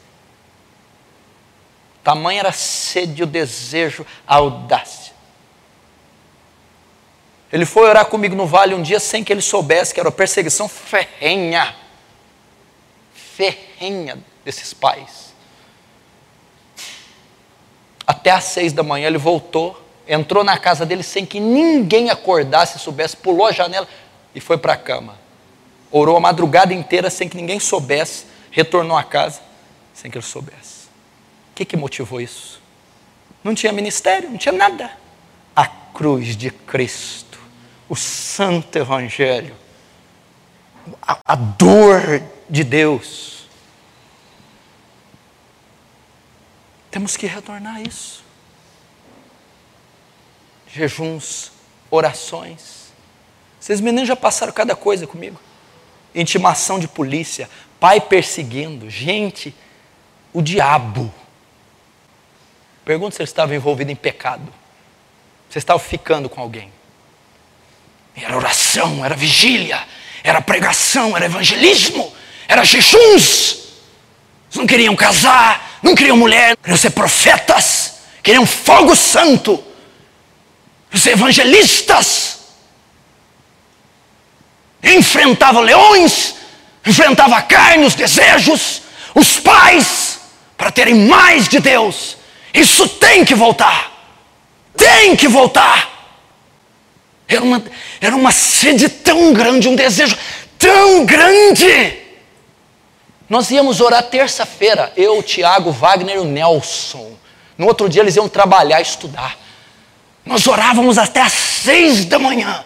Tamanha 2.03 2.41
era 2.41 2.49
a 2.51 2.53
sede, 2.53 3.23
o 3.23 3.27
desejo, 3.27 4.05
a 4.27 4.37
audácia. 4.37 5.15
Ele 7.53 7.65
foi 7.65 7.89
orar 7.89 8.07
comigo 8.07 8.35
no 8.35 8.47
vale 8.47 8.75
um 8.75 8.83
dia 8.83 9.01
sem 9.01 9.25
que 9.25 9.33
ele 9.33 9.41
soubesse 9.41 9.95
que 9.95 10.01
era 10.01 10.09
uma 10.09 10.15
perseguição 10.15 10.69
ferrenha. 10.69 11.75
Ferrenha 13.15 13.66
desses 14.45 14.73
pais. 14.73 15.35
Até 18.07 18.31
às 18.31 18.45
seis 18.45 18.73
da 18.73 18.83
manhã 18.83 19.07
ele 19.09 19.19
voltou 19.19 19.87
entrou 20.07 20.45
na 20.45 20.57
casa 20.57 20.87
dele 20.87 21.03
sem 21.03 21.27
que 21.27 21.41
ninguém 21.41 22.11
acordasse, 22.11 22.79
soubesse, 22.79 23.17
pulou 23.17 23.47
a 23.47 23.53
janela 23.53 23.89
e 24.35 24.41
foi 24.41 24.57
para 24.57 24.75
a 24.75 24.77
cama. 24.77 25.17
Orou 25.91 26.17
a 26.17 26.21
madrugada 26.21 26.73
inteira 26.73 27.11
sem 27.11 27.29
que 27.29 27.37
ninguém 27.37 27.59
soubesse, 27.59 28.27
retornou 28.51 28.97
à 28.97 29.03
casa 29.03 29.41
sem 29.93 30.11
que 30.11 30.19
ele 30.19 30.25
soubesse. 30.25 30.87
O 31.51 31.57
que, 31.57 31.65
que 31.65 31.77
motivou 31.77 32.21
isso? 32.21 32.61
Não 33.43 33.55
tinha 33.55 33.73
ministério, 33.73 34.31
não 34.31 34.37
tinha 34.37 34.53
nada. 34.53 34.91
A 35.55 35.67
cruz 35.67 36.37
de 36.37 36.51
Cristo, 36.51 37.41
o 37.89 37.97
santo 37.97 38.77
evangelho, 38.77 39.55
a, 41.01 41.19
a 41.25 41.35
dor 41.35 42.23
de 42.49 42.63
Deus. 42.63 43.36
Temos 46.97 47.15
que 47.15 47.27
retornar 47.27 47.77
a 47.77 47.83
isso 47.83 48.25
jejuns, 50.73 51.53
orações. 51.91 52.91
Vocês 53.61 53.83
meninos 53.83 54.09
já 54.09 54.17
passaram 54.17 54.51
cada 54.51 54.75
coisa 54.75 55.07
comigo. 55.07 55.39
Intimação 56.15 56.79
de 56.79 56.89
polícia, 56.89 57.51
pai 57.79 58.01
perseguindo, 58.01 58.89
gente, 58.89 59.55
o 60.33 60.41
diabo. 60.41 61.13
Pergunta 62.83 63.15
se 63.15 63.21
ele 63.21 63.29
estava 63.29 63.55
envolvido 63.55 63.93
em 63.93 63.97
pecado. 63.97 64.51
Você 65.51 65.59
estava 65.59 65.79
ficando 65.79 66.31
com 66.31 66.41
alguém. 66.41 66.73
Era 68.17 68.35
oração, 68.35 69.05
era 69.05 69.15
vigília, 69.15 69.87
era 70.25 70.41
pregação, 70.41 71.15
era 71.15 71.27
evangelismo, 71.27 72.11
era 72.49 72.65
jejuns. 72.65 73.67
Eles 74.47 74.57
não 74.57 74.67
queriam 74.67 74.97
casar, 74.97 75.76
não 75.87 75.95
queriam 75.95 76.17
mulher, 76.17 76.57
queriam 76.57 76.77
ser 76.77 76.91
profetas, 76.91 77.95
queriam 78.23 78.45
fogo 78.45 78.95
santo 78.95 79.63
os 80.93 81.07
evangelistas 81.07 82.39
enfrentavam 84.83 85.61
leões, 85.63 86.35
enfrentavam 86.87 87.37
a 87.37 87.43
carne, 87.43 87.85
os 87.85 87.95
desejos, 87.95 88.83
os 89.15 89.39
pais, 89.41 90.21
para 90.57 90.71
terem 90.71 90.95
mais 90.95 91.49
de 91.49 91.59
Deus. 91.59 92.17
Isso 92.55 92.89
tem 92.89 93.25
que 93.25 93.35
voltar. 93.35 93.93
Tem 94.77 95.15
que 95.17 95.29
voltar. 95.29 95.91
Era 97.29 97.43
uma, 97.43 97.65
era 98.01 98.17
uma 98.17 98.31
sede 98.31 98.89
tão 98.89 99.33
grande, 99.35 99.69
um 99.69 99.75
desejo 99.75 100.17
tão 100.59 101.05
grande. 101.05 102.06
Nós 103.29 103.51
íamos 103.51 103.81
orar 103.81 104.03
terça-feira, 104.05 104.93
eu, 104.97 105.19
o 105.19 105.23
Tiago, 105.23 105.73
Wagner 105.73 106.17
e 106.17 106.19
o 106.19 106.25
Nelson. 106.25 107.13
No 107.59 107.67
outro 107.67 107.89
dia 107.89 108.03
eles 108.03 108.17
iam 108.17 108.29
trabalhar, 108.29 108.81
estudar. 108.81 109.37
Nós 110.25 110.47
orávamos 110.47 110.99
até 110.99 111.21
às 111.21 111.33
seis 111.33 112.05
da 112.05 112.19
manhã. 112.19 112.65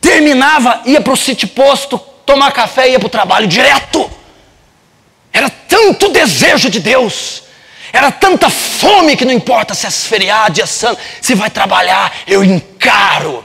Terminava, 0.00 0.82
ia 0.86 1.00
para 1.00 1.12
o 1.12 1.16
sítio 1.16 1.48
posto, 1.48 1.98
tomar 2.24 2.52
café 2.52 2.88
e 2.88 2.92
ia 2.92 2.98
para 2.98 3.06
o 3.06 3.10
trabalho 3.10 3.46
direto. 3.46 4.10
Era 5.32 5.48
tanto 5.50 6.08
desejo 6.08 6.70
de 6.70 6.80
Deus. 6.80 7.42
Era 7.92 8.10
tanta 8.10 8.48
fome 8.48 9.16
que 9.16 9.24
não 9.24 9.32
importa 9.32 9.74
se 9.74 9.86
é 9.86 9.90
feriado, 9.90 10.54
dia 10.54 10.66
santo, 10.66 10.98
se 11.20 11.34
vai 11.34 11.50
trabalhar, 11.50 12.12
eu 12.26 12.42
encaro. 12.42 13.44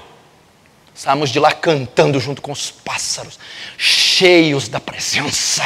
Estávamos 0.95 1.29
de 1.29 1.39
lá 1.39 1.51
cantando 1.51 2.19
junto 2.19 2.41
com 2.41 2.51
os 2.51 2.71
pássaros, 2.71 3.37
cheios 3.77 4.67
da 4.69 4.79
presença. 4.79 5.63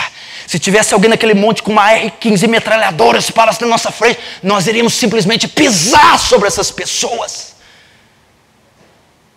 Se 0.52 0.60
tivesse 0.60 0.94
alguém 0.94 1.10
naquele 1.10 1.34
monte 1.34 1.64
com 1.64 1.72
uma 1.72 1.94
R-15 1.94 2.46
metralhadoras 2.46 3.32
para 3.32 3.54
na 3.62 3.68
nossa 3.68 3.90
frente, 3.90 4.20
nós 4.44 4.68
iríamos 4.68 4.94
simplesmente 4.94 5.48
pisar 5.48 6.20
sobre 6.20 6.46
essas 6.46 6.70
pessoas. 6.70 7.56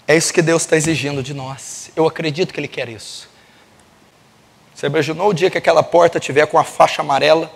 É 0.08 0.16
isso 0.16 0.34
que 0.34 0.42
Deus 0.42 0.64
está 0.64 0.76
exigindo 0.76 1.24
de 1.24 1.34
nós. 1.34 1.90
Eu 1.96 2.06
acredito 2.06 2.54
que 2.54 2.60
Ele 2.60 2.68
quer 2.68 2.90
isso. 2.90 3.30
Você 4.76 4.88
imaginou 4.88 5.30
o 5.30 5.34
dia 5.34 5.50
que 5.50 5.58
aquela 5.58 5.82
porta 5.82 6.20
tiver 6.20 6.46
com 6.48 6.58
a 6.58 6.64
faixa 6.64 7.02
amarela, 7.02 7.52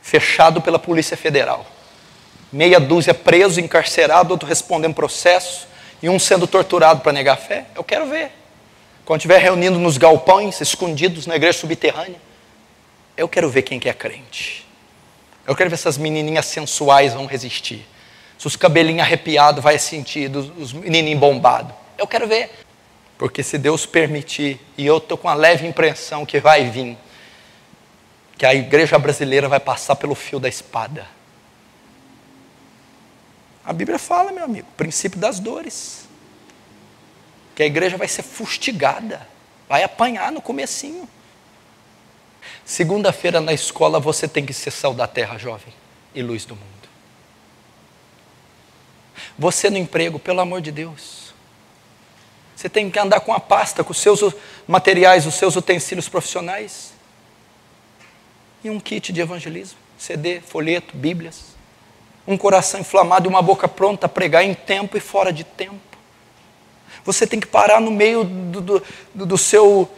fechado 0.00 0.60
pela 0.60 0.78
Polícia 0.78 1.16
Federal? 1.16 1.66
Meia 2.52 2.78
dúzia 2.78 3.14
preso, 3.14 3.58
encarcerado, 3.58 4.32
outro 4.32 4.48
respondendo 4.48 4.94
processo, 4.94 5.66
e 6.02 6.08
um 6.08 6.18
sendo 6.18 6.46
torturado 6.46 7.00
para 7.00 7.12
negar 7.12 7.36
fé? 7.36 7.66
Eu 7.74 7.82
quero 7.82 8.06
ver. 8.06 8.30
Quando 9.04 9.20
estiver 9.20 9.38
reunindo 9.38 9.78
nos 9.78 9.98
galpões, 9.98 10.60
escondidos 10.60 11.26
na 11.26 11.36
igreja 11.36 11.58
subterrânea, 11.58 12.20
eu 13.16 13.28
quero 13.28 13.48
ver 13.48 13.62
quem 13.62 13.80
que 13.80 13.88
é 13.88 13.92
crente. 13.92 14.66
Eu 15.46 15.56
quero 15.56 15.68
ver 15.68 15.76
se 15.76 15.82
essas 15.82 15.98
menininhas 15.98 16.46
sensuais 16.46 17.12
vão 17.14 17.26
resistir. 17.26 17.86
Se 18.38 18.46
os 18.46 18.56
cabelinhos 18.56 19.02
arrepiados 19.02 19.62
vai 19.62 19.78
sentir, 19.78 20.30
os 20.34 20.72
menininhos 20.72 21.20
bombados. 21.20 21.74
Eu 21.98 22.06
quero 22.06 22.26
ver. 22.26 22.50
Porque 23.18 23.42
se 23.42 23.58
Deus 23.58 23.86
permitir, 23.86 24.60
e 24.76 24.86
eu 24.86 24.98
estou 24.98 25.16
com 25.18 25.28
a 25.28 25.34
leve 25.34 25.66
impressão 25.66 26.24
que 26.24 26.40
vai 26.40 26.70
vir, 26.70 26.96
que 28.36 28.46
a 28.46 28.54
igreja 28.54 28.98
brasileira 28.98 29.48
vai 29.48 29.60
passar 29.60 29.96
pelo 29.96 30.14
fio 30.14 30.40
da 30.40 30.48
espada. 30.48 31.06
A 33.64 33.72
Bíblia 33.72 33.98
fala, 33.98 34.32
meu 34.32 34.44
amigo, 34.44 34.66
princípio 34.76 35.20
das 35.20 35.38
dores. 35.38 36.08
Que 37.54 37.62
a 37.62 37.66
igreja 37.66 37.96
vai 37.96 38.08
ser 38.08 38.22
fustigada, 38.22 39.26
vai 39.68 39.82
apanhar 39.82 40.32
no 40.32 40.40
comecinho. 40.40 41.08
Segunda-feira 42.64 43.40
na 43.40 43.52
escola 43.52 44.00
você 44.00 44.26
tem 44.26 44.46
que 44.46 44.52
ser 44.52 44.70
sal 44.70 44.94
da 44.94 45.06
terra, 45.06 45.38
jovem, 45.38 45.72
e 46.14 46.22
luz 46.22 46.44
do 46.44 46.54
mundo. 46.54 46.88
Você 49.38 49.70
no 49.70 49.78
emprego, 49.78 50.18
pelo 50.18 50.40
amor 50.40 50.60
de 50.60 50.70
Deus. 50.70 51.32
Você 52.54 52.68
tem 52.68 52.90
que 52.90 52.98
andar 52.98 53.20
com 53.20 53.32
a 53.32 53.40
pasta, 53.40 53.82
com 53.82 53.90
os 53.90 53.98
seus 53.98 54.20
materiais, 54.68 55.26
os 55.26 55.34
seus 55.34 55.56
utensílios 55.56 56.08
profissionais. 56.08 56.92
E 58.62 58.70
um 58.70 58.78
kit 58.78 59.12
de 59.12 59.20
evangelismo, 59.20 59.78
CD, 59.98 60.40
folheto, 60.40 60.96
Bíblias. 60.96 61.56
Um 62.26 62.38
coração 62.38 62.78
inflamado 62.78 63.26
e 63.26 63.28
uma 63.28 63.42
boca 63.42 63.66
pronta 63.66 64.06
a 64.06 64.08
pregar 64.08 64.44
em 64.44 64.54
tempo 64.54 64.96
e 64.96 65.00
fora 65.00 65.32
de 65.32 65.42
tempo. 65.42 65.91
Você 67.04 67.26
tem 67.26 67.40
que 67.40 67.46
parar 67.46 67.80
no 67.80 67.90
meio 67.90 68.24
do, 68.24 68.60
do, 68.60 68.82
do 69.14 69.38
seu, 69.38 69.90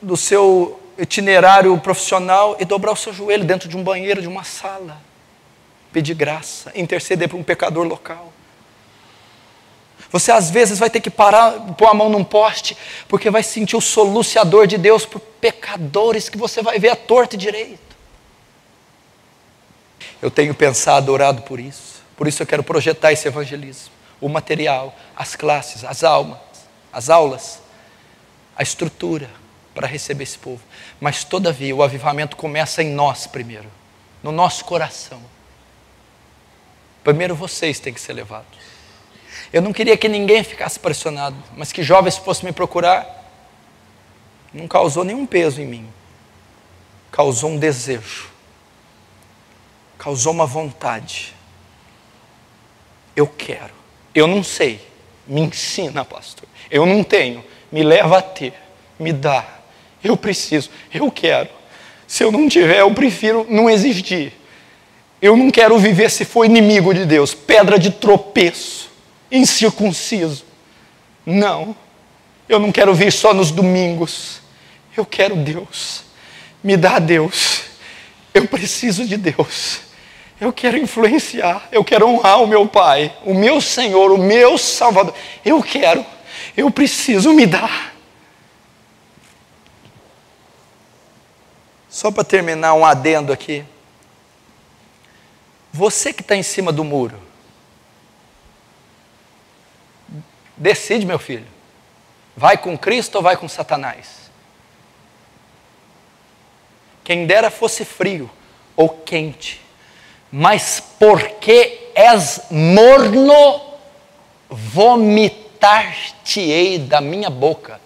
do 0.00 0.16
seu 0.16 0.80
itinerário 0.98 1.76
profissional 1.78 2.56
e 2.58 2.64
dobrar 2.64 2.92
o 2.92 2.96
seu 2.96 3.12
joelho 3.12 3.44
dentro 3.44 3.68
de 3.68 3.76
um 3.76 3.82
banheiro, 3.82 4.22
de 4.22 4.28
uma 4.28 4.44
sala. 4.44 4.98
Pedir 5.92 6.14
graça, 6.14 6.72
interceder 6.74 7.28
por 7.28 7.38
um 7.38 7.42
pecador 7.42 7.86
local. 7.86 8.32
Você 10.10 10.30
às 10.30 10.50
vezes 10.50 10.78
vai 10.78 10.88
ter 10.88 11.00
que 11.00 11.10
parar, 11.10 11.52
pôr 11.74 11.88
a 11.88 11.94
mão 11.94 12.08
num 12.08 12.24
poste, 12.24 12.76
porque 13.08 13.28
vai 13.30 13.42
sentir 13.42 13.76
o 13.76 13.80
soluciador 13.80 14.66
de 14.66 14.78
Deus 14.78 15.04
por 15.04 15.20
pecadores 15.20 16.28
que 16.28 16.38
você 16.38 16.62
vai 16.62 16.78
ver 16.78 16.90
a 16.90 16.96
torta 16.96 17.34
e 17.34 17.38
direito. 17.38 17.96
Eu 20.22 20.30
tenho 20.30 20.54
pensado, 20.54 21.12
orado 21.12 21.42
por 21.42 21.60
isso. 21.60 22.02
Por 22.16 22.26
isso 22.26 22.42
eu 22.42 22.46
quero 22.46 22.62
projetar 22.62 23.12
esse 23.12 23.28
evangelismo. 23.28 23.90
O 24.20 24.28
material, 24.28 24.94
as 25.14 25.36
classes, 25.36 25.84
as 25.84 26.02
almas, 26.02 26.38
as 26.96 27.10
aulas, 27.10 27.60
a 28.56 28.62
estrutura 28.62 29.28
para 29.74 29.86
receber 29.86 30.22
esse 30.22 30.38
povo. 30.38 30.62
Mas 30.98 31.24
todavia 31.24 31.76
o 31.76 31.82
avivamento 31.82 32.38
começa 32.38 32.82
em 32.82 32.88
nós 32.88 33.26
primeiro, 33.26 33.70
no 34.22 34.32
nosso 34.32 34.64
coração. 34.64 35.20
Primeiro 37.04 37.36
vocês 37.36 37.78
têm 37.78 37.92
que 37.92 38.00
ser 38.00 38.14
levados. 38.14 38.58
Eu 39.52 39.60
não 39.60 39.74
queria 39.74 39.94
que 39.94 40.08
ninguém 40.08 40.42
ficasse 40.42 40.80
pressionado, 40.80 41.36
mas 41.54 41.70
que 41.70 41.82
jovens 41.82 42.16
fossem 42.16 42.46
me 42.46 42.52
procurar. 42.52 43.30
Não 44.50 44.66
causou 44.66 45.04
nenhum 45.04 45.26
peso 45.26 45.60
em 45.60 45.66
mim. 45.66 45.86
Causou 47.12 47.50
um 47.50 47.58
desejo. 47.58 48.30
Causou 49.98 50.32
uma 50.32 50.46
vontade. 50.46 51.34
Eu 53.14 53.26
quero. 53.26 53.74
Eu 54.14 54.26
não 54.26 54.42
sei. 54.42 54.95
Me 55.26 55.40
ensina, 55.40 56.04
pastor. 56.04 56.48
Eu 56.70 56.86
não 56.86 57.02
tenho. 57.02 57.44
Me 57.70 57.82
leva 57.82 58.18
a 58.18 58.22
ter. 58.22 58.54
Me 58.98 59.12
dá. 59.12 59.44
Eu 60.02 60.16
preciso. 60.16 60.70
Eu 60.92 61.10
quero. 61.10 61.48
Se 62.06 62.22
eu 62.22 62.30
não 62.30 62.48
tiver, 62.48 62.80
eu 62.80 62.92
prefiro 62.94 63.46
não 63.48 63.68
existir. 63.68 64.32
Eu 65.20 65.36
não 65.36 65.50
quero 65.50 65.78
viver 65.78 66.10
se 66.10 66.24
for 66.24 66.44
inimigo 66.44 66.94
de 66.94 67.04
Deus, 67.04 67.34
pedra 67.34 67.78
de 67.78 67.90
tropeço 67.90 68.86
incircunciso. 69.30 70.44
Não, 71.24 71.74
eu 72.48 72.58
não 72.58 72.70
quero 72.70 72.94
vir 72.94 73.12
só 73.12 73.34
nos 73.34 73.50
domingos. 73.50 74.40
Eu 74.96 75.04
quero 75.04 75.36
Deus. 75.36 76.04
Me 76.62 76.76
dá 76.76 76.98
Deus. 76.98 77.62
Eu 78.32 78.46
preciso 78.46 79.06
de 79.06 79.16
Deus. 79.16 79.80
Eu 80.40 80.52
quero 80.52 80.76
influenciar. 80.76 81.68
Eu 81.72 81.84
quero 81.84 82.06
honrar 82.08 82.42
o 82.42 82.46
meu 82.46 82.68
Pai, 82.68 83.16
o 83.24 83.34
meu 83.34 83.60
Senhor, 83.60 84.12
o 84.12 84.18
meu 84.18 84.58
Salvador. 84.58 85.14
Eu 85.44 85.62
quero. 85.62 86.04
Eu 86.56 86.70
preciso 86.70 87.32
me 87.32 87.46
dar. 87.46 87.94
Só 91.88 92.10
para 92.10 92.24
terminar 92.24 92.74
um 92.74 92.84
adendo 92.84 93.32
aqui. 93.32 93.64
Você 95.72 96.12
que 96.12 96.22
está 96.22 96.36
em 96.36 96.42
cima 96.42 96.72
do 96.72 96.84
muro, 96.84 97.26
Decide, 100.56 101.04
meu 101.04 101.18
filho. 101.18 101.46
Vai 102.34 102.56
com 102.56 102.78
Cristo 102.78 103.16
ou 103.16 103.22
vai 103.22 103.36
com 103.36 103.48
Satanás? 103.48 104.30
Quem 107.04 107.26
dera 107.26 107.50
fosse 107.50 107.84
frio 107.84 108.30
ou 108.74 108.88
quente, 108.88 109.60
mas 110.30 110.82
porque 110.98 111.90
és 111.94 112.42
morno, 112.50 113.60
vomitar-te-ei 114.48 116.78
da 116.78 117.00
minha 117.00 117.30
boca. 117.30 117.80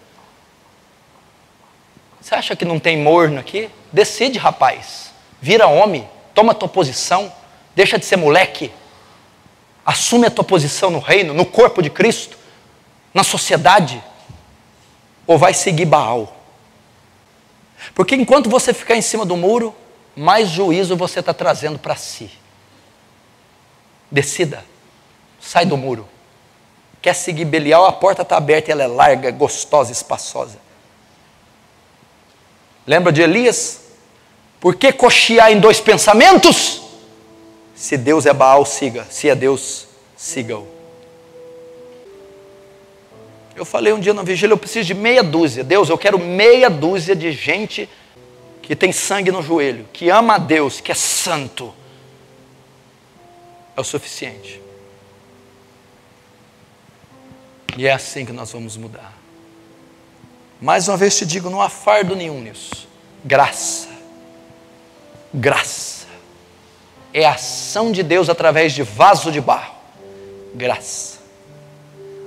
Você 2.21 2.35
acha 2.35 2.57
que 2.57 2.65
não 2.65 2.79
tem 2.79 2.99
morno 2.99 3.41
aqui? 3.41 3.71
Decide, 3.93 4.39
rapaz. 4.39 5.11
Vira 5.41 5.67
homem, 5.67 6.09
toma 6.35 6.55
tua 6.55 6.69
posição, 6.69 7.33
deixa 7.75 7.99
de 7.99 8.05
ser 8.05 8.17
moleque. 8.17 8.71
Assume 9.85 10.27
a 10.27 10.31
tua 10.31 10.45
posição 10.45 10.91
no 10.91 10.99
reino, 10.99 11.33
no 11.33 11.47
corpo 11.47 11.83
de 11.83 11.91
Cristo 11.91 12.41
na 13.13 13.25
sociedade? 13.25 14.03
Ou 15.27 15.39
vai 15.39 15.55
seguir 15.55 15.85
Baal? 15.85 16.37
Porque 17.95 18.15
enquanto 18.15 18.51
você 18.51 18.75
ficar 18.75 18.97
em 18.97 19.03
cima 19.03 19.25
do 19.25 19.37
muro, 19.37 19.75
mais 20.21 20.51
juízo 20.51 20.99
você 20.99 21.21
está 21.21 21.33
trazendo 21.33 21.79
para 21.79 21.97
si. 21.97 22.31
Decida, 24.11 24.63
sai 25.41 25.65
do 25.65 25.79
muro. 25.79 26.07
Quer 27.01 27.15
seguir 27.15 27.47
Belial, 27.47 27.87
a 27.87 27.93
porta 27.93 28.21
está 28.21 28.37
aberta 28.37 28.71
ela 28.71 28.83
é 28.83 28.87
larga, 28.87 29.31
gostosa, 29.31 29.91
espaçosa. 29.91 30.59
Lembra 32.87 33.11
de 33.11 33.23
Elias? 33.23 33.81
Por 34.61 34.75
que 34.75 34.93
cochear 34.93 35.53
em 35.53 35.59
dois 35.59 35.81
pensamentos? 35.81 36.83
Se 37.75 37.97
Deus 37.97 38.27
é 38.27 38.35
Baal, 38.35 38.67
siga. 38.67 39.07
Se 39.09 39.27
é 39.27 39.35
Deus, 39.35 39.87
siga-o. 40.15 40.69
Eu 43.57 43.65
falei 43.65 43.95
um 43.95 44.01
dia 44.01 44.13
na 44.13 44.23
vigília, 44.23 44.53
eu 44.53 44.59
preciso 44.59 44.87
de 44.87 44.95
meia 44.95 45.23
dúzia. 45.23 45.65
Deus, 45.65 45.89
eu 45.89 45.97
quero 45.97 46.19
meia 46.19 46.69
dúzia 46.69 47.17
de 47.17 47.33
gente 47.33 47.89
que 48.71 48.77
tem 48.77 48.93
sangue 48.93 49.33
no 49.33 49.43
joelho, 49.43 49.85
que 49.93 50.11
ama 50.11 50.37
a 50.37 50.39
Deus, 50.39 50.81
que 50.81 50.93
é 50.93 50.95
santo. 50.95 51.75
É 53.77 53.81
o 53.81 53.83
suficiente. 53.83 54.63
E 57.77 57.85
é 57.85 57.91
assim 57.91 58.25
que 58.25 58.31
nós 58.31 58.53
vamos 58.53 58.77
mudar. 58.77 59.13
Mais 60.61 60.87
uma 60.87 60.97
vez 60.97 61.19
te 61.19 61.27
digo, 61.27 61.51
não 61.51 61.61
há 61.61 61.69
fardo 61.69 62.15
nenhum 62.15 62.41
nisso. 62.41 62.87
Graça. 63.25 63.89
Graça. 65.35 66.07
É 67.13 67.27
a 67.27 67.33
ação 67.33 67.91
de 67.91 68.05
Deus 68.05 68.29
através 68.29 68.73
de 68.73 68.85
vaso 68.85 69.33
de 69.33 69.41
barro. 69.41 69.75
Graça. 70.55 71.19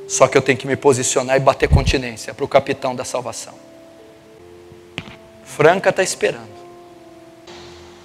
Só 0.10 0.28
que 0.28 0.38
eu 0.38 0.42
tenho 0.42 0.58
que 0.58 0.68
me 0.68 0.76
posicionar 0.76 1.38
e 1.38 1.40
bater 1.40 1.70
continência 1.70 2.34
para 2.34 2.44
o 2.44 2.50
capitão 2.50 2.94
da 2.94 3.06
salvação. 3.06 3.56
Franca 5.56 5.92
está 5.92 6.02
esperando. 6.02 6.52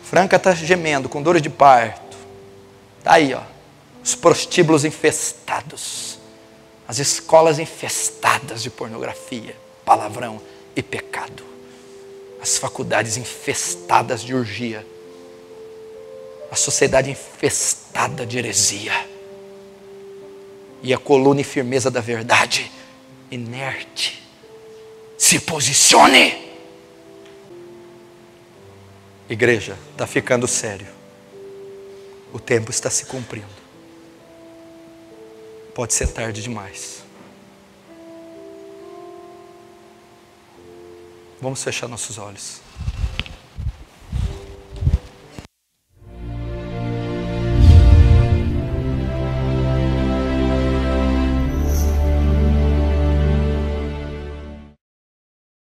Franca 0.02 0.36
está 0.36 0.54
gemendo, 0.54 1.08
com 1.08 1.22
dores 1.22 1.40
de 1.40 1.48
parto. 1.48 2.16
Está 2.98 3.14
aí, 3.14 3.32
ó. 3.32 3.40
Os 4.04 4.14
prostíbulos 4.14 4.84
infestados. 4.84 6.18
As 6.86 6.98
escolas 6.98 7.58
infestadas 7.58 8.62
de 8.62 8.68
pornografia, 8.68 9.56
palavrão 9.84 10.40
e 10.76 10.82
pecado. 10.82 11.42
As 12.40 12.58
faculdades 12.58 13.16
infestadas 13.16 14.22
de 14.22 14.34
urgia. 14.34 14.86
A 16.50 16.56
sociedade 16.56 17.10
infestada 17.10 18.26
de 18.26 18.36
heresia 18.36 18.92
e 20.82 20.92
a 20.92 20.98
coluna 20.98 21.40
e 21.40 21.44
firmeza 21.44 21.90
da 21.90 22.00
verdade, 22.00 22.70
inerte. 23.30 24.22
Se 25.16 25.40
posicione. 25.40 26.47
Igreja, 29.28 29.76
está 29.92 30.06
ficando 30.06 30.48
sério. 30.48 30.86
O 32.32 32.38
tempo 32.38 32.70
está 32.70 32.88
se 32.88 33.04
cumprindo. 33.06 33.46
Pode 35.74 35.92
ser 35.92 36.08
tarde 36.08 36.42
demais. 36.42 37.02
Vamos 41.40 41.62
fechar 41.62 41.88
nossos 41.88 42.18
olhos. 42.18 42.67